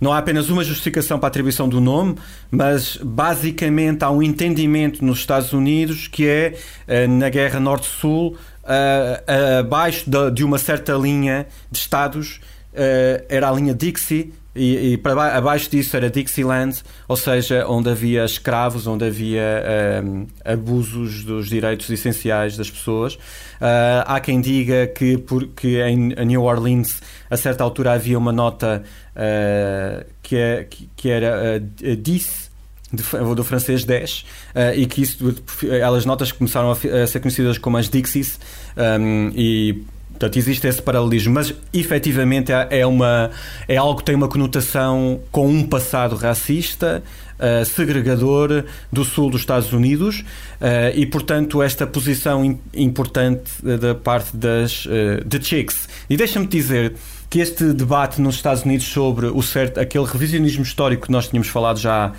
não 0.00 0.12
há 0.12 0.18
apenas 0.18 0.50
uma 0.50 0.64
justificação 0.64 1.16
para 1.18 1.28
a 1.28 1.30
atribuição 1.30 1.68
do 1.68 1.80
nome, 1.80 2.16
mas 2.50 2.98
basicamente 3.00 4.02
há 4.04 4.10
um 4.10 4.20
entendimento 4.20 5.04
nos 5.04 5.18
Estados 5.20 5.52
Unidos 5.52 6.08
que 6.08 6.26
é 6.26 6.58
ah, 6.88 7.06
na 7.06 7.28
Guerra 7.28 7.60
Norte-Sul, 7.60 8.36
ah, 8.64 9.22
ah, 9.26 9.58
abaixo 9.60 10.08
da- 10.10 10.28
de 10.30 10.42
uma 10.44 10.58
certa 10.58 10.92
linha 10.94 11.46
de 11.70 11.78
Estados, 11.78 12.40
ah, 12.42 12.44
era 13.28 13.48
a 13.48 13.52
linha 13.52 13.74
Dixie. 13.74 14.32
E, 14.54 14.92
e 14.92 14.96
para 14.98 15.14
ba- 15.14 15.32
abaixo 15.34 15.70
disso 15.70 15.96
era 15.96 16.10
Dixieland, 16.10 16.82
ou 17.08 17.16
seja, 17.16 17.66
onde 17.66 17.88
havia 17.88 18.22
escravos, 18.22 18.86
onde 18.86 19.02
havia 19.06 19.64
ahm, 20.04 20.26
abusos 20.44 21.24
dos 21.24 21.48
direitos 21.48 21.88
essenciais 21.88 22.54
das 22.54 22.70
pessoas. 22.70 23.18
Ah, 23.58 24.04
há 24.06 24.20
quem 24.20 24.42
diga 24.42 24.86
que 24.88 25.16
porque 25.16 25.80
em 25.80 25.96
New 26.26 26.42
Orleans 26.42 27.00
a 27.30 27.36
certa 27.38 27.64
altura 27.64 27.92
havia 27.92 28.18
uma 28.18 28.30
nota 28.30 28.82
ah, 29.16 30.04
que, 30.22 30.36
é, 30.36 30.64
que, 30.64 30.86
que 30.96 31.08
era 31.08 31.58
10 31.58 32.50
de 32.92 33.02
fr- 33.02 33.34
do 33.34 33.42
francês 33.42 33.84
10 33.84 34.26
ah, 34.54 34.74
e 34.74 34.84
que 34.84 35.00
isso, 35.00 35.34
elas 35.66 36.04
notas 36.04 36.30
começaram 36.30 36.70
a, 36.72 37.02
a 37.02 37.06
ser 37.06 37.20
conhecidas 37.20 37.56
como 37.56 37.78
as 37.78 37.88
Dixies 37.88 38.38
um, 38.76 39.30
e 39.34 39.82
portanto 40.22 40.36
existe 40.36 40.66
esse 40.68 40.80
paralelismo 40.80 41.34
mas 41.34 41.52
efetivamente 41.74 42.52
é, 42.52 42.86
uma, 42.86 43.30
é 43.66 43.76
algo 43.76 43.98
que 43.98 44.04
tem 44.04 44.14
uma 44.14 44.28
conotação 44.28 45.20
com 45.32 45.48
um 45.48 45.66
passado 45.66 46.14
racista 46.14 47.02
ah, 47.40 47.64
segregador 47.64 48.64
do 48.92 49.04
sul 49.04 49.28
dos 49.28 49.40
Estados 49.40 49.72
Unidos 49.72 50.24
ah, 50.60 50.92
e 50.94 51.04
portanto 51.06 51.60
esta 51.60 51.86
posição 51.88 52.44
im- 52.44 52.60
importante 52.72 53.50
ah, 53.64 53.76
da 53.76 53.94
parte 53.96 54.36
das 54.36 54.86
ah, 54.86 55.24
The 55.28 55.40
Chicks. 55.40 55.88
E 56.08 56.16
deixa-me 56.16 56.46
dizer 56.46 56.94
que 57.28 57.40
este 57.40 57.72
debate 57.72 58.20
nos 58.20 58.36
Estados 58.36 58.62
Unidos 58.62 58.86
sobre 58.86 59.26
o 59.26 59.42
certo, 59.42 59.80
aquele 59.80 60.04
revisionismo 60.04 60.62
histórico 60.62 61.06
que 61.06 61.12
nós 61.12 61.28
tínhamos 61.28 61.48
falado 61.48 61.80
já 61.80 62.12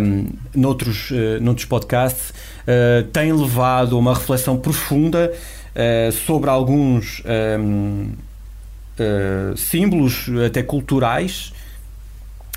um, 0.00 0.26
noutros, 0.54 1.10
uh, 1.10 1.40
noutros 1.40 1.66
podcasts, 1.66 2.30
uh, 2.30 3.04
tem 3.12 3.32
levado 3.32 3.96
a 3.96 3.98
uma 3.98 4.14
reflexão 4.14 4.56
profunda 4.56 5.32
uh, 5.76 6.12
sobre 6.12 6.50
alguns 6.50 7.22
um, 7.58 8.12
uh, 8.98 9.56
símbolos 9.56 10.26
até 10.46 10.62
culturais 10.62 11.52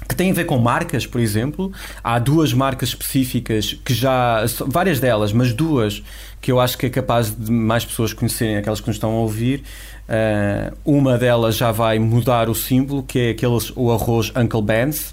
que 0.07 0.15
têm 0.15 0.31
a 0.31 0.33
ver 0.33 0.43
com 0.45 0.57
marcas, 0.57 1.05
por 1.07 1.21
exemplo. 1.21 1.71
Há 2.03 2.19
duas 2.19 2.53
marcas 2.53 2.89
específicas 2.89 3.73
que 3.85 3.93
já. 3.93 4.43
várias 4.67 4.99
delas, 4.99 5.31
mas 5.31 5.53
duas 5.53 6.03
que 6.41 6.51
eu 6.51 6.59
acho 6.59 6.77
que 6.77 6.85
é 6.87 6.89
capaz 6.89 7.33
de 7.33 7.49
mais 7.49 7.85
pessoas 7.85 8.11
conhecerem, 8.11 8.57
aquelas 8.57 8.81
que 8.81 8.87
nos 8.87 8.97
estão 8.97 9.11
a 9.11 9.19
ouvir. 9.19 9.63
Uh, 10.03 10.75
uma 10.83 11.17
delas 11.17 11.55
já 11.55 11.71
vai 11.71 11.97
mudar 11.99 12.49
o 12.49 12.55
símbolo, 12.55 13.01
que 13.03 13.17
é 13.17 13.29
aqueles, 13.29 13.71
o 13.77 13.91
arroz 13.93 14.29
Uncle 14.35 14.61
Ben's, 14.61 15.11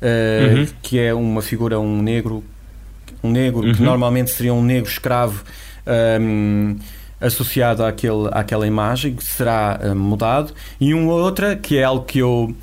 uh, 0.00 0.56
Uhum. 0.56 0.66
que 0.80 0.98
é 0.98 1.12
uma 1.12 1.42
figura, 1.42 1.78
um 1.78 2.00
negro, 2.00 2.42
um 3.22 3.30
negro 3.30 3.60
que 3.74 3.80
Uhum. 3.80 3.84
normalmente 3.84 4.30
seria 4.30 4.54
um 4.54 4.62
negro 4.64 4.90
escravo. 4.90 5.44
um, 6.20 6.76
associado 7.22 7.84
àquele, 7.84 8.28
àquela 8.32 8.66
imagem 8.66 9.14
que 9.14 9.24
será 9.24 9.80
uh, 9.82 9.94
mudado 9.94 10.52
e 10.80 10.92
uma 10.92 11.12
outra 11.12 11.56
que 11.56 11.78
é 11.78 11.84
algo 11.84 12.04
que 12.04 12.18
eu 12.18 12.54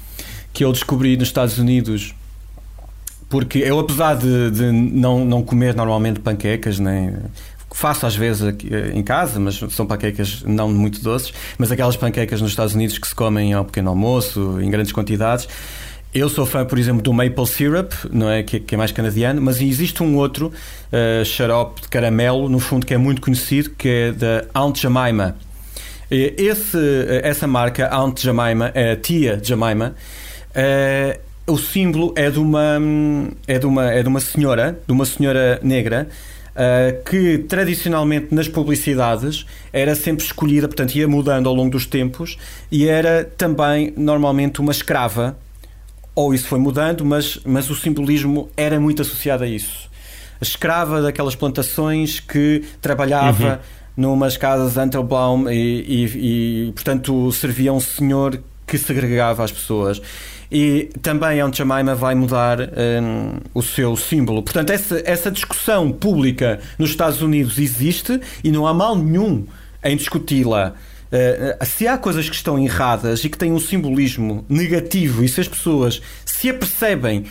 que 0.51 0.65
eu 0.65 0.71
descobri 0.71 1.15
nos 1.15 1.27
Estados 1.27 1.57
Unidos 1.57 2.13
porque 3.29 3.59
eu 3.59 3.79
apesar 3.79 4.15
de, 4.15 4.51
de 4.51 4.71
não, 4.71 5.23
não 5.23 5.43
comer 5.43 5.75
normalmente 5.75 6.19
panquecas 6.19 6.79
nem 6.79 7.15
faço 7.71 8.05
às 8.05 8.15
vezes 8.15 8.43
aqui, 8.43 8.73
eh, 8.73 8.91
em 8.93 9.03
casa, 9.03 9.39
mas 9.39 9.59
são 9.69 9.85
panquecas 9.85 10.43
não 10.43 10.69
muito 10.69 11.01
doces, 11.01 11.33
mas 11.57 11.71
aquelas 11.71 11.95
panquecas 11.95 12.41
nos 12.41 12.51
Estados 12.51 12.73
Unidos 12.73 12.97
que 12.97 13.07
se 13.07 13.15
comem 13.15 13.53
ao 13.53 13.63
pequeno 13.63 13.89
almoço, 13.89 14.59
em 14.61 14.69
grandes 14.69 14.91
quantidades. 14.91 15.47
Eu 16.13 16.27
sou 16.27 16.45
fã, 16.45 16.65
por 16.65 16.79
exemplo, 16.79 17.03
do 17.03 17.13
maple 17.13 17.45
syrup, 17.45 17.93
não 18.11 18.29
é 18.29 18.41
que, 18.41 18.59
que 18.59 18.73
é 18.73 18.77
mais 18.77 18.91
canadiano, 18.91 19.39
mas 19.39 19.61
existe 19.61 20.01
um 20.01 20.17
outro 20.17 20.47
uh, 20.47 21.23
xarope 21.23 21.81
de 21.81 21.87
caramelo, 21.87 22.49
no 22.49 22.59
fundo, 22.59 22.83
que 22.83 22.95
é 22.95 22.97
muito 22.97 23.21
conhecido, 23.21 23.69
que 23.71 23.87
é 23.87 24.11
da 24.11 24.45
Aunt 24.53 24.79
Jemima. 24.79 25.35
Esse, 26.09 26.79
essa 27.21 27.45
marca, 27.45 27.87
Aunt 27.89 28.19
Jemima, 28.19 28.71
é 28.73 28.93
a 28.93 28.95
tia 28.95 29.39
Jemima, 29.43 29.93
uh, 30.55 31.29
o 31.45 31.57
símbolo 31.57 32.13
é 32.15 32.29
de 32.29 32.39
uma 32.39 32.79
é 33.47 33.57
de 33.57 33.65
uma 33.65 33.91
é 33.91 34.01
de 34.01 34.07
uma 34.07 34.19
senhora, 34.19 34.79
de 34.85 34.91
uma 34.91 35.05
senhora 35.05 35.59
negra 35.63 36.07
uh, 36.51 37.03
que 37.03 37.39
tradicionalmente 37.39 38.33
nas 38.33 38.47
publicidades 38.47 39.45
era 39.73 39.95
sempre 39.95 40.23
escolhida, 40.23 40.67
portanto 40.67 40.95
ia 40.95 41.07
mudando 41.07 41.47
ao 41.47 41.55
longo 41.55 41.71
dos 41.71 41.85
tempos 41.85 42.37
e 42.71 42.87
era 42.87 43.23
também 43.23 43.93
normalmente 43.97 44.59
uma 44.59 44.71
escrava. 44.71 45.37
Ou 46.19 46.33
isso 46.33 46.47
foi 46.49 46.59
mudando, 46.59 47.05
mas, 47.05 47.39
mas 47.45 47.69
o 47.69 47.75
simbolismo 47.75 48.49
era 48.57 48.77
muito 48.77 49.01
associado 49.01 49.45
a 49.45 49.47
isso. 49.47 49.89
A 50.41 50.43
escrava 50.43 51.01
daquelas 51.01 51.33
plantações 51.33 52.19
que 52.19 52.61
trabalhava 52.81 53.61
uhum. 53.95 54.03
numas 54.11 54.35
casas 54.35 54.77
Antelbaum 54.77 55.49
e, 55.49 55.55
e, 55.55 56.67
e, 56.67 56.71
portanto, 56.73 57.31
servia 57.31 57.71
um 57.71 57.79
senhor 57.79 58.37
que 58.67 58.77
segregava 58.77 59.45
as 59.45 59.51
pessoas 59.53 60.01
e 60.51 60.89
também 61.01 61.39
Aunt 61.39 61.55
Jemima 61.55 61.95
vai 61.95 62.15
mudar 62.15 62.59
um, 62.59 63.37
o 63.53 63.61
seu 63.61 63.95
símbolo. 63.95 64.43
Portanto, 64.43 64.71
essa, 64.71 65.01
essa 65.05 65.31
discussão 65.31 65.89
pública 65.89 66.59
nos 66.77 66.89
Estados 66.89 67.21
Unidos 67.21 67.57
existe 67.57 68.19
e 68.43 68.51
não 68.51 68.67
há 68.67 68.73
mal 68.73 68.93
nenhum 68.93 69.45
em 69.81 69.95
discuti-la. 69.95 70.75
Uh, 71.11 71.65
se 71.65 71.87
há 71.87 71.97
coisas 71.97 72.29
que 72.29 72.35
estão 72.35 72.59
erradas 72.59 73.23
e 73.23 73.29
que 73.29 73.37
têm 73.37 73.51
um 73.51 73.59
simbolismo 73.59 74.45
negativo 74.47 75.23
e 75.23 75.27
se 75.27 75.41
as 75.41 75.47
pessoas 75.47 76.01
se 76.23 76.49
apercebem 76.49 77.25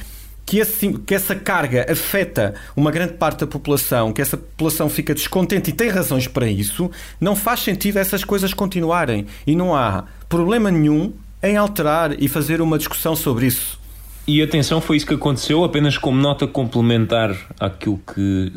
que, 0.48 0.58
esse, 0.58 0.92
que 0.94 1.14
essa 1.14 1.34
carga 1.34 1.86
afeta 1.90 2.54
uma 2.74 2.90
grande 2.90 3.12
parte 3.12 3.40
da 3.40 3.46
população, 3.46 4.12
que 4.12 4.22
essa 4.22 4.36
população 4.36 4.88
fica 4.88 5.14
descontente 5.14 5.70
e 5.70 5.72
tem 5.74 5.90
razões 5.90 6.26
para 6.26 6.48
isso, 6.48 6.90
não 7.20 7.36
faz 7.36 7.60
sentido 7.60 7.98
essas 7.98 8.24
coisas 8.24 8.54
continuarem. 8.54 9.26
E 9.46 9.54
não 9.54 9.76
há 9.76 10.04
problema 10.26 10.70
nenhum 10.70 11.12
em 11.42 11.56
alterar 11.56 12.20
e 12.20 12.28
fazer 12.28 12.62
uma 12.62 12.78
discussão 12.78 13.14
sobre 13.14 13.46
isso. 13.46 13.78
E 14.26 14.42
atenção, 14.42 14.80
foi 14.80 14.96
isso 14.96 15.06
que 15.06 15.14
aconteceu, 15.14 15.64
apenas 15.64 15.98
como 15.98 16.20
nota 16.20 16.46
complementar 16.46 17.36
àquilo 17.60 18.00
que 18.14 18.52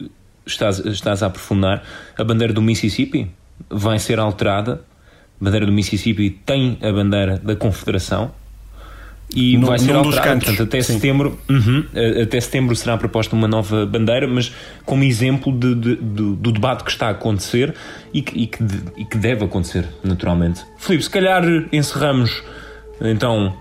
eh, 0.00 0.06
estás, 0.44 0.78
estás 0.80 1.22
a 1.22 1.26
aprofundar. 1.26 1.84
A 2.16 2.24
bandeira 2.24 2.52
do 2.52 2.60
Mississippi 2.60 3.30
vai 3.68 3.98
ser 3.98 4.18
alterada. 4.18 4.82
A 5.40 5.44
bandeira 5.44 5.66
do 5.66 5.72
Mississippi 5.72 6.30
tem 6.30 6.78
a 6.82 6.90
bandeira 6.90 7.38
da 7.38 7.54
Confederação, 7.54 8.32
e 9.34 9.56
no, 9.56 9.66
vai 9.66 9.78
ser 9.78 9.94
alterada. 9.94 10.36
Portanto, 10.36 10.62
até 10.62 10.80
setembro, 10.80 11.38
uhum, 11.48 11.84
até 12.22 12.40
setembro 12.40 12.76
será 12.76 12.96
proposta 12.96 13.34
uma 13.34 13.48
nova 13.48 13.84
bandeira, 13.84 14.26
mas 14.26 14.52
como 14.84 15.02
exemplo 15.02 15.52
de, 15.52 15.74
de, 15.74 15.96
de, 15.96 16.36
do 16.36 16.52
debate 16.52 16.84
que 16.84 16.90
está 16.90 17.08
a 17.08 17.10
acontecer 17.10 17.74
e 18.12 18.22
que, 18.22 18.38
e, 18.38 18.46
que 18.46 18.58
e 18.96 19.04
que, 19.04 19.18
deve 19.18 19.44
acontecer, 19.44 19.86
naturalmente. 20.04 20.64
Filipe, 20.78 21.02
se 21.02 21.10
calhar 21.10 21.42
encerramos 21.72 22.42
então 23.00 23.54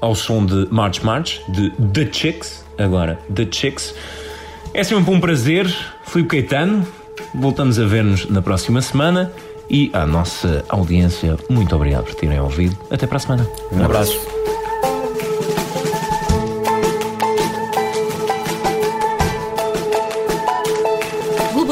ao 0.00 0.14
som 0.14 0.44
de 0.44 0.66
March 0.70 1.02
March, 1.02 1.40
de 1.52 1.70
The 1.92 2.12
Chicks, 2.12 2.64
agora, 2.76 3.18
The 3.32 3.46
Chicks. 3.50 3.94
É 4.74 4.82
sempre 4.82 5.12
um 5.12 5.20
prazer, 5.20 5.66
Filipe 6.06 6.40
Caetano. 6.40 6.86
Voltamos 7.34 7.78
a 7.78 7.84
ver-nos 7.84 8.28
na 8.28 8.42
próxima 8.42 8.80
semana. 8.82 9.32
E 9.70 9.90
à 9.94 10.04
nossa 10.04 10.64
audiência, 10.68 11.36
muito 11.48 11.74
obrigado 11.74 12.04
por 12.04 12.14
terem 12.14 12.38
ouvido. 12.40 12.76
Até 12.90 13.06
para 13.06 13.16
a 13.16 13.20
semana. 13.20 13.48
Um 13.72 13.84
abraço. 13.84 14.41